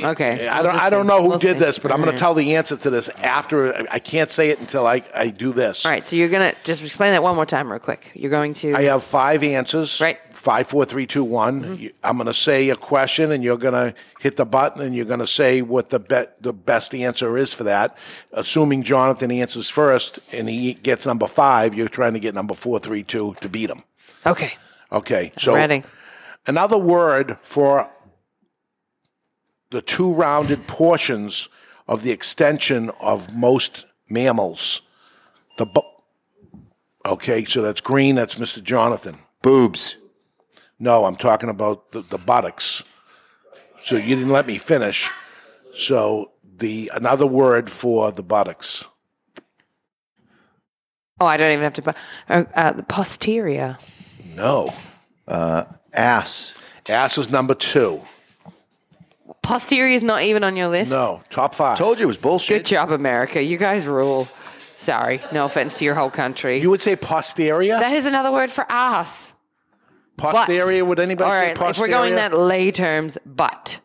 [0.03, 0.47] Okay.
[0.47, 0.81] I we'll don't.
[0.81, 1.07] I don't see.
[1.07, 1.65] know who We'll did see.
[1.65, 2.17] this, but I'm going Alright.
[2.17, 3.73] to tell the answer to this after.
[3.73, 5.85] I- I can't say it until I, I do this.
[5.85, 8.11] All right, so you're gonna just explain that one more time, real quick.
[8.13, 8.73] You're going to.
[8.73, 10.01] I have five answers.
[10.01, 10.17] Right.
[10.45, 11.63] Five, four, three, two, one.
[11.63, 11.87] Mm-hmm.
[12.03, 15.03] I'm going to say a question, and you're going to hit the button, and you're
[15.03, 17.97] going to say what the be- the best answer is for that.
[18.31, 22.77] Assuming Jonathan answers first, and he gets number five, you're trying to get number four,
[22.77, 23.81] three, two to beat him.
[24.23, 24.53] Okay.
[24.91, 25.31] Okay.
[25.35, 25.83] So ready.
[26.45, 27.89] another word for
[29.71, 31.49] the two rounded portions
[31.87, 34.83] of the extension of most mammals.
[35.57, 36.61] The bu-
[37.03, 38.13] okay, so that's green.
[38.13, 38.61] That's Mr.
[38.61, 39.17] Jonathan.
[39.41, 39.97] Boobs.
[40.79, 42.83] No, I'm talking about the, the buttocks.
[43.81, 45.09] So you didn't let me finish.
[45.73, 48.85] So the another word for the buttocks.
[51.19, 51.81] Oh, I don't even have to.
[51.81, 51.91] bu-
[52.29, 53.77] Uh, uh, the posterior.
[54.35, 54.67] No.
[55.27, 56.53] Uh, ass.
[56.89, 58.01] Ass is number two.
[59.41, 60.91] Posterior is not even on your list.
[60.91, 61.77] No, top five.
[61.77, 62.63] Told you it was bullshit.
[62.63, 63.41] Good job, America.
[63.41, 64.27] You guys rule.
[64.77, 66.59] Sorry, no offense to your whole country.
[66.59, 67.79] You would say posterior.
[67.79, 69.31] that is another word for ass.
[70.17, 70.85] Posterior.
[70.85, 71.71] Would anybody all right, say posterior?
[71.71, 73.79] if we're going that lay terms, but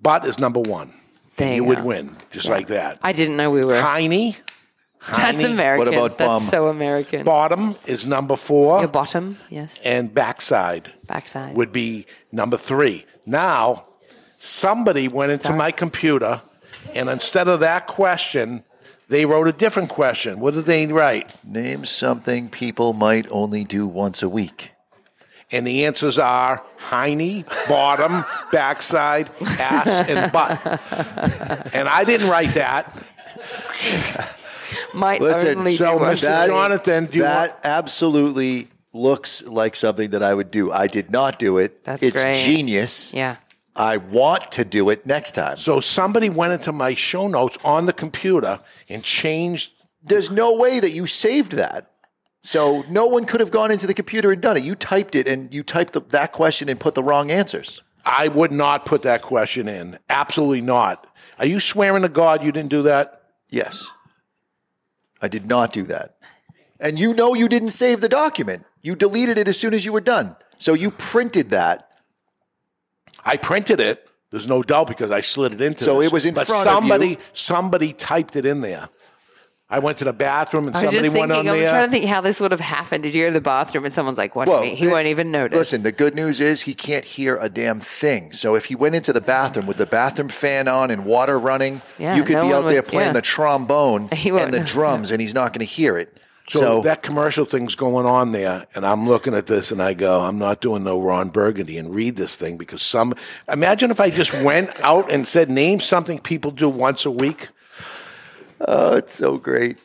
[0.00, 0.92] Butt is number one.
[1.36, 2.98] There you you would win, just like that.
[3.02, 3.80] I didn't know we were.
[3.80, 4.36] Hiney.
[5.08, 5.50] That's Hiney.
[5.50, 6.16] American.
[6.16, 7.24] That's so American.
[7.24, 8.80] Bottom is number four.
[8.80, 9.78] Your bottom, yes.
[9.84, 10.92] And backside.
[11.06, 11.56] Backside.
[11.56, 13.04] Would be number three.
[13.26, 13.86] Now,
[14.38, 16.42] somebody went into my computer,
[16.94, 18.64] and instead of that question,
[19.08, 20.40] they wrote a different question.
[20.40, 21.34] What did they write?
[21.44, 24.73] Name something people might only do once a week.
[25.54, 30.60] And the answers are hiney, bottom, backside, ass, and butt.
[31.72, 32.92] And I didn't write that.
[34.92, 36.14] Might Listen, only so do one.
[36.14, 36.46] Mr.
[36.48, 40.72] Jonathan, do you that want- absolutely looks like something that I would do.
[40.72, 41.84] I did not do it.
[41.84, 42.36] That's it's great.
[42.36, 43.12] genius.
[43.14, 43.36] Yeah.
[43.76, 45.56] I want to do it next time.
[45.56, 49.72] So somebody went into my show notes on the computer and changed.
[50.02, 51.90] There's no way that you saved that.
[52.44, 54.64] So no one could have gone into the computer and done it.
[54.64, 57.82] You typed it and you typed the, that question and put the wrong answers.
[58.04, 59.98] I would not put that question in.
[60.10, 61.06] Absolutely not.
[61.38, 63.22] Are you swearing to God you didn't do that?
[63.48, 63.90] Yes.
[65.22, 66.16] I did not do that.
[66.78, 68.66] And you know you didn't save the document.
[68.82, 70.36] You deleted it as soon as you were done.
[70.58, 71.90] So you printed that.
[73.24, 74.06] I printed it.
[74.30, 75.82] There's no doubt because I slid it into.
[75.82, 76.08] So this.
[76.08, 77.16] it was in but front of somebody, you.
[77.32, 78.90] Somebody typed it in there.
[79.70, 81.70] I went to the bathroom and I was somebody just went thinking, on I'm there.
[81.70, 83.02] trying to uh, think how this would have happened.
[83.02, 84.74] Did you go to the bathroom and someone's like, watch Well, me?
[84.74, 85.56] He it- won't even notice.
[85.56, 88.32] Listen, the good news is he can't hear a damn thing.
[88.32, 91.80] So if he went into the bathroom with the bathroom fan on and water running,
[91.98, 93.12] Yeah, you could no be one out there playing yeah.
[93.14, 94.66] the trombone He won't and the know.
[94.66, 96.18] drums, and he's not going to hear it.
[96.46, 99.94] So, So, that commercial thing's going on there, and I'm looking at this and I
[99.94, 103.14] go, I'm not doing no Ron Burgundy and read this thing because some.
[103.50, 107.48] Imagine if I just went out and said, name something people do once a week.
[108.68, 109.82] Oh, it's so great.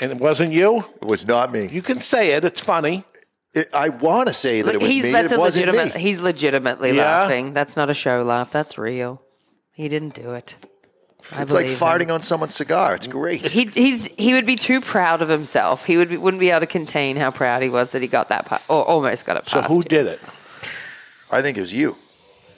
[0.00, 0.84] And it wasn't you?
[1.02, 1.66] It was not me.
[1.66, 3.04] You can say it, it's funny.
[3.52, 5.12] It, I want to say that it was he's, me.
[5.12, 5.94] that's It a wasn't legitimate.
[5.96, 6.00] me.
[6.00, 7.02] He's legitimately Yeah?
[7.04, 7.52] laughing.
[7.52, 8.50] That's not a show laugh.
[8.52, 9.20] That's real.
[9.72, 10.54] He didn't do it.
[11.32, 12.12] I It's like farting him.
[12.12, 12.94] on someone's cigar.
[12.94, 13.40] It's great.
[13.46, 15.84] He he's he would be too proud of himself.
[15.84, 18.28] He would be, wouldn't be able to contain how proud he was that he got
[18.30, 19.82] that part, or almost got it So who you.
[19.82, 20.20] did it?
[21.30, 21.96] I think it was you.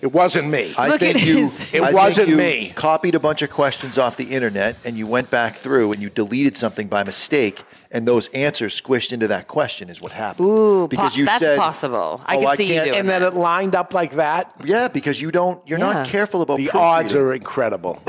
[0.02, 0.74] It wasn't me.
[0.76, 1.48] I Look think at you.
[1.50, 2.72] his- It I think wasn't you me.
[2.74, 6.10] Copied a bunch of questions off the internet, and you went back through and you
[6.10, 7.62] deleted something by mistake,
[7.92, 9.88] and those answers squished into that question.
[9.88, 10.48] Is what happened.
[10.48, 12.20] Ooh, because po- you that's said possible.
[12.26, 14.50] I "Oh, can I see you can't- doing And then it lined up like that.
[14.64, 15.62] Yeah, because you don't.
[15.68, 15.92] You're Yeah.
[15.92, 18.02] not careful about The odds are incredible.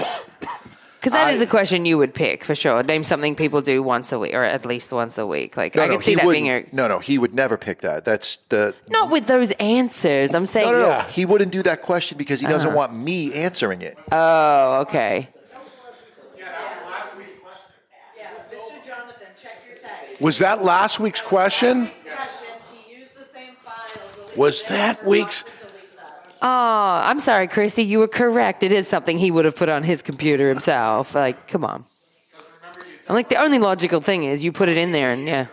[1.04, 2.82] Because that I- is a question you would pick for sure.
[2.82, 5.58] Name something people do once a week, or at least once a week.
[5.58, 8.06] Like I no, can see that being a no, no, he would never pick that.
[8.06, 8.74] That's the.
[8.88, 10.34] not with those answers.
[10.34, 10.68] I'm saying.
[10.68, 10.88] No, no, no.
[10.88, 11.08] Yeah.
[11.10, 12.78] He wouldn't do that question because he doesn't Uh-huh.
[12.78, 13.98] want me answering it.
[14.14, 15.28] Oh, okay.
[20.22, 21.92] Was that last week's question?
[24.38, 25.44] Was that week's?
[26.45, 27.84] Oh, I'm sorry, Chrissy.
[27.84, 28.64] You were correct.
[28.64, 31.15] It is something he would have put on his computer himself.
[31.15, 31.86] Like, come on.
[33.10, 35.48] I'm like, the only logical thing is you put it in there and yeah.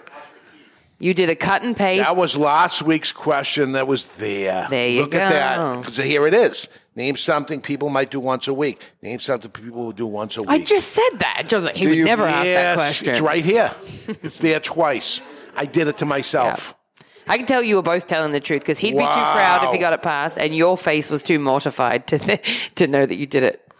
[0.99, 2.05] You did a cut and paste.
[2.05, 4.67] That was last week's question that was there.
[4.69, 5.57] There you Look at that.
[5.57, 5.79] go.
[5.81, 6.69] Because here it is.
[6.95, 8.83] Name something people might do once a week.
[9.01, 10.51] Name something people will do once a week.
[10.51, 11.45] I just said that.
[11.47, 13.09] Just like, he Do would you- never ask that Yes, question.
[13.11, 13.73] It's right here.
[14.09, 15.21] it's there twice.
[15.57, 16.75] I did it to myself.
[17.31, 19.73] I can tell you were both telling the truth because he'd be too proud if
[19.73, 22.19] he got it passed, and your face was too mortified to
[22.75, 23.73] to know that you did it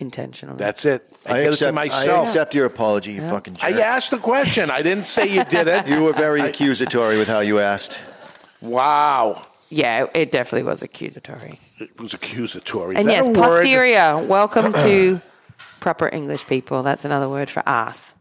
[0.00, 0.56] intentionally.
[0.56, 1.06] That's it.
[1.24, 2.26] I, I did accept, it to I myself.
[2.26, 3.72] accept your apology, you fucking jerk.
[3.72, 4.70] I asked the question.
[4.70, 5.86] I didn't say you did it.
[5.90, 8.00] You were very accusatory with how you asked.
[8.60, 9.46] Wow.
[9.68, 11.60] Yeah, it definitely was accusatory.
[11.78, 12.96] It was accusatory.
[12.96, 14.18] Is and yes, posterior.
[14.26, 15.20] Welcome to
[15.78, 16.82] proper English people.
[16.82, 18.14] That's another word for ass.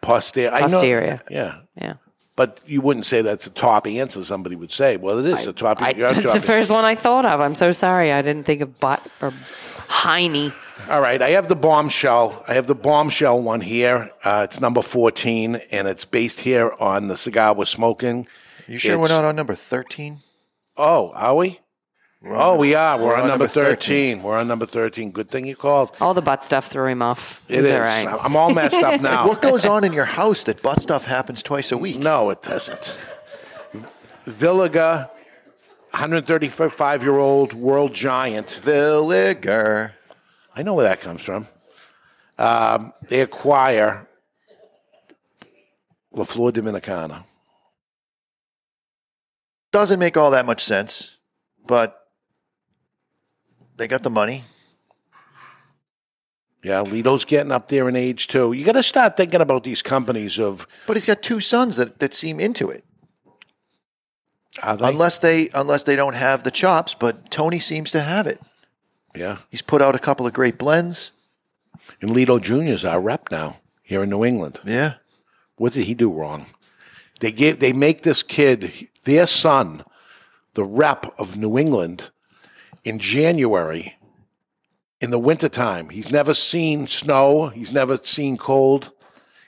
[0.00, 0.50] Posterior.
[0.50, 1.20] Posterior.
[1.30, 1.60] Yeah.
[1.76, 1.94] Yeah.
[2.40, 4.24] But you wouldn't say that's a top answer.
[4.24, 6.94] Somebody would say, "Well, it is a top." I, that's top the first one I
[6.94, 7.38] thought of.
[7.38, 8.12] I'm so sorry.
[8.14, 9.34] I didn't think of butt or
[9.88, 10.54] hiney.
[10.88, 12.42] All right, I have the bombshell.
[12.48, 14.10] I have the bombshell one here.
[14.24, 18.26] Uh, it's number fourteen, and it's based here on the cigar we're smoking.
[18.66, 20.18] You sure we're not on number 13?
[20.78, 21.58] Oh, are we?
[22.22, 22.98] We're oh, we are.
[22.98, 24.16] We're, we're on, on number number 13.
[24.16, 24.22] 13.
[24.22, 25.10] We're on number 13.
[25.10, 25.92] Good thing you called.
[26.00, 27.42] All the butt stuff threw him off.
[27.48, 27.74] It He's is.
[27.74, 28.06] all right.
[28.22, 29.26] I'm all messed up now.
[29.30, 31.98] What goes on in your house that butt stuff happens twice a week?
[31.98, 32.96] No, it doesn't.
[34.26, 35.08] Villiger,
[35.90, 38.60] 135 year old world giant.
[38.62, 39.92] Villiger.
[40.54, 41.48] I know where that comes from.
[42.38, 44.06] Um, they acquire
[46.12, 47.24] La Flor Dominicana.
[49.72, 51.16] Doesn't make all that much sense,
[51.66, 51.99] but
[53.80, 54.44] they got the money.
[56.62, 58.52] Yeah, Litto's getting up there in age too.
[58.52, 60.68] You got to start thinking about these companies of.
[60.86, 62.84] But he's got two sons that, that seem into it.
[64.62, 64.76] They?
[64.78, 68.42] Unless they unless they don't have the chops, but Tony seems to have it.
[69.16, 69.38] Yeah.
[69.48, 71.12] He's put out a couple of great blends.
[72.02, 74.60] And Litto Jr.'s our rep now here in New England.
[74.64, 74.94] Yeah.
[75.56, 76.46] What did he do wrong?
[77.20, 79.84] They give they make this kid, their son,
[80.52, 82.10] the rep of New England
[82.84, 83.96] in January
[85.00, 85.88] in the wintertime.
[85.88, 88.92] He's never seen snow, he's never seen cold.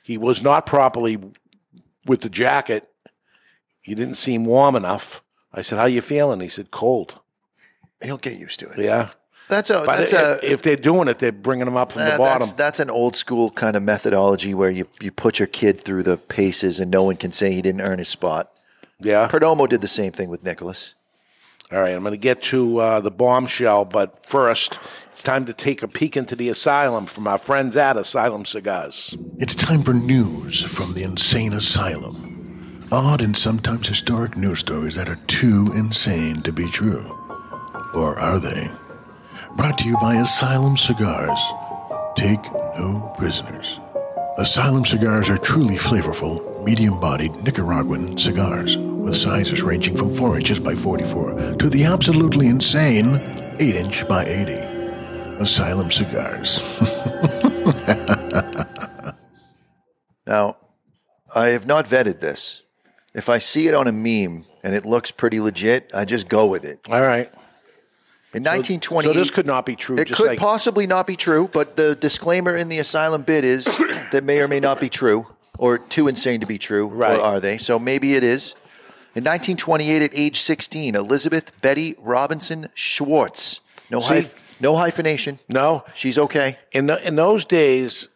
[0.03, 1.19] He was not properly
[2.07, 2.89] with the jacket.
[3.81, 5.23] He didn't seem warm enough.
[5.53, 6.41] I said, How you feeling?
[6.41, 7.21] He said, Cold.
[8.03, 8.79] He'll get used to it.
[8.79, 9.11] Yeah.
[9.49, 12.03] That's a But that's if, a if they're doing it, they're bringing him up from
[12.03, 12.41] Uh, the bottom.
[12.41, 16.05] That's, that's an old school kind of methodology where you, you put your kid through
[16.05, 18.51] the paces and no one can say he didn't earn his spot.
[18.99, 19.29] Yeah.
[19.29, 20.95] Perdomo did the same thing with Nicholas.
[21.73, 24.79] All right, I'm going to get to uh, the bombshell, but first,
[25.11, 29.17] it's time to take a peek into the asylum from our friends at Asylum Cigars.
[29.39, 32.87] It's time for news from the insane asylum.
[32.93, 37.07] Odd and sometimes historic news stories that are too insane to be true.
[37.95, 38.69] Or are they?
[39.57, 41.41] Brought to you by Asylum Cigars.
[42.17, 42.45] Take
[42.77, 43.81] no prisoners.
[44.37, 50.61] Asylum cigars are truly flavorful, medium bodied Nicaraguan cigars with sizes ranging from 4 inches
[50.61, 53.21] by 44 to the absolutely insane
[53.59, 54.53] 8 inch by 80.
[55.43, 56.79] Asylum Cigars.
[60.27, 60.57] Now,
[61.35, 62.63] I have not vetted this.
[63.15, 66.47] If I see it on a meme and it looks pretty legit, I just go
[66.47, 66.81] with it.
[66.89, 67.29] All right.
[68.33, 69.99] In 1920, So this could not be true.
[69.99, 73.65] It could like, possibly not be true, but the disclaimer in the asylum bid is
[74.13, 75.27] that may or may not be true,
[75.59, 77.19] or too insane to be true, Right.
[77.19, 77.59] or are they?
[77.59, 78.55] So maybe it is.
[79.15, 83.61] In 1928, at age 16, Elizabeth Betty Robinson Schwartz.
[83.91, 85.39] No, hyph- no hyphenation.
[85.49, 85.85] No.
[85.95, 86.59] She's okay.
[86.73, 88.09] In, the, in those days,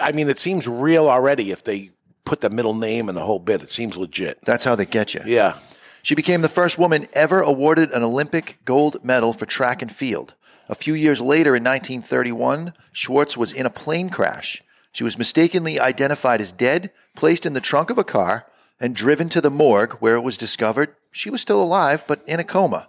[0.00, 1.90] I mean, it seems real already if they
[2.24, 3.62] put the middle name and the whole bit.
[3.62, 4.40] It seems legit.
[4.44, 5.20] That's how they get you.
[5.24, 5.58] Yeah.
[6.02, 10.34] She became the first woman ever awarded an Olympic gold medal for track and field.
[10.68, 14.62] A few years later, in 1931, Schwartz was in a plane crash.
[14.90, 18.46] She was mistakenly identified as dead, placed in the trunk of a car,
[18.82, 22.40] and driven to the morgue where it was discovered she was still alive but in
[22.40, 22.88] a coma.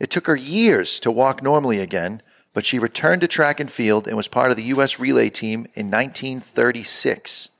[0.00, 2.22] It took her years to walk normally again,
[2.54, 4.98] but she returned to track and field and was part of the U.S.
[4.98, 7.50] relay team in 1936,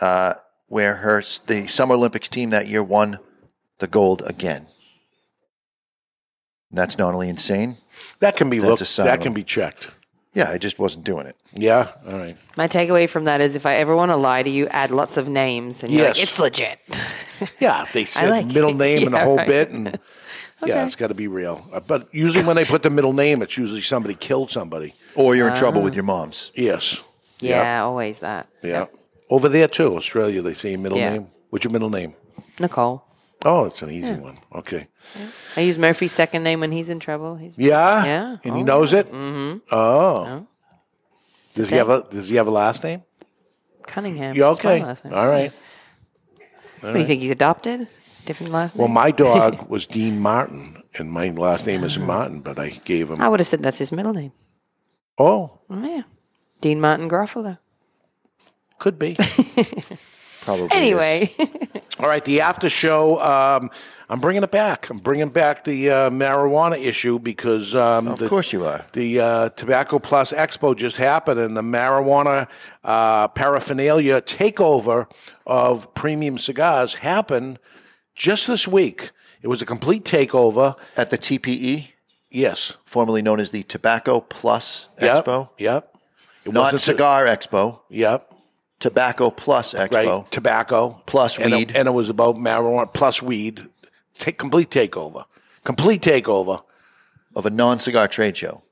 [0.00, 0.34] uh,
[0.66, 3.18] where her the Summer Olympics team that year won
[3.78, 4.66] the gold again.
[6.70, 7.76] And that's not only insane.
[8.20, 8.80] That can be looked.
[9.06, 9.90] That can be checked.
[10.38, 11.36] Yeah, I just wasn't doing it.
[11.52, 11.90] Yeah.
[12.06, 12.36] All right.
[12.56, 15.16] My takeaway from that is if I ever want to lie to you, add lots
[15.16, 16.78] of names and you're like, it's legit.
[17.60, 18.76] Yeah, if they said like middle it.
[18.76, 19.46] name and the Yeah, whole right.
[19.46, 19.88] bit, and
[20.62, 20.72] Okay.
[20.72, 21.64] yeah, it's got to be real.
[21.72, 25.36] Uh, But usually when they put the middle name, it's usually somebody killed somebody, Or
[25.36, 25.84] you're in trouble Ah.
[25.84, 26.50] with your moms.
[26.56, 27.00] Yes.
[27.40, 28.46] Yeah, always that.
[28.62, 28.86] Yeah.
[29.30, 31.12] Over there too, Australia, they say middle Yeah.
[31.12, 31.26] name.
[31.50, 32.14] What's your middle name?
[32.58, 33.04] Nicole.
[33.44, 34.18] Oh, it's an easy Yeah.
[34.18, 34.38] one.
[34.54, 34.88] Okay.
[35.56, 37.36] I use Murphy's second name when he's in trouble.
[37.36, 38.04] He's Yeah.
[38.04, 38.36] Yeah.
[38.44, 39.06] And he Oh, knows it.
[39.12, 39.58] Mm-hmm.
[39.74, 40.46] Oh.
[41.54, 43.02] Does a he have a Does he have a last name?
[43.86, 44.34] Cunningham.
[44.36, 44.82] You okay?
[44.82, 45.14] last name.
[45.14, 45.52] All right.
[46.80, 47.22] What do you think?
[47.22, 47.88] He's adopted?
[48.26, 48.80] Different last name?
[48.82, 53.10] Well, my dog was Dean Martin, and my last name is Martin, but I gave
[53.10, 53.20] him.
[53.20, 54.32] I would have said that's his middle name.
[55.18, 56.02] Oh, Oh, yeah.
[56.60, 57.58] Dean Martin Garofalo.
[58.78, 59.16] could be.
[60.48, 60.68] Probably.
[60.72, 61.30] Anyway.
[62.00, 63.20] All right, the after show.
[63.20, 63.70] Um,
[64.08, 64.88] I'm bringing it back.
[64.88, 68.86] I'm bringing back the uh, marijuana issue because um, Of the, course you are.
[68.94, 72.48] The uh, Tobacco Plus Expo just happened, and the marijuana
[72.82, 75.10] uh, paraphernalia takeover
[75.46, 77.58] of premium cigars happened
[78.14, 79.10] just this week
[79.42, 81.92] It was a complete takeover at the TPE.
[82.30, 85.50] Yes, formerly known as the Tobacco Plus Yep, Expo.
[85.58, 85.94] Yep.
[86.46, 87.80] It Not wasn't- Cigar Expo.
[87.90, 88.27] Yep.
[88.80, 90.22] Tobacco Plus Expo.
[90.22, 90.30] Right.
[90.30, 91.70] Tobacco Plus and weed.
[91.70, 93.62] It, and it was about marijuana plus weed.
[94.14, 95.24] Take complete takeover.
[95.64, 96.62] Complete takeover
[97.34, 98.62] of a non-cigar trade show.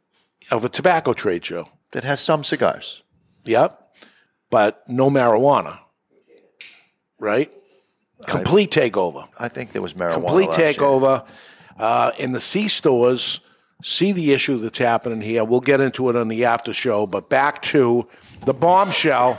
[0.50, 3.02] Of a tobacco trade show that has some cigars.
[3.44, 3.80] Yep.
[4.50, 5.80] But no marijuana.
[7.18, 7.50] Right.
[8.26, 9.28] Complete takeover.
[9.38, 10.14] I think there was marijuana.
[10.14, 11.26] complete takeover
[11.78, 13.40] uh, in the C stores.
[13.82, 15.44] See the issue that's happening here.
[15.44, 18.08] We'll get into it on the after show, but back to
[18.44, 19.38] the bombshell.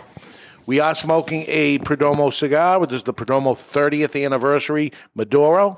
[0.68, 5.78] We are smoking a Perdomo cigar, which is the Perdomo 30th anniversary Maduro.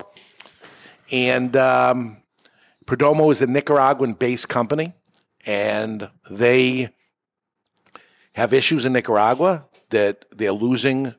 [1.12, 2.16] And um,
[2.86, 4.92] Perdomo is a Nicaraguan based company,
[5.46, 6.90] and they
[8.32, 11.14] have issues in Nicaragua that they're losing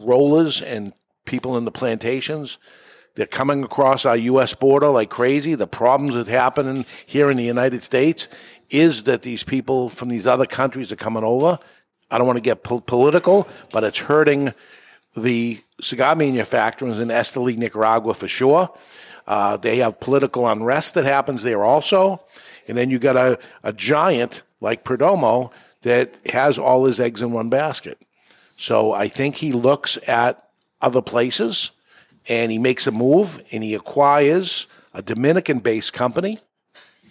[0.00, 0.94] rollers and
[1.26, 2.56] people in the plantations.
[3.16, 4.54] They're coming across our U.S.
[4.54, 5.54] border like crazy.
[5.54, 8.28] The problems that happen here in the United States
[8.70, 11.58] is that these people from these other countries are coming over.
[12.10, 14.52] I don't want to get po- political, but it's hurting
[15.16, 18.70] the cigar manufacturers in Esteli, Nicaragua for sure.
[19.26, 22.24] Uh, they have political unrest that happens there also.
[22.66, 25.50] And then you got a, a giant like Perdomo
[25.82, 27.98] that has all his eggs in one basket.
[28.56, 30.48] So I think he looks at
[30.80, 31.70] other places
[32.28, 36.40] and he makes a move and he acquires a Dominican based company.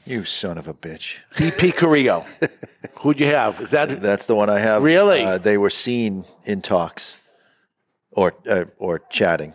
[0.08, 1.20] You son of a bitch.
[1.38, 2.24] EP Carrillo.
[3.02, 3.60] Who'd you have?
[3.60, 4.82] Is that That's the one I have.
[4.82, 5.22] Really?
[5.24, 7.18] Uh, they were seen in talks
[8.12, 9.54] or uh, or chatting.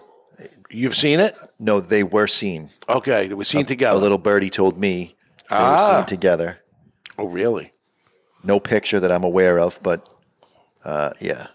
[0.68, 1.36] You've seen it?
[1.58, 2.68] No, they were seen.
[2.88, 3.96] Okay, they were seen together.
[3.96, 5.16] A little birdie told me
[5.50, 5.88] they Ah.
[5.90, 6.58] were seen together.
[7.18, 7.72] Oh, really?
[8.44, 10.08] No picture that I'm aware of, but
[10.84, 11.46] uh, yeah,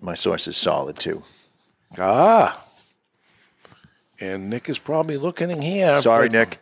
[0.00, 1.22] my source is solid too.
[1.98, 2.62] Ah.
[4.20, 5.96] And Nick is probably looking in here.
[5.98, 6.58] Sorry, Nick.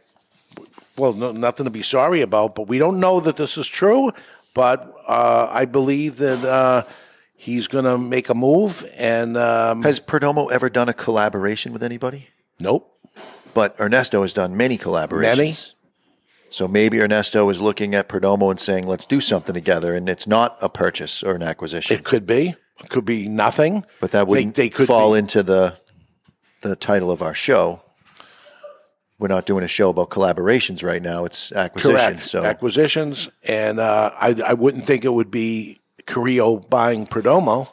[0.97, 4.13] Well, no, nothing to be sorry about, but we don't know that this is true.
[4.55, 6.85] But uh, I believe that uh,
[7.35, 8.89] he's going to make a move.
[8.97, 12.29] And um, Has Perdomo ever done a collaboration with anybody?
[12.61, 12.89] Nope.
[13.55, 15.37] But Ernesto has done many collaborations.
[15.37, 15.55] Many.
[16.51, 19.95] So maybe Ernesto is looking at Perdomo and saying, let's do something together.
[19.95, 21.97] And it's not a purchase or an acquisition.
[21.97, 22.55] It could be.
[22.83, 23.87] It could be nothing.
[24.01, 25.21] But that wouldn't they could fall be.
[25.21, 25.79] into the
[26.61, 27.83] the title of our show.
[29.23, 31.25] We're not doing a show about collaborations right now.
[31.25, 31.97] It's acquisitions.
[31.97, 32.25] Correct.
[32.25, 33.29] So Acquisitions.
[33.47, 37.71] And uh, I, I wouldn't think it would be Carrillo buying Perdomo.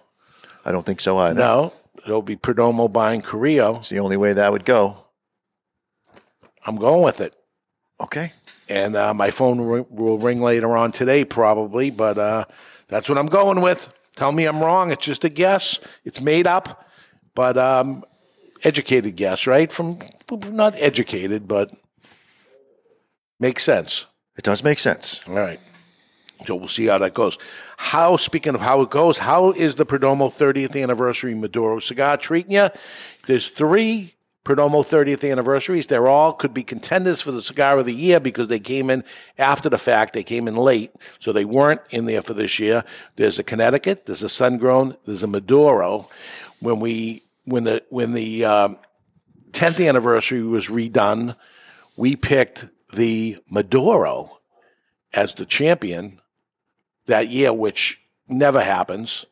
[0.64, 1.40] I don't think so either.
[1.40, 1.74] No,
[2.06, 3.78] it'll be Perdomo buying Carrillo.
[3.78, 5.06] It's the only way that would go.
[6.68, 7.34] I'm going with it.
[8.00, 8.32] Okay.
[8.70, 12.46] And uh, my phone ri- will ring later on today, probably, but uh,
[12.90, 13.92] that's what I'm going with.
[14.16, 14.92] Tell me I'm wrong.
[14.92, 15.80] It's just a guess.
[16.06, 16.88] It's made up,
[17.34, 18.04] but um,
[18.64, 19.72] educated guess, right?
[19.72, 20.00] From
[20.52, 21.72] not educated, but
[23.40, 24.06] makes sense.
[24.38, 25.22] It does make sense.
[25.28, 25.60] All right.
[26.46, 27.38] So we'll see how that goes.
[27.78, 32.54] How, speaking of how it goes, how is the Perdomo 30th anniversary Maduro cigar treating
[32.54, 32.70] you?
[33.28, 34.16] There's three
[34.46, 35.88] Perdomo 30th anniversaries.
[35.88, 39.04] They're all could be contenders for the cigar of the year because they came in
[39.38, 40.14] after the fact.
[40.14, 42.84] They came in late, so they weren't in there for this year.
[43.18, 46.10] There's a Connecticut, there's a Sun Grown, there's a Maduro.
[46.62, 48.78] When we when the when the um,
[49.52, 51.36] 10th anniversary was redone,
[51.98, 54.40] we picked the Maduro
[55.14, 56.22] as the champion
[57.08, 59.26] that year, which never happens.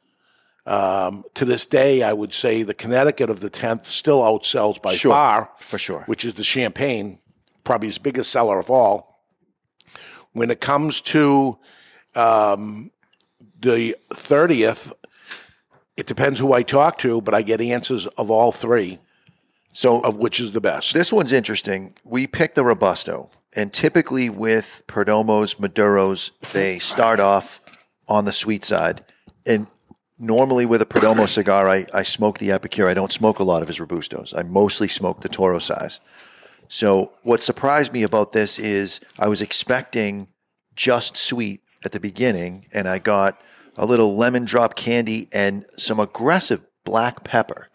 [0.66, 4.94] Um, to this day, I would say the Connecticut of the 10th still outsells by
[4.94, 6.04] Sure, far, for sure.
[6.08, 7.20] which is the champagne,
[7.64, 9.24] probably his biggest seller of all.
[10.34, 11.58] When it comes to
[12.16, 12.92] um,
[13.62, 14.92] the 30th,
[15.98, 19.00] it depends who I talk to, but I get answers of all three.
[19.74, 20.94] So, of which is the best?
[20.94, 21.94] This one's interesting.
[22.04, 27.60] We picked the Robusto, and typically with Perdomos, Maduros, they start off
[28.08, 29.04] on the sweet side.
[29.46, 29.68] And
[30.18, 32.88] normally with a Perdomo cigar, I, I smoke the Epicure.
[32.88, 34.38] I don't smoke a lot of his Robustos.
[34.38, 36.00] I mostly smoke the Toro size.
[36.68, 40.28] So what surprised me about this is I was expecting
[40.76, 43.40] just sweet at the beginning, and I got
[43.78, 47.70] a little lemon drop candy and some aggressive black pepper.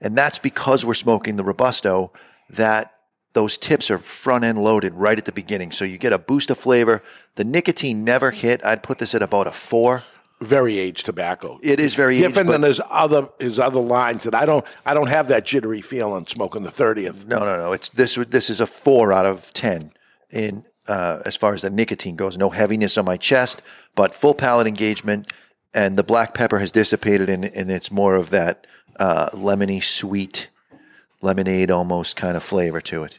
[0.00, 2.12] And that's because we're smoking the Robusto
[2.50, 2.94] that
[3.34, 5.72] those tips are front end loaded right at the beginning.
[5.72, 7.02] So you get a boost of flavor.
[7.34, 8.64] The nicotine never hit.
[8.64, 10.04] I'd put this at about a four.
[10.40, 11.58] Very aged tobacco.
[11.62, 14.94] It is very different but- than his other his other lines that I don't I
[14.94, 17.26] don't have that jittery feeling smoking the thirtieth.
[17.26, 17.72] No, no, no.
[17.72, 18.14] It's this.
[18.14, 19.90] This is a four out of ten
[20.30, 22.38] in uh, as far as the nicotine goes.
[22.38, 23.62] No heaviness on my chest,
[23.96, 25.32] but full palate engagement,
[25.74, 28.66] and the black pepper has dissipated, and, and it's more of that
[28.98, 30.48] uh, lemony sweet
[31.20, 33.18] lemonade almost kind of flavor to it.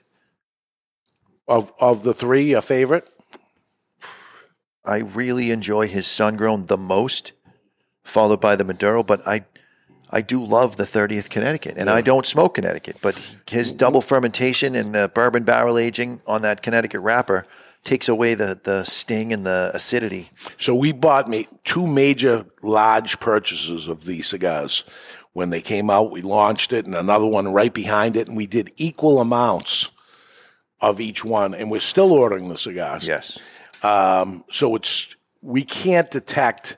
[1.48, 3.08] Of of the three, a favorite?
[4.86, 7.34] I really enjoy his sun grown the most,
[8.04, 9.04] followed by the Maduro.
[9.04, 9.42] But I,
[10.10, 12.98] I do love the 30th Connecticut, and I don't smoke Connecticut.
[13.02, 17.46] But his double fermentation and the bourbon barrel aging on that Connecticut wrapper
[17.84, 20.30] takes away the the sting and the acidity.
[20.58, 24.84] So we bought ma- two major large purchases of these cigars
[25.34, 26.12] when they came out.
[26.12, 29.92] We launched it, and another one right behind it, and we did equal amounts
[30.82, 33.08] of each one, and we're still ordering the cigars.
[33.08, 33.38] Yes.
[33.84, 36.78] Um, so it's we can't detect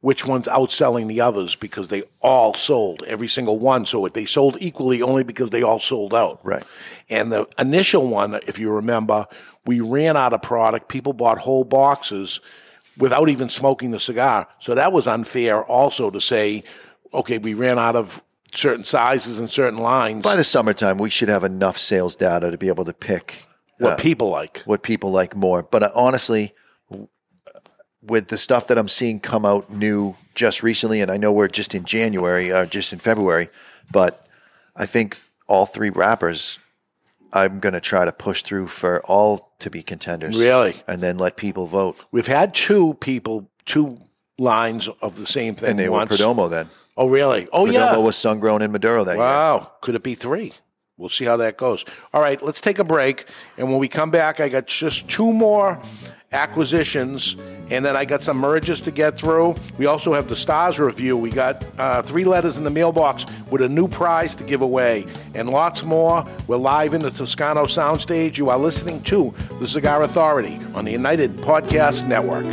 [0.00, 3.86] which one's outselling the others because they all sold every single one.
[3.86, 6.40] So they sold equally only because they all sold out.
[6.42, 6.62] Right.
[7.08, 9.26] And the initial one, if you remember,
[9.66, 10.88] we ran out of product.
[10.88, 12.40] People bought whole boxes
[12.96, 14.46] without even smoking the cigar.
[14.58, 16.64] So that was unfair also to say,
[17.12, 18.22] okay, we ran out of
[18.54, 20.22] certain sizes and certain lines.
[20.22, 23.46] By the summertime, we should have enough sales data to be able to pick
[23.78, 24.58] What people like.
[24.64, 25.62] What people like more.
[25.62, 26.54] But uh, honestly,
[26.90, 27.08] w-
[28.02, 31.48] with the stuff that I'm seeing come out new just recently, and I know we're
[31.48, 33.48] just in January, or just in February,
[33.90, 34.26] but
[34.76, 36.58] I think all three wrappers,
[37.32, 40.38] I'm going to try to push through for all to be contenders.
[40.38, 40.76] Really?
[40.86, 41.96] And then let people vote.
[42.12, 43.98] We've had two people, two
[44.38, 46.10] lines of the same thing And they once.
[46.10, 46.68] were Perdomo then.
[46.96, 47.48] Oh, really?
[47.52, 47.96] Oh, Perdomo yeah.
[47.98, 49.20] was sun grown in Maduro that year.
[49.20, 49.72] Wow.
[49.80, 50.52] Could it be three?
[50.96, 51.84] We'll see how that goes.
[52.12, 53.28] All right, let's take a break.
[53.58, 55.80] And when we come back, I got just two more
[56.34, 57.36] acquisitions,
[57.70, 59.54] and then I got some mergers to get through.
[59.78, 61.16] We also have the Stars review.
[61.16, 65.06] We got uh, three letters in the mailbox with a new prize to give away,
[65.34, 66.26] and lots more.
[66.46, 68.36] We're live in the Toscano Soundstage.
[68.36, 72.44] You are listening to The Cigar Authority on the United Podcast Network.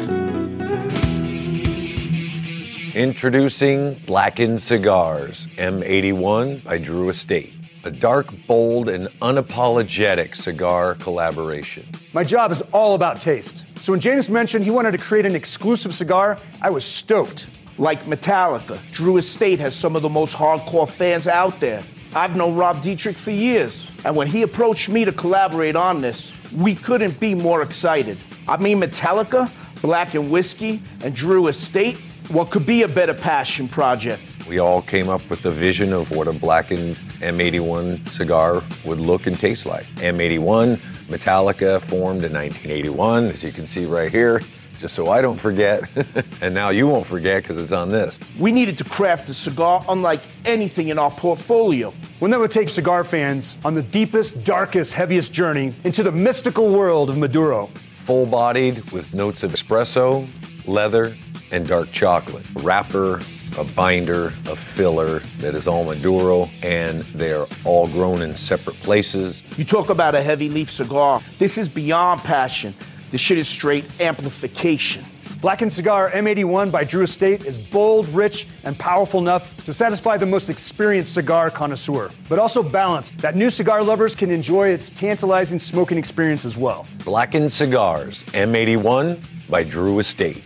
[2.94, 7.54] Introducing Blackened Cigars M81 by Drew Estate.
[7.84, 11.84] A dark, bold, and unapologetic cigar collaboration.
[12.14, 13.66] My job is all about taste.
[13.80, 17.50] So when James mentioned he wanted to create an exclusive cigar, I was stoked.
[17.80, 21.82] Like Metallica, Drew Estate has some of the most hardcore fans out there.
[22.14, 26.32] I've known Rob Dietrich for years, and when he approached me to collaborate on this,
[26.56, 28.20] we couldn't be more excited.
[28.48, 29.50] I mean, Metallica,
[29.82, 31.98] Blackened Whiskey, and Drew Estate,
[32.28, 34.22] what could be a better passion project?
[34.48, 39.28] We all came up with a vision of what a blackened M81 cigar would look
[39.28, 39.86] and taste like.
[39.98, 40.78] M81,
[41.08, 44.42] Metallica formed in 1981, as you can see right here,
[44.80, 45.84] just so I don't forget.
[46.42, 48.20] and now you won't forget because it's on this.
[48.40, 51.94] We needed to craft a cigar unlike anything in our portfolio.
[52.20, 57.10] We'll never take cigar fans on the deepest, darkest, heaviest journey into the mystical world
[57.10, 57.70] of Maduro.
[58.06, 60.28] Full bodied with notes of espresso,
[60.68, 61.16] leather,
[61.52, 62.46] and dark chocolate.
[62.56, 63.20] Wrapper,
[63.58, 68.76] a binder, a filler that is all Maduro, and they are all grown in separate
[68.78, 69.44] places.
[69.58, 71.22] You talk about a heavy leaf cigar.
[71.38, 72.74] This is beyond passion.
[73.12, 75.04] This shit is straight amplification.
[75.42, 80.26] Blackened Cigar M81 by Drew Estate is bold, rich, and powerful enough to satisfy the
[80.26, 85.58] most experienced cigar connoisseur, but also balanced that new cigar lovers can enjoy its tantalizing
[85.58, 86.86] smoking experience as well.
[87.04, 89.20] Blackened Cigars M81
[89.50, 90.44] by Drew Estate.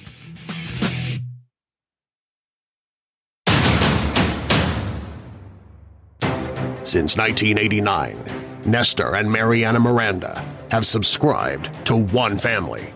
[6.96, 8.18] Since 1989,
[8.64, 10.42] Nestor and Mariana Miranda
[10.72, 12.94] have subscribed to one family,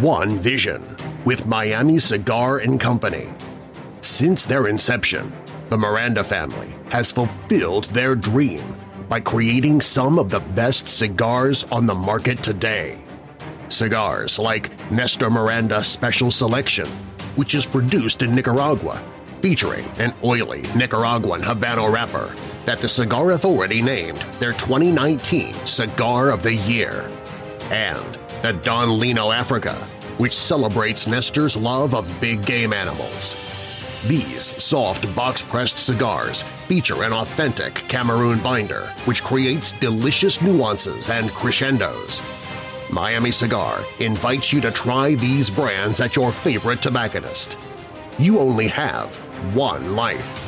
[0.00, 0.82] one vision,
[1.26, 3.28] with Miami Cigar and Company.
[4.00, 5.30] Since their inception,
[5.68, 8.64] the Miranda family has fulfilled their dream
[9.10, 12.96] by creating some of the best cigars on the market today.
[13.68, 16.88] Cigars like Nestor Miranda Special Selection,
[17.36, 19.02] which is produced in Nicaragua,
[19.42, 22.34] featuring an oily Nicaraguan Habano wrapper
[22.64, 27.10] that the Cigar Authority named their 2019 Cigar of the Year.
[27.70, 29.74] And the Don Lino Africa,
[30.18, 33.34] which celebrates Nestor's love of big game animals.
[34.06, 42.22] These soft box-pressed cigars feature an authentic Cameroon binder, which creates delicious nuances and crescendos.
[42.90, 47.58] Miami Cigar invites you to try these brands at your favorite tobacconist.
[48.18, 49.16] You only have
[49.54, 50.43] one life.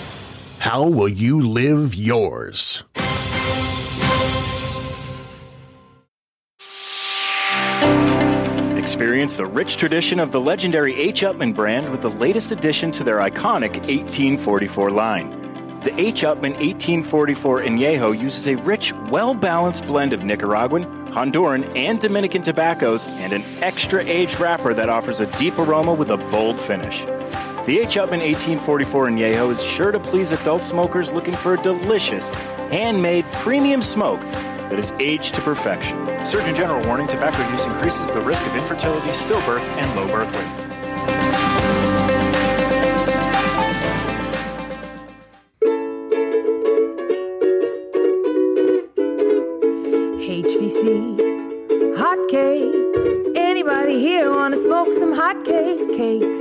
[0.59, 2.83] How will you live yours?
[8.77, 11.23] Experience the rich tradition of the legendary H.
[11.23, 15.31] Upmann brand with the latest addition to their iconic 1844 line.
[15.83, 16.23] The H.
[16.23, 23.33] Upmann 1844 Añejo uses a rich, well-balanced blend of Nicaraguan, Honduran, and Dominican tobaccos and
[23.33, 27.05] an extra aged wrapper that offers a deep aroma with a bold finish.
[27.67, 27.97] The H.
[27.97, 32.29] Upmann 1844 in Añejo is sure to please adult smokers looking for a delicious,
[32.71, 35.99] handmade, premium smoke that is aged to perfection.
[36.29, 41.46] Surgeon General warning tobacco use increases the risk of infertility, stillbirth, and low birth weight.
[55.27, 55.97] Some hotcakes?
[55.97, 56.41] Cakes,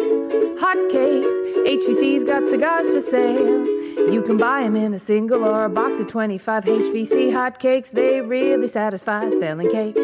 [0.62, 1.36] hotcakes.
[1.66, 3.66] HVC's got cigars for sale.
[4.12, 7.92] You can buy them in a single or a box of 25 HVC hotcakes.
[7.92, 10.00] They really satisfy selling cakes.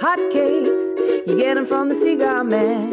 [0.00, 2.92] Hotcakes, you get them from the cigar man.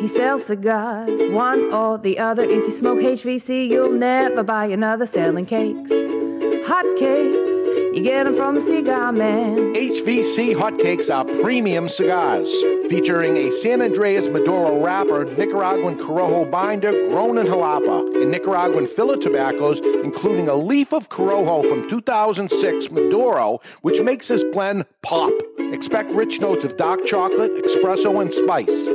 [0.00, 2.42] He sells cigars, one or the other.
[2.42, 5.92] If you smoke HVC, you'll never buy another selling cakes.
[5.92, 7.61] Hotcakes,
[7.94, 9.74] you get them from the cigar man.
[9.74, 12.50] HVC Hotcakes are premium cigars
[12.88, 19.16] featuring a San Andrés Maduro wrapper, Nicaraguan Corojo binder, grown in Jalapa, and Nicaraguan filler
[19.16, 25.32] tobaccos, including a leaf of Corojo from 2006 Maduro, which makes this blend pop.
[25.58, 28.88] Expect rich notes of dark chocolate, espresso, and spice.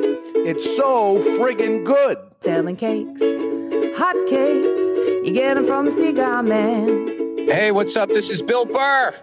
[0.45, 2.17] It's so friggin' good.
[2.41, 3.21] Selling cakes,
[3.97, 4.85] hot cakes,
[5.25, 7.16] you get them from the cigar man.
[7.47, 8.09] Hey, what's up?
[8.09, 9.13] This is Bill Burr,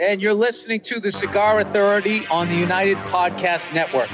[0.00, 4.08] and you're listening to the Cigar Authority on the United Podcast Network.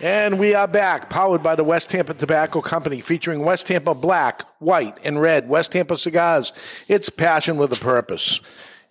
[0.00, 4.42] And we are back, powered by the West Tampa Tobacco Company, featuring West Tampa Black,
[4.58, 6.52] White, and Red West Tampa cigars.
[6.88, 8.40] It's passion with a purpose.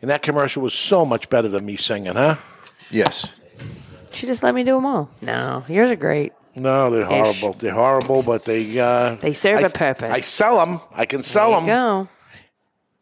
[0.01, 2.35] And that commercial was so much better than me singing, huh?
[2.91, 3.29] Yes.
[4.11, 5.09] She just let me do them all.
[5.21, 6.33] No, yours are great.
[6.55, 7.07] No, they're Ish.
[7.41, 7.53] horrible.
[7.59, 10.11] They're horrible, but they uh, They serve I- a purpose.
[10.11, 10.81] I sell them.
[10.93, 11.67] I can sell There them.
[11.67, 12.09] you go.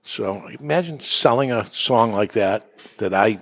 [0.03, 2.67] So imagine selling a song like that
[2.97, 3.39] that I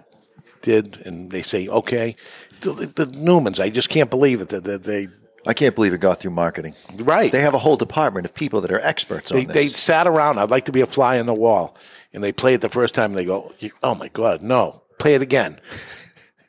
[0.61, 2.15] did, and they say, okay.
[2.61, 5.07] The, the Newmans, I just can't believe it that, that they.
[5.47, 6.75] I can't believe it got through marketing.
[6.97, 7.31] Right.
[7.31, 10.37] They have a whole department of people that are experts They, on they sat around.
[10.37, 11.77] I'd like to be a fly on the wall,
[12.11, 13.11] and they play it the first time.
[13.11, 14.81] And they go, "Oh my god, no!
[14.97, 15.61] Play it again,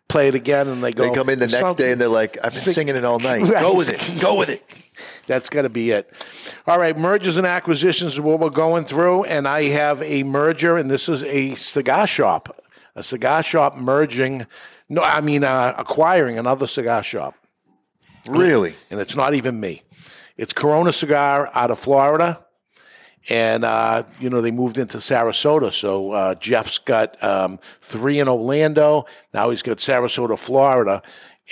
[0.08, 1.04] play it again." And they go.
[1.04, 3.20] They come in the next day and they're like, I've been Sing- singing it all
[3.20, 3.42] night.
[3.48, 3.62] Right.
[3.62, 4.20] Go with it.
[4.20, 4.64] Go with it.
[5.26, 6.12] That's got to be it.
[6.66, 10.76] All right, mergers and acquisitions is what we're going through, and I have a merger,
[10.76, 12.64] and this is a cigar shop,
[12.94, 14.46] a cigar shop merging.
[14.88, 17.34] No, I mean uh, acquiring another cigar shop.
[18.28, 18.74] Really?
[18.90, 19.82] And it's not even me.
[20.36, 22.44] It's Corona Cigar out of Florida.
[23.28, 25.72] And, uh, you know, they moved into Sarasota.
[25.72, 29.04] So uh, Jeff's got um, three in Orlando.
[29.34, 31.02] Now he's got Sarasota, Florida.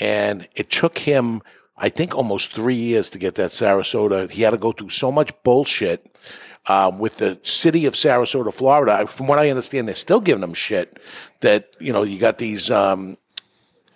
[0.01, 1.43] And it took him,
[1.79, 4.31] I think, almost three years to get that Sarasota.
[4.31, 6.19] He had to go through so much bullshit
[6.67, 9.07] uh, with the city of Sarasota, Florida.
[9.07, 10.99] From what I understand, they're still giving them shit
[11.41, 12.71] that, you know, you got these.
[12.71, 13.17] Um,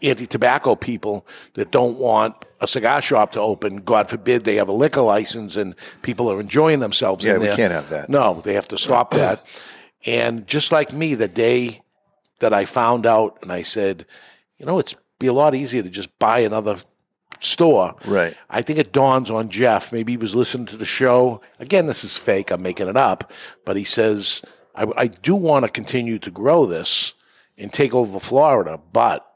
[0.02, 3.76] anti-tobacco people that don't want a cigar shop to open.
[3.78, 7.24] God forbid they have a liquor license and people are enjoying themselves.
[7.24, 8.08] Yeah, in we can't have that.
[8.08, 9.46] No, they have to stop that.
[10.04, 11.82] And just like me, the day
[12.40, 14.04] that I found out, and I said,
[14.58, 16.78] you know, it's be a lot easier to just buy another
[17.42, 17.94] store.
[18.06, 18.36] Right.
[18.48, 19.92] I think it dawns on Jeff.
[19.92, 21.40] Maybe he was listening to the show.
[21.58, 22.50] Again, this is fake.
[22.50, 23.32] I'm making it up.
[23.64, 24.42] But he says,
[24.74, 27.14] I, I do want to continue to grow this
[27.58, 29.28] and take over Florida, but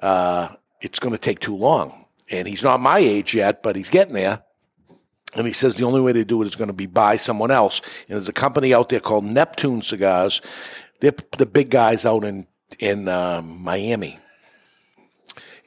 [0.00, 0.48] uh,
[0.80, 2.06] it's going to take too long.
[2.30, 4.42] And he's not my age yet, but he's getting there.
[5.34, 7.50] And he says the only way to do it is going to be buy someone
[7.50, 7.80] else.
[8.08, 10.40] And there's a company out there called Neptune Cigars.
[11.00, 12.46] They're the big guys out in
[12.78, 14.18] in um, Miami.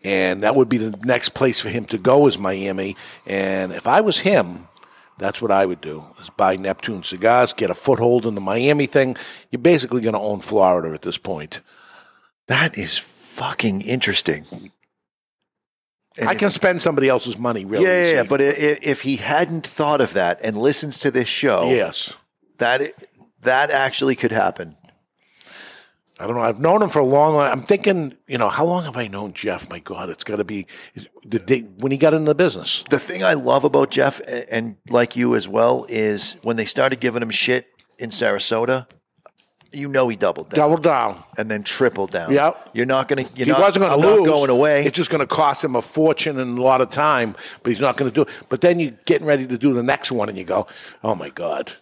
[0.04, 2.96] And that would be the next place for him to go is Miami.
[3.26, 4.68] And if I was him,
[5.18, 8.86] that's what I would do: is buy Neptune Cigars, get a foothold in the Miami
[8.86, 9.18] thing.
[9.50, 11.62] You're basically going to own Florida at this point.
[12.48, 14.46] That is fucking interesting.
[16.26, 17.86] I can spend somebody else's money, really.
[17.86, 18.24] yeah, yeah, yeah.
[18.24, 22.14] But i- i- if he hadn't thought of that and listens to this show, Yes.
[22.58, 22.82] that
[23.42, 24.76] that actually could happen.
[26.20, 26.42] I don't know.
[26.42, 27.52] I've known him for a long time.
[27.52, 29.70] I'm thinking, you know, how long have I known Jeff?
[29.70, 30.66] My God, it's got to be
[31.24, 32.84] the day when he got into the business.
[32.90, 34.20] The thing I love about Jeff
[34.52, 37.68] and like you as well is when they started giving him shit
[38.00, 38.88] in Sarasota,
[39.74, 40.58] you know he doubled down.
[40.58, 41.24] Double down.
[41.38, 42.32] And then tripled down.
[42.32, 42.72] Yep.
[42.74, 44.28] You're not going to, you're he not, wasn't going I'm to not lose.
[44.28, 44.86] going away.
[44.86, 47.82] It's just going to cost him a fortune and a lot of time, but he's
[47.82, 48.30] not going to do it.
[48.50, 50.68] But then you're getting ready to do the next one, and you go,
[51.04, 51.74] "Oh my God,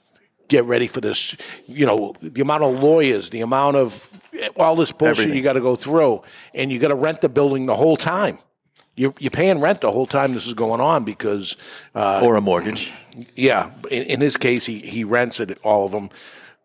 [0.47, 1.37] get ready for this!"
[1.67, 4.09] You know, the amount of lawyers, the amount of
[4.55, 5.37] all this bullshit Everything.
[5.37, 8.39] you got to go through, and you got to rent the building the whole time.
[8.95, 11.57] You're, you're paying rent the whole time this is going on because,
[11.93, 12.93] uh, or a mortgage.
[13.35, 16.09] Yeah, in, in his case, he he rents it all of them,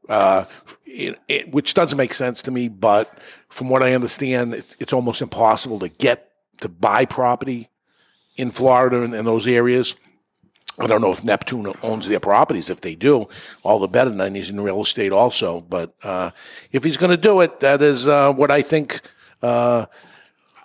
[0.09, 0.44] uh,
[0.86, 2.68] it, it, which doesn't make sense to me.
[2.68, 3.12] But
[3.48, 6.30] from what I understand, it, it's almost impossible to get
[6.60, 7.68] to buy property
[8.36, 9.97] in Florida and in those areas.
[10.81, 12.70] I don't know if Neptune owns their properties.
[12.70, 13.28] If they do,
[13.62, 14.11] all the better.
[14.11, 15.61] And he's in real estate also.
[15.61, 16.31] But uh,
[16.73, 19.01] if he's going to do it, that is uh, what I think.
[19.43, 19.86] Uh,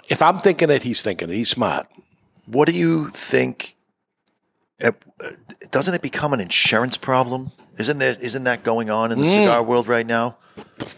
[0.09, 1.35] if I'm thinking it, he's thinking it.
[1.35, 1.87] He's smart.
[2.45, 3.75] What do you think?
[4.83, 4.91] uh,
[5.71, 7.51] Doesn't it become an insurance problem?
[7.77, 8.15] Isn't there?
[8.21, 9.33] Isn't that going on in the Mm.
[9.33, 10.37] cigar world right now,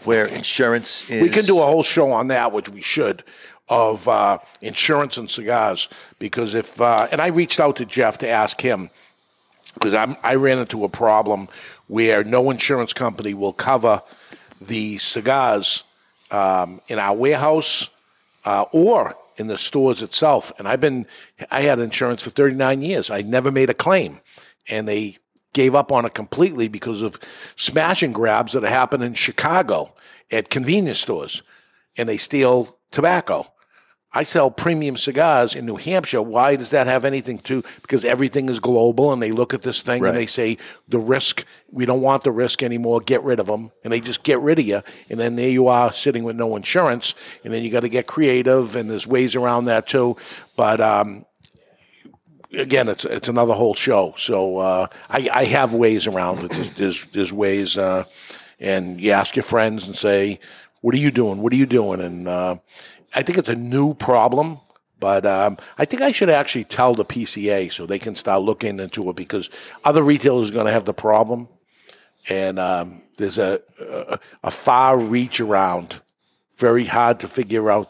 [0.04, 1.22] where insurance is?
[1.22, 3.24] We can do a whole show on that, which we should,
[3.68, 5.88] of uh, insurance and cigars.
[6.20, 8.90] Because if uh, and I reached out to Jeff to ask him
[9.78, 11.48] because I ran into a problem
[11.86, 14.02] where no insurance company will cover
[14.60, 15.84] the cigars
[16.30, 17.90] um, in our warehouse
[18.44, 20.52] uh, or in the stores itself.
[20.58, 21.06] And I've been
[21.50, 23.10] I had insurance for 39 years.
[23.10, 24.20] I never made a claim,
[24.68, 25.18] and they
[25.52, 27.18] gave up on it completely because of
[27.56, 29.94] smash and grabs that happen in Chicago
[30.30, 31.42] at convenience stores,
[31.96, 33.50] and they steal tobacco.
[34.18, 36.20] I sell premium cigars in New Hampshire.
[36.20, 37.62] Why does that have anything to?
[37.82, 40.08] Because everything is global, and they look at this thing Right.
[40.08, 40.58] and they say
[40.88, 41.44] the risk.
[41.70, 42.98] We don't want the risk anymore.
[42.98, 44.82] Get rid of them, and they just get rid of you.
[45.08, 47.14] And then there you are sitting with no insurance,
[47.44, 50.16] and then you got to get creative, and there's ways around that too.
[50.56, 51.24] But um,
[52.52, 54.14] again, it's it's another whole show.
[54.16, 56.50] So uh, I, I have ways around it.
[56.50, 58.02] There's there's, there's ways, uh,
[58.58, 60.40] and you ask your friends and say,
[60.80, 61.38] "What are you doing?
[61.40, 62.56] What are you doing?" And uh,
[63.14, 64.60] I think it's a new problem.
[65.00, 68.80] But um, I think I should actually tell the PCA so they can start looking
[68.80, 69.48] into it because
[69.84, 71.48] other retailers are going to have the problem,
[72.28, 76.00] and um, there's a, a a far reach around.
[76.56, 77.88] Very hard to figure out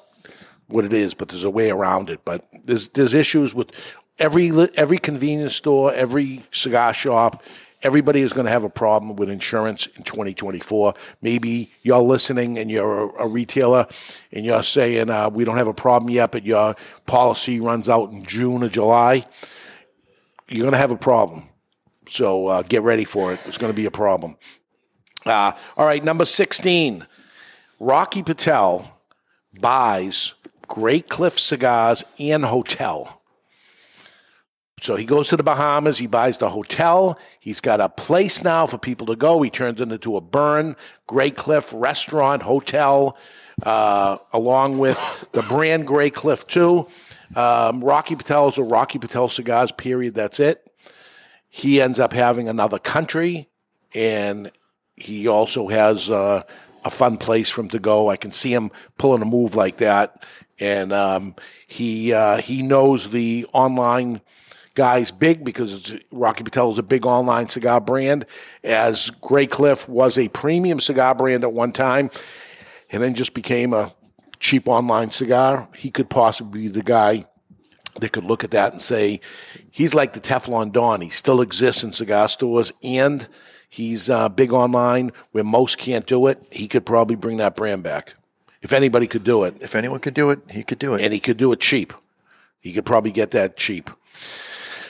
[0.66, 2.20] what it is, but there's a way around it.
[2.27, 3.73] But there's there's issues with
[4.19, 7.43] every every convenience store, every cigar shop.
[7.83, 10.95] Everybody is going to have a problem with insurance in 2024.
[11.23, 13.87] Maybe you're listening and you're a, retailer
[14.33, 16.75] and you're saying uh, we don't have a problem yet, but your
[17.07, 19.25] policy runs out in June or July.
[20.49, 21.49] You're going to have a problem.
[22.09, 23.41] So uh, get ready for it.
[23.47, 24.37] It's going to be a problem.
[25.25, 27.07] Uh, all right, number 16.
[27.79, 28.99] Rocky Patel
[29.61, 30.35] buys
[30.69, 33.18] Graycliff Cigars and Hotel.
[34.81, 35.99] So he goes to the Bahamas.
[35.99, 37.19] He buys the hotel.
[37.41, 39.43] He's got a place now for people to go.
[39.43, 40.77] He turns it into a burn,
[41.09, 43.17] Graycliff restaurant, hotel,
[43.65, 46.87] uh, along with the brand Graycliff, too.
[47.35, 50.15] Um, Rocky Patel's a Rocky Patel cigars, period.
[50.15, 50.65] That's it.
[51.49, 53.49] He ends up having another country,
[53.95, 54.51] and
[54.97, 56.43] he also has uh,
[56.85, 58.11] a fun place for him to go.
[58.11, 60.23] I can see him pulling a move like that,
[60.61, 61.35] and um,
[61.67, 64.21] he uh, he knows the online
[64.79, 68.25] guys big because Rocky Patel is a big online cigar brand,
[68.63, 72.13] as Graycliff was a premium cigar brand at one time,
[72.93, 73.93] and then just became a
[74.39, 75.69] cheap online cigar.
[75.75, 77.27] He could possibly be the guy
[77.97, 79.21] that could look at that and say
[79.69, 81.01] he's like the Teflon Don.
[81.01, 83.27] He still exists in cigar stores and
[83.69, 86.41] he's uh, big online where most can't do it.
[86.53, 88.15] He could probably bring that brand back.
[88.63, 89.57] If anybody could do it.
[89.61, 91.03] If anyone could do it, he could do it.
[91.03, 91.93] And he could do it cheap.
[92.61, 93.91] He could probably get that cheap.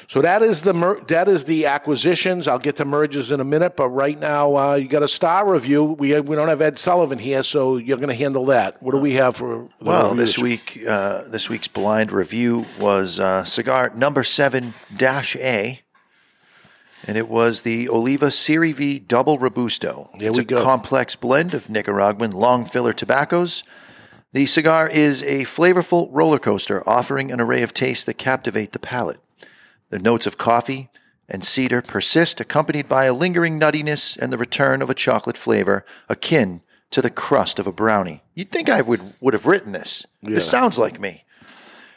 [0.08, 2.48] So that is the mer- that is the acquisitions.
[2.48, 5.46] I'll get to mergers in a minute, but right now uh, you got a star
[5.46, 5.84] review.
[5.84, 8.82] We we don't have Ed Sullivan here, so you're going to handle that.
[8.82, 9.64] What do we have for?
[9.64, 10.34] the Well, reviews?
[10.34, 15.80] this week, uh, this week's blind review was uh, cigar number seven dash A,
[17.06, 20.08] and it was the Oliva Serie V Double Robusto.
[20.18, 20.64] There it's a go.
[20.64, 23.62] complex blend of Nicaraguan long filler tobaccos.
[24.32, 28.78] The cigar is a flavorful roller coaster, offering an array of tastes that captivate the
[28.78, 29.20] palate.
[29.90, 30.90] The notes of coffee
[31.28, 35.84] and cedar persist, accompanied by a lingering nuttiness and the return of a chocolate flavor
[36.08, 38.22] akin to the crust of a brownie.
[38.34, 40.06] You'd think I would, would have written this.
[40.22, 40.36] Yeah.
[40.36, 41.24] This sounds like me.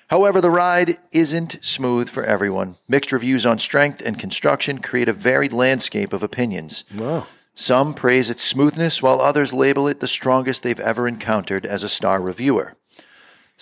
[0.10, 2.76] However, the ride isn't smooth for everyone.
[2.90, 6.84] Mixed reviews on strength and construction create a varied landscape of opinions.
[6.94, 7.28] Wow.
[7.54, 11.90] Some praise its smoothness, while others label it the strongest they've ever encountered as a
[11.90, 12.76] star reviewer.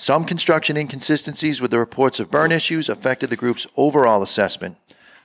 [0.01, 4.77] Some construction inconsistencies with the reports of burn issues affected the group's overall assessment.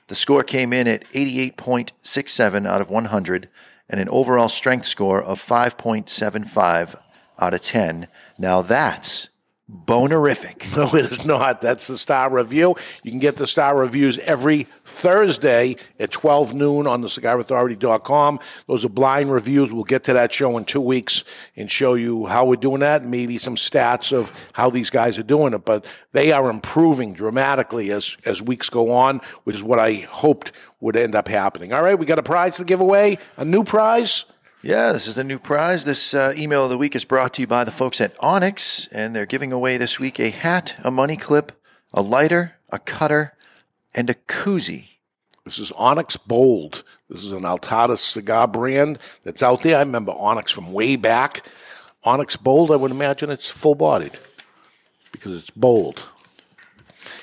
[0.08, 3.48] The score came in at 88.67 out of 100
[3.88, 6.98] and an overall strength score of 5.75
[7.38, 8.08] out of 10.
[8.36, 9.28] Now that's
[9.70, 10.62] bonerific.
[10.74, 11.60] No, it is not.
[11.60, 12.74] That's the Star Review.
[13.04, 18.40] You can get the Star Reviews every Thursday at 12 noon on the cigarauthority.com.
[18.66, 19.72] Those are blind reviews.
[19.72, 21.22] We'll get to that show in two weeks
[21.54, 25.22] and show you how we're doing that, maybe some stats of how these guys are
[25.22, 25.64] doing it.
[25.64, 30.50] But they are improving dramatically as, as weeks go on, which is what I hoped
[30.80, 31.72] would end up happening.
[31.72, 34.24] All right, we got a prize to give away, a new prize.
[34.64, 35.84] Yeah, this is the new prize.
[35.84, 38.88] This uh, email of the week is brought to you by the folks at Onyx,
[38.88, 41.52] and they're giving away this week a hat, a money clip,
[41.92, 43.34] a lighter, a cutter,
[43.94, 44.86] and a koozie.
[45.44, 46.82] This is Onyx Bold.
[47.10, 49.76] This is an Altadis cigar brand that's out there.
[49.76, 51.46] I remember Onyx from way back.
[52.04, 54.18] Onyx Bold, I would imagine it's full bodied
[55.12, 56.06] because it's bold.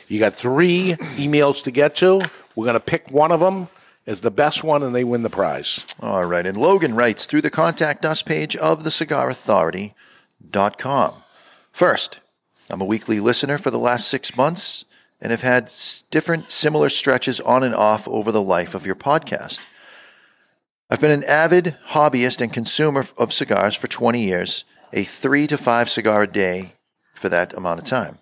[0.08, 2.22] You got three emails to get to.
[2.56, 3.68] We're going to pick one of them
[4.12, 5.84] as the best one, and they win the prize.
[6.02, 6.46] All right.
[6.46, 11.14] And Logan writes through the contact us page of thecigarauthority.com.
[11.72, 12.20] First,
[12.70, 14.84] I'm a weekly listener for the last six months
[15.22, 15.72] and have had
[16.10, 19.62] different similar stretches on and off over the life of your podcast.
[20.90, 25.58] I've been an avid hobbyist and consumer of cigars for 20 years, a three to
[25.58, 26.74] five cigar a day
[27.14, 28.18] for that amount of time.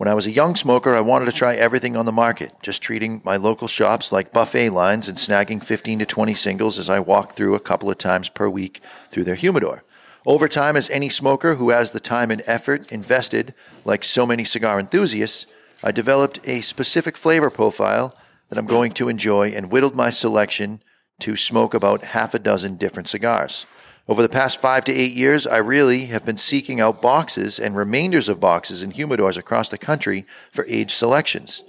[0.00, 2.82] When I was a young smoker, I wanted to try everything on the market, just
[2.82, 7.00] treating my local shops like buffet lines and snagging 15 to 20 singles as I
[7.00, 9.84] walked through a couple of times per week through their humidor.
[10.24, 13.52] Over time, as any smoker who has the time and effort invested,
[13.84, 15.44] like so many cigar enthusiasts,
[15.84, 18.16] I developed a specific flavor profile
[18.48, 20.82] that I'm going to enjoy and whittled my selection
[21.18, 23.66] to smoke about half a dozen different cigars.
[24.10, 27.76] Over the past five to eight years, I really have been seeking out boxes and
[27.76, 31.62] remainders of boxes and humidors across the country for age selections.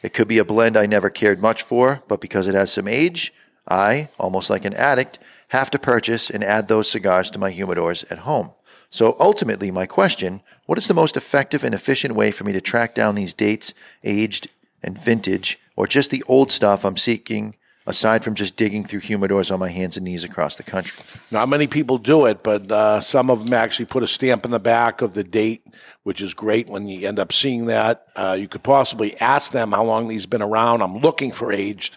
[0.00, 2.86] It could be a blend I never cared much for, but because it has some
[2.86, 3.34] age,
[3.66, 5.18] I, almost like an addict,
[5.48, 8.52] have to purchase and add those cigars to my humidors at home.
[8.90, 12.60] So ultimately, my question what is the most effective and efficient way for me to
[12.60, 14.46] track down these dates, aged
[14.84, 17.56] and vintage, or just the old stuff I'm seeking,
[17.88, 21.02] aside from just digging through humidors on my hands and knees across the country?
[21.30, 24.50] Not many people do it, but uh, some of them actually put a stamp in
[24.50, 25.66] the back of the date,
[26.02, 28.06] which is great when you end up seeing that.
[28.14, 30.82] Uh, you could possibly ask them how long these been around.
[30.82, 31.96] I'm looking for aged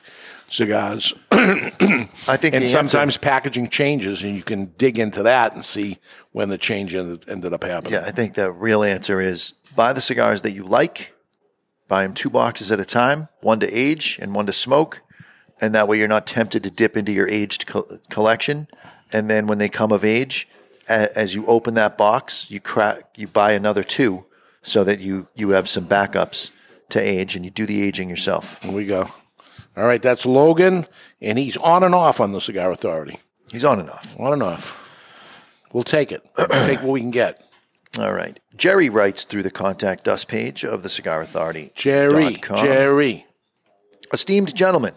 [0.50, 1.14] cigars.
[1.32, 6.00] I think and sometimes packaging changes, and you can dig into that and see
[6.32, 7.94] when the change ended, ended up happening.
[7.94, 11.14] Yeah, I think the real answer is buy the cigars that you like,
[11.90, 15.02] buy them two boxes at a time, one to age and one to smoke.
[15.62, 18.68] And that way you're not tempted to dip into your aged co- collection.
[19.14, 20.48] And then when they come of age,
[20.90, 24.26] a- as you open that box, you crack, you buy another two
[24.62, 26.52] so that you, you have some backups
[26.90, 28.62] to age and you do the aging yourself.
[28.64, 29.10] Here we go.
[29.78, 30.86] All right, that's Logan,
[31.22, 33.20] and he's on and off on the Cigar Authority.
[33.54, 34.20] He's on and off.
[34.20, 34.78] On and off.
[35.72, 36.22] We'll take it.
[36.38, 37.42] We'll take what we can get.
[38.00, 38.38] All right.
[38.58, 41.72] Jerry writes through the contact us page of the Cigar Authority.
[41.76, 43.26] Jerry, Jerry.
[44.14, 44.94] Esteemed gentlemen,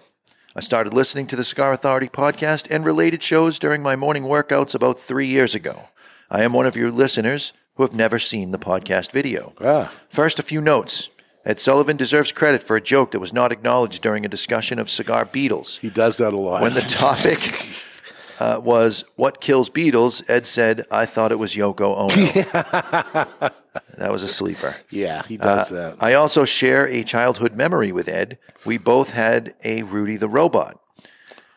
[0.57, 4.73] I started listening to the Cigar Authority podcast and related shows during my morning workouts
[4.73, 5.89] about three years ago.
[6.31, 9.53] I am one of your listeners who have never seen the podcast video.
[9.61, 9.93] Ah.
[10.09, 11.09] First, a few notes.
[11.45, 14.89] Ed Sullivan deserves credit for a joke that was not acknowledged during a discussion of
[14.89, 15.79] cigar beetles.
[15.79, 16.63] He does that a lot.
[16.63, 17.41] When the topic
[18.40, 23.51] uh, was what kills beetles, Ed said, I thought it was Yoko Ono.
[23.98, 24.74] that was a sleeper.
[24.90, 26.02] Yeah, he does Uh, that.
[26.02, 28.39] I also share a childhood memory with Ed.
[28.65, 30.78] We both had a Rudy the Robot.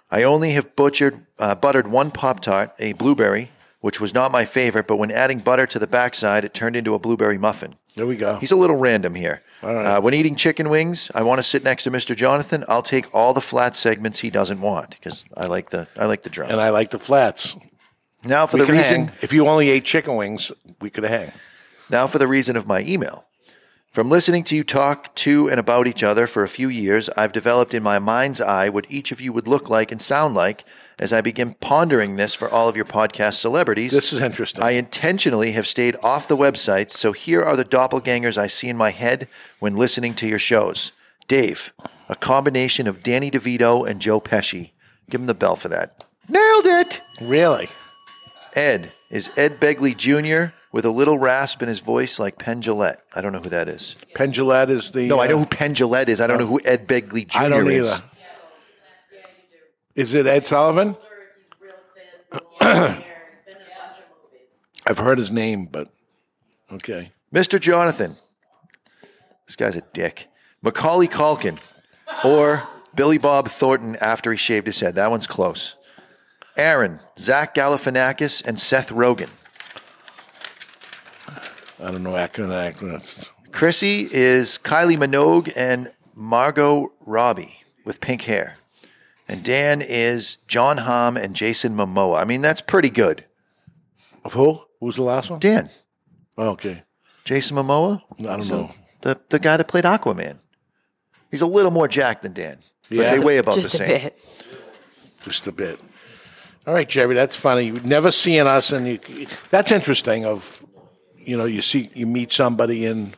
[0.10, 3.50] I only have butchered, uh, buttered one Pop Tart, a blueberry,
[3.82, 6.94] which was not my favorite, but when adding butter to the backside, it turned into
[6.94, 7.76] a blueberry muffin.
[7.98, 8.36] There we go.
[8.38, 9.42] He's a little random here.
[9.64, 9.86] All right.
[9.86, 12.16] Uh, when eating chicken wings, I want to sit next to Mr.
[12.16, 12.64] Jonathan.
[12.68, 16.22] I'll take all the flat segments he doesn't want because I like the I like
[16.22, 16.52] the drum.
[16.52, 17.56] And I like the flats.
[18.24, 19.16] Now for We the reason hang.
[19.24, 21.32] If you only ate chicken wings, we could hang.
[21.90, 23.26] Now for the reason of my email.
[23.90, 27.34] From listening to you talk to and about each other for a few years, I've
[27.34, 30.66] developed in my mind's eye what each of you would look like and sound like
[31.00, 33.92] as I begin pondering this for all of your podcast celebrities.
[33.92, 34.64] This is interesting.
[34.64, 38.78] I intentionally have stayed off the websites, so here are the doppelgangers I see in
[38.78, 39.28] my head
[39.60, 40.92] when listening to your shows.
[41.28, 41.74] Dave,
[42.10, 44.72] a combination of Danny DeVito and Joe Pesci.
[45.10, 46.06] Give him the bell for that.
[46.28, 47.00] Nailed it!
[47.22, 47.70] Really?
[48.56, 50.54] Ed is Ed Begley Jr.
[50.72, 52.98] with a little rasp in his voice like Penn Jillette.
[53.16, 53.96] I don't know who that is.
[54.16, 55.08] Penn Jillette is the.
[55.08, 56.20] No, I know uh, who Penn Jillette is.
[56.20, 57.40] I don't know who Ed Begley Jr.
[57.40, 57.88] I don't is.
[57.88, 58.04] either.
[59.98, 60.96] Is it Ed Sullivan?
[62.62, 63.04] I've
[65.00, 65.90] heard his name, but
[66.72, 67.12] okay.
[67.34, 67.60] Mr.
[67.60, 68.16] Jonathan.
[69.48, 70.28] This guy's a dick.
[70.62, 71.60] Macaulay Culkin
[72.24, 74.94] or Billy Bob Thornton after he shaved his head.
[74.96, 75.76] That one's close.
[76.56, 79.30] Aaron, Zach Galifianakis, and Seth Rogen.
[81.84, 82.74] I don't know acronym.
[82.74, 83.30] acronyms.
[83.52, 88.54] Chrissy is Kylie Minogue and Margot Robbie with pink hair.
[89.30, 92.22] And Dan is Jon Hamm and Jason Momoa.
[92.22, 93.26] I mean, that's pretty good.
[94.24, 94.62] Of who?
[94.80, 95.40] Who's the last one?
[95.40, 95.70] Dan.
[96.38, 96.84] Oh, okay.
[97.26, 98.02] Jason Momoa?
[98.20, 98.72] I don't So, know.
[99.02, 100.38] The, the guy that played Aquaman.
[101.30, 102.60] He's a little more jacked than Dan.
[102.90, 103.12] But Yeah.
[103.12, 104.02] they weigh about Just the a same.
[104.04, 104.18] bit.
[105.22, 105.80] Just a bit.
[106.66, 107.66] All right, Jerry, that's funny.
[107.66, 110.26] You've never seen us, and you, that's interesting.
[110.26, 110.64] Of
[111.18, 113.16] you know, you see, you meet somebody, and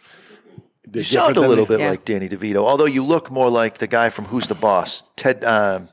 [0.88, 3.78] They're You sound a little than- bit like Danny DeVito, although you look more like
[3.78, 5.90] the guy from Who's the Boss, Ted um,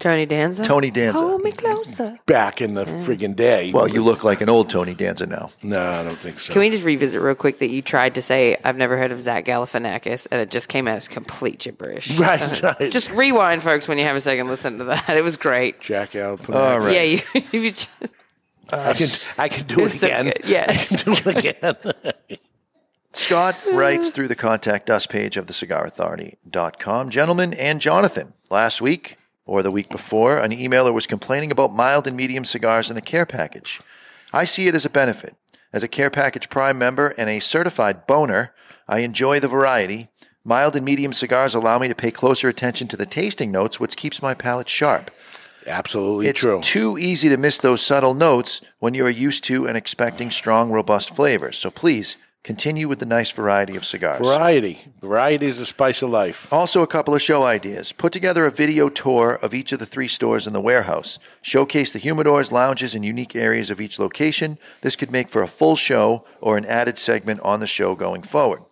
[0.00, 0.64] Tony Danza.
[0.64, 1.18] Tony Danza.
[1.20, 2.18] Hold me closer.
[2.26, 3.70] back in the friggin' day.
[3.72, 5.50] Well, you look like an old Tony Danza now.
[5.62, 6.52] No, I don't think so.
[6.52, 9.20] Can we just revisit real quick that you tried to say I've never heard of
[9.20, 12.10] Zach Galifianakis and it just came out as complete gibberish.
[12.18, 12.90] Right, And right.
[12.92, 14.48] Just rewind, folks, when you have a second.
[14.48, 15.08] Listen to that.
[15.10, 15.80] It was great.
[15.80, 16.48] Jack out.
[16.50, 16.94] All right.
[16.94, 17.18] Yeah, you,
[17.52, 17.88] you just-
[18.72, 19.06] I can
[19.36, 20.32] I can do it It's so again.
[20.44, 20.64] Yeah.
[20.68, 21.26] I can do it
[22.06, 22.20] again.
[23.12, 27.10] Scott writes through the contact us page of thecigarauthority.com.
[27.10, 29.16] Gentlemen and Jonathan, last week
[29.50, 33.02] or the week before, an emailer was complaining about mild and medium cigars in the
[33.02, 33.80] care package.
[34.32, 35.34] I see it as a benefit.
[35.72, 38.54] As a Care Package Prime member and a certified boner,
[38.86, 40.08] I enjoy the variety.
[40.44, 43.96] Mild and medium cigars allow me to pay closer attention to the tasting notes, which
[43.96, 45.10] keeps my palate sharp.
[45.66, 46.60] Absolutely It's true.
[46.60, 50.70] too easy to miss those subtle notes when you are used to and expecting strong,
[50.70, 51.58] robust flavors.
[51.58, 54.26] So please continue with the nice variety of cigars.
[54.26, 54.80] Variety.
[55.00, 56.50] Variety is the spice of life.
[56.52, 57.92] Also, a couple of show ideas.
[57.92, 61.18] Put together a video tour of each of the three stores in the warehouse.
[61.42, 64.58] Showcase the humidors, lounges, and unique areas of each location.
[64.80, 68.22] This could make for a full show or an added segment on the show going
[68.22, 68.62] forward.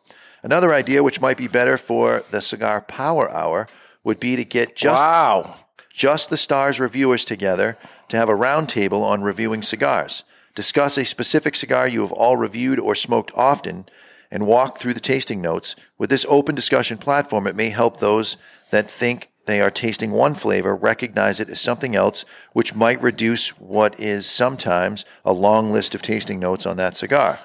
[0.42, 3.68] Another idea, which might be better for the Cigar Power Hour,
[4.04, 5.56] would be to get just wow.
[5.92, 7.76] just the stars reviewers together
[8.08, 10.24] to have a roundtable on reviewing cigars.
[10.58, 13.86] Discuss a specific cigar you have all reviewed or smoked often
[14.28, 15.76] and walk through the tasting notes.
[15.98, 18.36] With this open discussion platform, it may help those
[18.72, 22.24] that think they are tasting one flavor recognize it as something else,
[22.54, 27.38] which might reduce what is sometimes a long list of tasting notes on that cigar.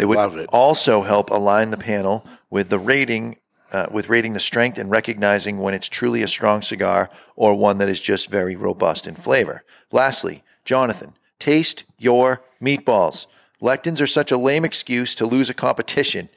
[0.00, 0.48] it would love it.
[0.50, 3.36] also help align the panel with the rating
[3.72, 7.76] uh, with rating the strength and recognizing when it's truly a strong cigar or one
[7.76, 9.64] that is just very robust in flavor.
[9.92, 13.26] Lastly, Jonathan, taste your meatballs.
[13.62, 16.28] Lectins are such a lame excuse to lose a competition,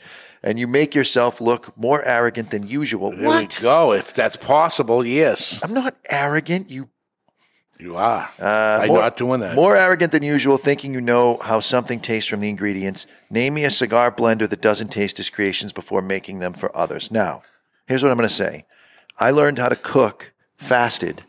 [0.44, 3.12] and you make yourself look more arrogant than usual.
[3.12, 3.58] There what?
[3.58, 3.94] we go.
[3.94, 5.60] If that's possible, yes.
[5.64, 6.70] I'm not arrogant.
[6.70, 6.90] You
[7.80, 8.30] You are.
[8.40, 9.56] uh, I'm more- not doing that.
[9.56, 13.06] More arrogant than usual, thinking you know how something tastes from the ingredients.
[13.30, 17.12] Name me a cigar blender that doesn't taste his creations before making them for others.
[17.12, 17.42] Now,
[17.88, 18.66] here's what I'm going to say.
[19.20, 21.24] I learned how to cook fasted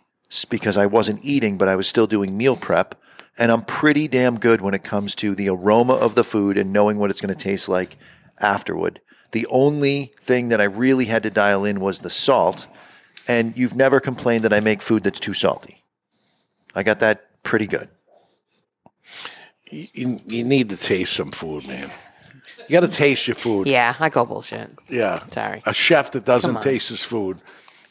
[0.48, 2.94] because I wasn't eating, but I was still doing meal prep.
[3.38, 6.72] And I'm pretty damn good when it comes to the aroma of the food and
[6.72, 7.96] knowing what it's going to taste like
[8.40, 9.00] afterward.
[9.32, 12.66] The only thing that I really had to dial in was the salt.
[13.28, 15.84] And you've never complained that I make food that's too salty.
[16.74, 17.88] I got that pretty good.
[19.70, 21.90] You, you need to taste some food, man.
[22.68, 23.66] You got to taste your food.
[23.66, 24.70] yeah, I call bullshit.
[24.88, 25.22] Yeah.
[25.30, 25.62] Sorry.
[25.64, 27.38] A chef that doesn't taste his food.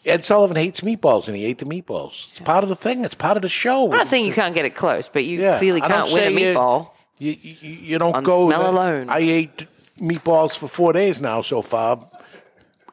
[0.07, 2.29] Ed Sullivan hates meatballs, and he ate the meatballs.
[2.31, 3.03] It's part of the thing.
[3.05, 3.85] It's part of the show.
[3.91, 6.13] I'm not saying you can't get it close, but you Yeah, clearly I don't can't
[6.13, 6.91] win a say you- meatball.
[7.19, 8.47] You, you, you don't On go.
[8.47, 9.09] smell alone.
[9.09, 9.65] I ate
[9.99, 12.07] meatballs for four days now so far.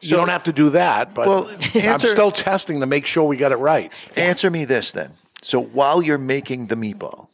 [0.01, 3.25] You don't have to do that, but Well, I'm answer- still testing to make sure
[3.25, 3.93] we got it right.
[4.17, 5.13] Answer me this then.
[5.43, 7.29] So while you're making the meatball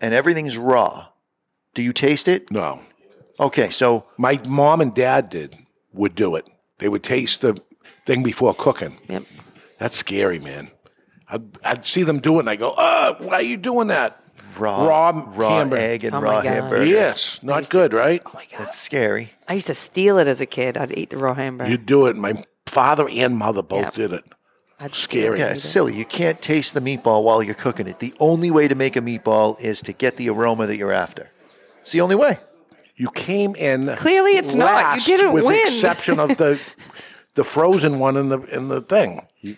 [0.00, 1.06] and everything's raw,
[1.74, 2.50] do you taste it?
[2.50, 2.80] No.
[3.40, 5.56] Okay, so My mom and dad did
[5.92, 6.46] would do it.
[6.78, 7.60] They would taste the
[8.06, 8.96] thing before cooking.
[9.08, 9.24] Yep.
[9.78, 10.70] That's scary, man.
[11.28, 14.22] I'd, I'd see them do it, and I go, "Uh, why are you doing that?"
[14.58, 15.82] raw Raw raw hamburger.
[15.82, 16.46] egg and Oh my raw God.
[16.46, 16.84] hamburger.
[16.86, 18.22] Yes, not good, right?
[18.24, 18.60] Oh my God.
[18.60, 19.32] That's scary.
[19.46, 20.78] I used to steal it as a kid.
[20.78, 21.70] I'd eat the raw hamburger.
[21.70, 22.16] You'd do it.
[22.16, 23.94] My father and mother both Yep.
[23.94, 24.24] did it.
[24.80, 25.40] I'd Scary.
[25.40, 25.94] Yeah, it's silly.
[25.94, 27.98] You can't taste the meatball while you're cooking it.
[27.98, 31.30] The only way to make a meatball is to get the aroma that you're after.
[31.82, 32.38] It's the only way.
[32.94, 33.94] You came in.
[33.96, 34.68] Clearly it's not.
[34.70, 35.56] You last didn't with win.
[35.56, 36.58] the exception of the
[37.36, 39.26] the frozen one in the in the thing.
[39.40, 39.56] You,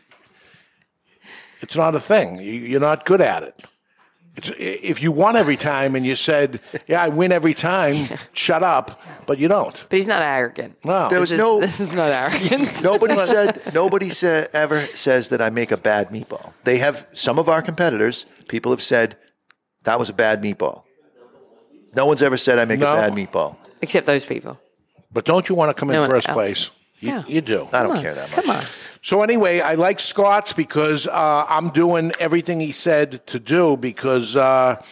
[1.60, 2.38] it's not a thing.
[2.38, 3.64] You, you're not good at it.
[4.36, 8.62] It's, if you won every time and you said, "Yeah, I win every time," shut
[8.62, 9.00] up.
[9.26, 9.74] But you don't.
[9.88, 10.76] But he's not arrogant.
[10.84, 11.08] No.
[11.08, 12.82] There This was is, no this is not arrogant.
[12.84, 16.52] nobody said nobody said ever says that I make a bad meatball.
[16.64, 18.26] They have some of our competitors.
[18.48, 19.16] People have said
[19.84, 20.84] that was a bad meatball.
[21.96, 22.92] No one's ever said I make No.
[22.92, 23.56] a bad meatball.
[23.82, 24.58] Except those people.
[25.12, 26.34] But don't you want to come No in one first else.
[26.34, 26.70] place?
[27.00, 27.24] You, Yeah.
[27.26, 27.68] you do.
[27.72, 28.44] I don't Come on, care that much.
[28.44, 28.64] Come on.
[29.02, 33.76] So anyway, I like Scott's because uh, I'm doing everything he said to do.
[33.76, 34.82] Because uh,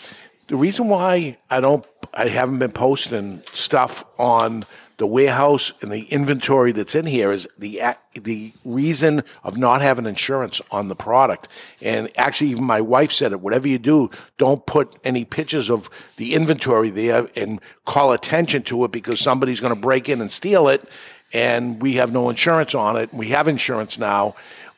[0.46, 1.84] the reason why I don't,
[2.14, 4.62] I haven't been posting stuff on
[4.98, 7.82] the warehouse and the inventory that's in here is the
[8.14, 11.48] the reason of not having insurance on the product.
[11.82, 13.40] And actually, even my wife said it.
[13.40, 18.84] Whatever you do, don't put any pictures of the inventory there and call attention to
[18.86, 20.88] it because somebody's going to break in and steal it.
[21.36, 23.12] And we have no insurance on it.
[23.12, 24.34] We have insurance now,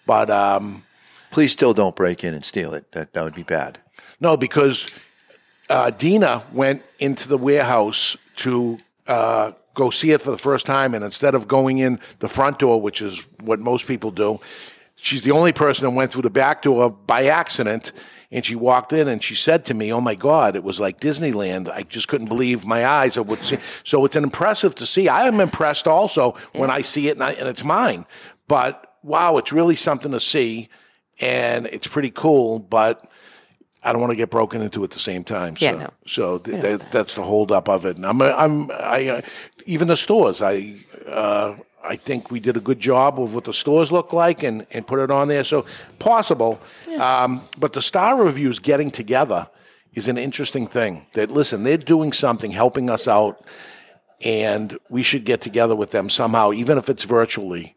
[0.06, 0.82] but um,
[1.30, 2.90] Please still don't break in and steal it.
[2.92, 3.78] That that would be bad.
[4.20, 4.86] no, because
[5.68, 10.94] uh, Dina went into the warehouse to uh, go see it for the first time,
[10.94, 14.40] and instead of going in the front door, which is what most people do,
[14.96, 17.92] she's the only person that went through the back door by accident.
[18.30, 21.00] And she walked in and she said to me, "Oh my God, it was like
[21.00, 21.70] Disneyland.
[21.70, 23.16] I just couldn't believe my eyes.
[23.16, 25.08] I would see." So it's an impressive to see.
[25.08, 28.04] I am impressed also when I see it and, I, and it's mine.
[28.46, 30.68] But wow, it's really something to see,
[31.20, 32.58] and it's pretty cool.
[32.58, 33.02] But
[33.82, 35.56] I don't want to get broken into at the same time.
[35.56, 35.90] So, Yeah, no.
[36.06, 37.96] so th- that, that's the holdup of it.
[37.96, 39.20] And I'm, I'm, I, uh,
[39.66, 40.42] even the stores.
[40.42, 40.74] I,
[41.06, 44.66] uh, I think we did a good job of what the stores look like and,
[44.72, 45.44] and put it on there.
[45.44, 45.64] So
[45.98, 46.60] possible.
[46.98, 49.48] Um, but the star reviews getting together
[49.94, 51.06] is an interesting thing.
[51.14, 53.44] That listen, they're doing something, helping us out,
[54.24, 57.76] and we should get together with them somehow, even if it's virtually,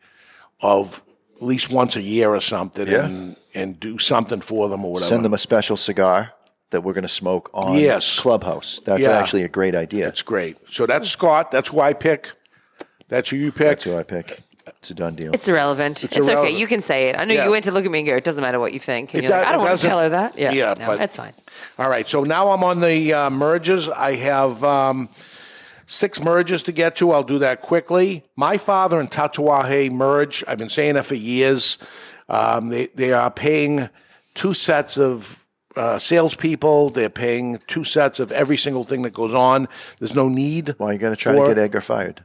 [0.62, 1.02] of
[1.38, 3.06] at least once a year or something, Yeah.
[3.06, 5.08] and and do something for them or whatever.
[5.10, 6.32] Send them a special cigar
[6.70, 8.18] that we're going to smoke on Yes.
[8.20, 8.80] Clubhouse.
[8.86, 9.18] That's Yeah.
[9.20, 10.06] actually a great idea.
[10.06, 10.56] That's great.
[10.70, 11.52] So that's Scott.
[11.52, 12.32] That's who I pick.
[13.12, 13.68] That's who you pick.
[13.68, 14.40] That's who I pick.
[14.68, 15.34] It's a done deal.
[15.34, 16.04] It's irrelevant.
[16.04, 16.50] It's It's, okay.
[16.56, 17.20] You can say it.
[17.20, 17.46] I know Yeah.
[17.46, 19.14] you went to look at me and go, it doesn't matter what you think.
[19.14, 20.38] And It you're like, does- I don't it want to doesn't- tell her that.
[20.38, 21.34] Yeah, Yeah, no, but- that's fine.
[21.78, 22.08] All right.
[22.08, 23.90] So now I'm on the uh, merges.
[23.90, 25.10] I have um,
[25.88, 27.12] six merges to get to.
[27.12, 28.24] I'll do that quickly.
[28.36, 30.44] My father and Tatuaje merge.
[30.48, 31.78] I've been saying that for years.
[32.30, 33.90] Um, they they are paying
[34.36, 35.44] two sets of
[35.76, 36.92] uh, salespeople.
[36.92, 39.68] They're paying two sets of every single thing that goes on.
[40.00, 40.76] There's no need.
[40.78, 42.24] Why are you going to try for- to get Edgar fired?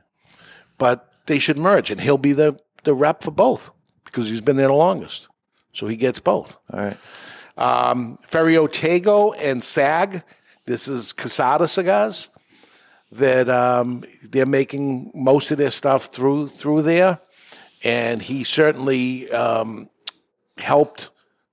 [0.79, 3.71] But they should merge, and he'll be the the rep for both
[4.05, 5.29] because he's been there the longest.
[5.73, 6.57] So he gets both.
[6.73, 6.97] All right.
[7.59, 10.23] Um, Ferio Tego and SAG.
[10.67, 12.29] This is Casada cigars
[13.13, 17.19] that um, they're making most of their stuff through through there,
[17.85, 19.89] and he certainly um,
[20.59, 21.11] helped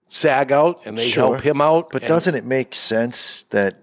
[0.10, 1.34] SAG out, and they Sure.
[1.36, 1.90] help him out.
[1.92, 3.80] But doesn't it make sense that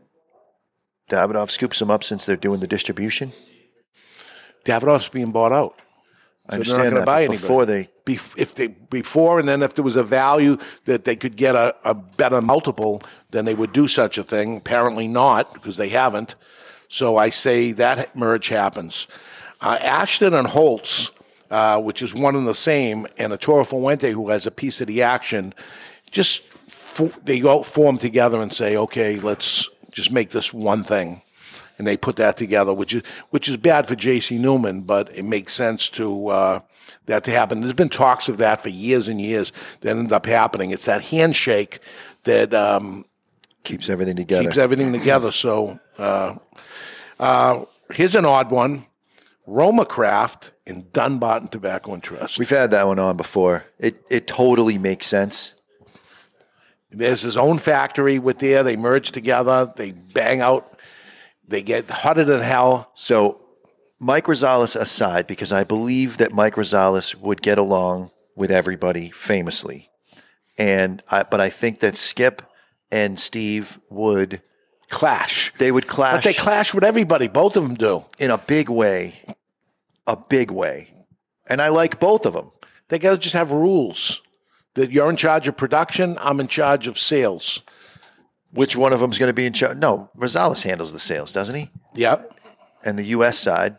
[1.10, 3.32] Davidoff scoops them up since they're doing the distribution?
[4.64, 5.78] Davidoff's being bought out.
[6.48, 9.84] I So understand that, buy before they Bef- if they before and then if there
[9.84, 13.86] was a value that they could get a, a better multiple, then they would do
[13.86, 14.56] such a thing.
[14.56, 16.34] Apparently not because they haven't.
[16.88, 19.06] So I say that merge happens.
[19.60, 21.12] Uh, Ashton and Holt's,
[21.50, 24.88] uh, which is one and the same, and Arturo Fuente who has a piece of
[24.88, 25.54] the action,
[26.10, 31.22] just fo- they go form together and say, okay, let's just make this one thing
[31.80, 34.36] and they put that together, which is which is bad for J.C.
[34.36, 36.60] Newman, but it makes sense to uh,
[37.06, 37.62] that to happen.
[37.62, 39.50] There's been talks of that for years and years
[39.80, 40.72] that end up happening.
[40.72, 41.78] It's that handshake
[42.24, 43.06] that um,
[43.64, 44.42] keeps everything together.
[44.44, 45.32] Keeps everything together.
[45.32, 46.36] So uh,
[47.18, 48.84] uh, here's an odd one:
[49.46, 52.38] Roma Craft and Dunbarton Tobacco and Trust.
[52.38, 53.64] We've had that one on before.
[53.78, 55.54] It it totally makes sense.
[56.90, 58.62] There's his own factory with there.
[58.62, 59.72] They merge together.
[59.74, 60.76] They bang out.
[61.50, 62.92] They get hotter than hell.
[62.94, 63.40] So,
[63.98, 69.90] Mike Rosales aside, because I believe that Mike Rosales would get along with everybody famously,
[70.56, 72.42] and I, but I think that Skip
[72.92, 74.42] and Steve would
[74.88, 75.52] clash.
[75.58, 76.18] They would clash.
[76.18, 77.26] But they clash with everybody.
[77.26, 79.20] Both of them do in a big way,
[80.06, 80.94] a big way,
[81.48, 82.52] and I like both of them.
[82.88, 84.22] They got to just have rules
[84.74, 86.16] that you're in charge of production.
[86.20, 87.62] I'm in charge of sales.
[88.52, 89.76] Which one of them is going to be in charge?
[89.76, 91.70] No, Rosales handles the sales, doesn't he?
[91.94, 92.38] Yep.
[92.84, 93.38] And the U.S.
[93.38, 93.76] side,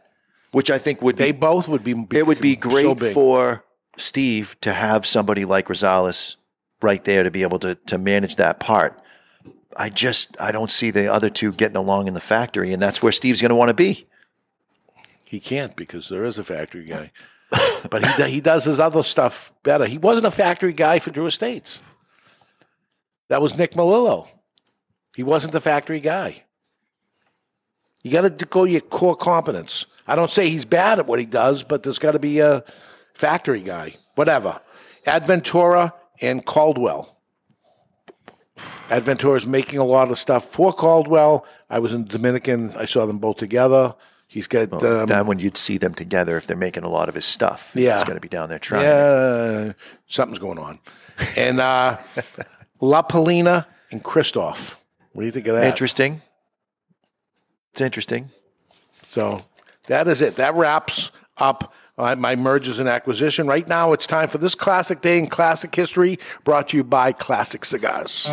[0.51, 1.95] which I think would they be, both would be.
[2.13, 3.13] It would be great big.
[3.13, 3.65] for
[3.97, 6.37] Steve to have somebody like Rosales
[6.81, 9.01] right there to be able to to manage that part.
[9.75, 13.01] I just I don't see the other two getting along in the factory, and that's
[13.01, 14.07] where Steve's going to want to be.
[15.25, 17.11] He can't because there is a factory guy.
[17.89, 19.85] but he, he does his other stuff better.
[19.85, 21.81] He wasn't a factory guy for Drew Estates.
[23.29, 24.27] That was Nick Melillo.
[25.15, 26.43] He wasn't the factory guy.
[28.03, 29.85] You got to go your core competence.
[30.07, 32.63] I don't say he's bad at what he does, but there's got to be a
[33.13, 33.93] factory guy.
[34.15, 34.59] Whatever.
[35.05, 37.17] Adventura and Caldwell.
[38.89, 41.45] Adventura is making a lot of stuff for Caldwell.
[41.69, 42.71] I was in Dominican.
[42.75, 43.95] I saw them both together.
[44.27, 47.09] He's got Well, um, then when you'd see them together, if they're making a lot
[47.09, 47.95] of his stuff, Yeah.
[47.95, 48.83] he's going to be down there trying.
[48.83, 49.73] Yeah,
[50.07, 50.79] something's going on.
[51.37, 51.97] And uh,
[52.81, 54.75] La Palina and Kristoff.
[55.13, 55.65] What do you think of that?
[55.65, 56.21] Interesting.
[57.71, 58.29] It's interesting.
[58.91, 59.45] So
[59.87, 60.35] that is it.
[60.35, 63.47] That wraps up uh, my mergers and acquisition.
[63.47, 67.11] Right now, it's time for this classic day in classic history, brought to you by
[67.11, 68.25] Classic Cigars.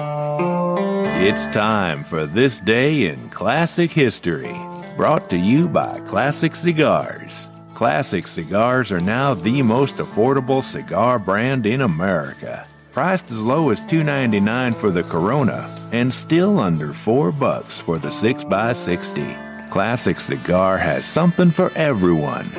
[1.20, 4.54] It's time for This Day in Classic History,
[4.96, 7.50] brought to you by Classic Cigars.
[7.74, 12.67] Classic Cigars are now the most affordable cigar brand in America.
[12.98, 18.08] Priced as low as $2.99 for the Corona and still under 4 bucks for the
[18.08, 19.70] 6x60.
[19.70, 22.50] Classic Cigar has something for everyone.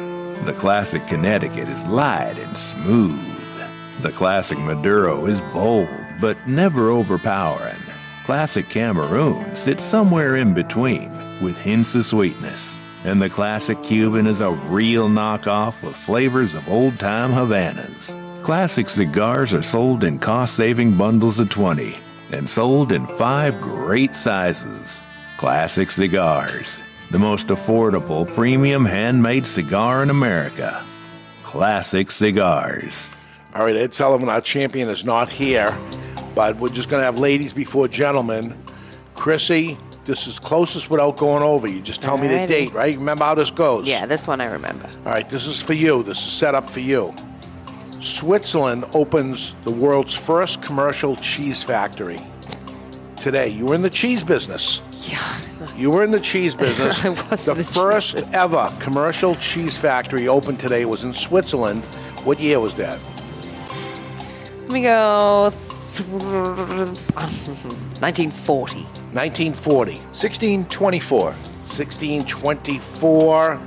[0.45, 3.19] The Classic Connecticut is light and smooth.
[3.99, 5.89] The Classic Maduro is bold,
[6.21, 7.75] but never overpowering.
[8.23, 11.11] Classic Cameroon sits somewhere in between,
[11.41, 12.79] with hints of sweetness.
[13.03, 18.28] And the Classic Cuban is a real knockoff with flavors of old time Havanas.
[18.43, 21.95] Classic cigars are sold in cost saving bundles of 20
[22.31, 25.01] and sold in five great sizes.
[25.37, 26.79] Classic Cigars,
[27.11, 30.83] the most affordable premium handmade cigar in America.
[31.43, 33.09] Classic Cigars.
[33.55, 35.77] All right, Ed Sullivan, our champion, is not here,
[36.33, 38.55] but we're just going to have ladies before gentlemen.
[39.15, 41.67] Chrissy, this is closest without going over.
[41.67, 42.97] You just tell me the date, right?
[42.97, 43.87] Remember how this goes?
[43.87, 44.89] Yeah, this one I remember.
[45.05, 46.03] All right, this is for you.
[46.03, 47.13] This is set up for you.
[48.01, 52.21] Switzerland opens the world's first commercial cheese factory
[53.17, 53.47] today.
[53.49, 54.81] You were in the cheese business.
[55.05, 55.19] Yeah.
[55.75, 57.03] You were in the cheese business.
[57.03, 58.33] I was the the first business.
[58.33, 61.83] ever commercial cheese factory opened today was in Switzerland.
[62.23, 62.99] What year was that?
[64.61, 65.51] Let me go.
[65.51, 65.59] th-
[66.09, 68.83] 1940.
[69.11, 69.95] 1940.
[69.97, 71.25] 1624.
[71.25, 73.59] 1624.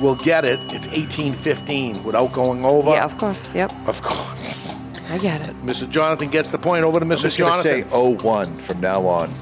[0.00, 0.60] We'll get it.
[0.72, 2.90] It's 1815 without going over.
[2.90, 3.48] Yeah, of course.
[3.54, 3.72] Yep.
[3.86, 4.70] Of course.
[5.10, 5.56] I get it.
[5.64, 5.88] Mr.
[5.88, 6.84] Jonathan gets the point.
[6.84, 7.82] Over to I'm just Jonathan.
[7.90, 9.32] say 01 from now on.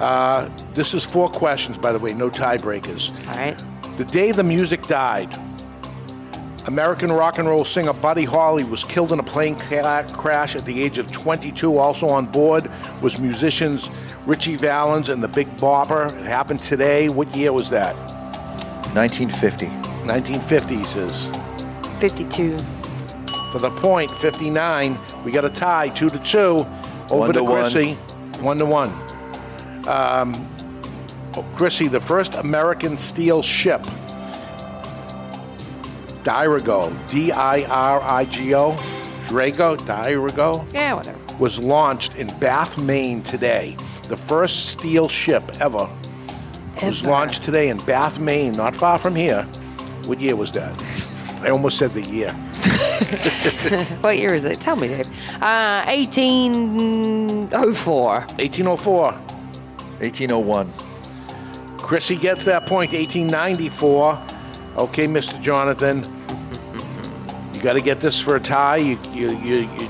[0.00, 3.10] Uh, this is four questions, by the way, no tiebreakers.
[3.28, 3.56] All right.
[3.98, 5.32] The day the music died,
[6.66, 10.64] American rock and roll singer Buddy Holly was killed in a plane ca- crash at
[10.64, 11.76] the age of 22.
[11.76, 12.70] Also on board
[13.02, 13.90] was musicians
[14.26, 16.08] Ritchie Valens and the Big Bopper.
[16.20, 17.08] It happened today.
[17.08, 17.94] What year was that?
[18.94, 19.66] 1950.
[20.06, 21.30] 1950, he says.
[21.98, 22.58] 52.
[23.52, 24.98] For the point, 59.
[25.24, 26.66] We got a tie, two to two.
[27.10, 27.60] Over One to, to one.
[27.62, 27.92] Chrissy,
[28.40, 28.90] one to one.
[29.86, 30.48] Um,
[31.34, 33.82] oh, Chrissy, the first American steel ship,
[36.22, 38.72] Dirigo, D-I-R-I-G-O,
[39.26, 41.18] Drago, Dirigo, Yeah, whatever.
[41.38, 43.76] was launched in Bath, Maine today.
[44.08, 45.88] The first steel ship ever,
[46.80, 49.42] was launched today in Bath, Maine, not far from here.
[50.04, 50.72] What year was that?
[51.42, 52.32] I almost said the year.
[54.00, 54.60] what year is it?
[54.60, 55.06] Tell me, Dave.
[55.42, 58.10] Uh, 1804.
[58.10, 59.12] 1804.
[59.12, 60.72] 1801.
[61.78, 64.22] Chrissy gets that point, 1894.
[64.76, 65.40] Okay, Mr.
[65.42, 66.06] Jonathan.
[67.52, 68.76] You got to get this for a tie.
[68.76, 69.88] You you you you,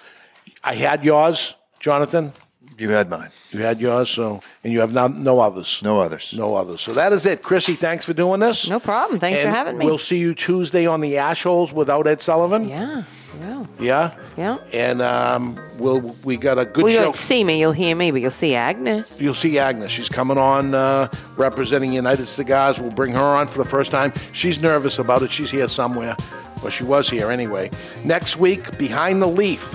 [0.62, 2.32] I had yours, Jonathan.
[2.78, 3.30] You had mine.
[3.52, 5.80] You had yours, so and you have no, no others.
[5.82, 6.34] No others.
[6.36, 6.82] No others.
[6.82, 7.42] So that is it.
[7.42, 8.68] Chrissy, thanks for doing this.
[8.68, 9.18] No problem.
[9.18, 9.86] Thanks for having me.
[9.86, 12.68] We'll see you Tuesday on the Ash Holes without Ed Sullivan.
[12.68, 13.04] Yeah.
[13.40, 13.64] Yeah.
[13.80, 14.14] Yeah.
[14.36, 14.58] Yeah.
[14.72, 17.04] And um, we'll we got a good well, you show.
[17.04, 17.60] won't see me.
[17.60, 19.20] You'll hear me, but you'll see Agnes.
[19.20, 19.90] You'll see Agnes.
[19.90, 22.78] She's coming on uh, representing United Cigars.
[22.78, 24.12] We'll bring her on for the first time.
[24.32, 25.30] She's nervous about it.
[25.30, 26.16] She's here somewhere.
[26.62, 27.70] Well, she was here anyway.
[28.04, 29.74] Next week, Behind the Leaf.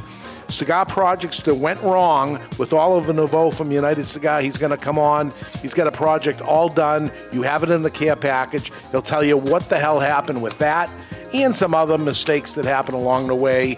[0.52, 4.42] Cigar projects that went wrong with Oliver Nouveau from United Cigar.
[4.42, 5.34] He's going to come on.
[5.62, 7.12] He's got a project all done.
[7.32, 8.72] You have it in the care package.
[8.92, 10.90] He'll tell you what the hell happened with that
[11.34, 13.78] and some other mistakes that happened along the way.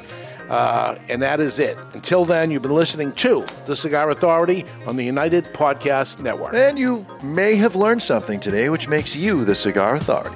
[0.49, 1.77] Uh, and that is it.
[1.93, 6.53] Until then, you've been listening to The Cigar Authority on the United Podcast Network.
[6.53, 10.35] And you may have learned something today, which makes you the Cigar Authority.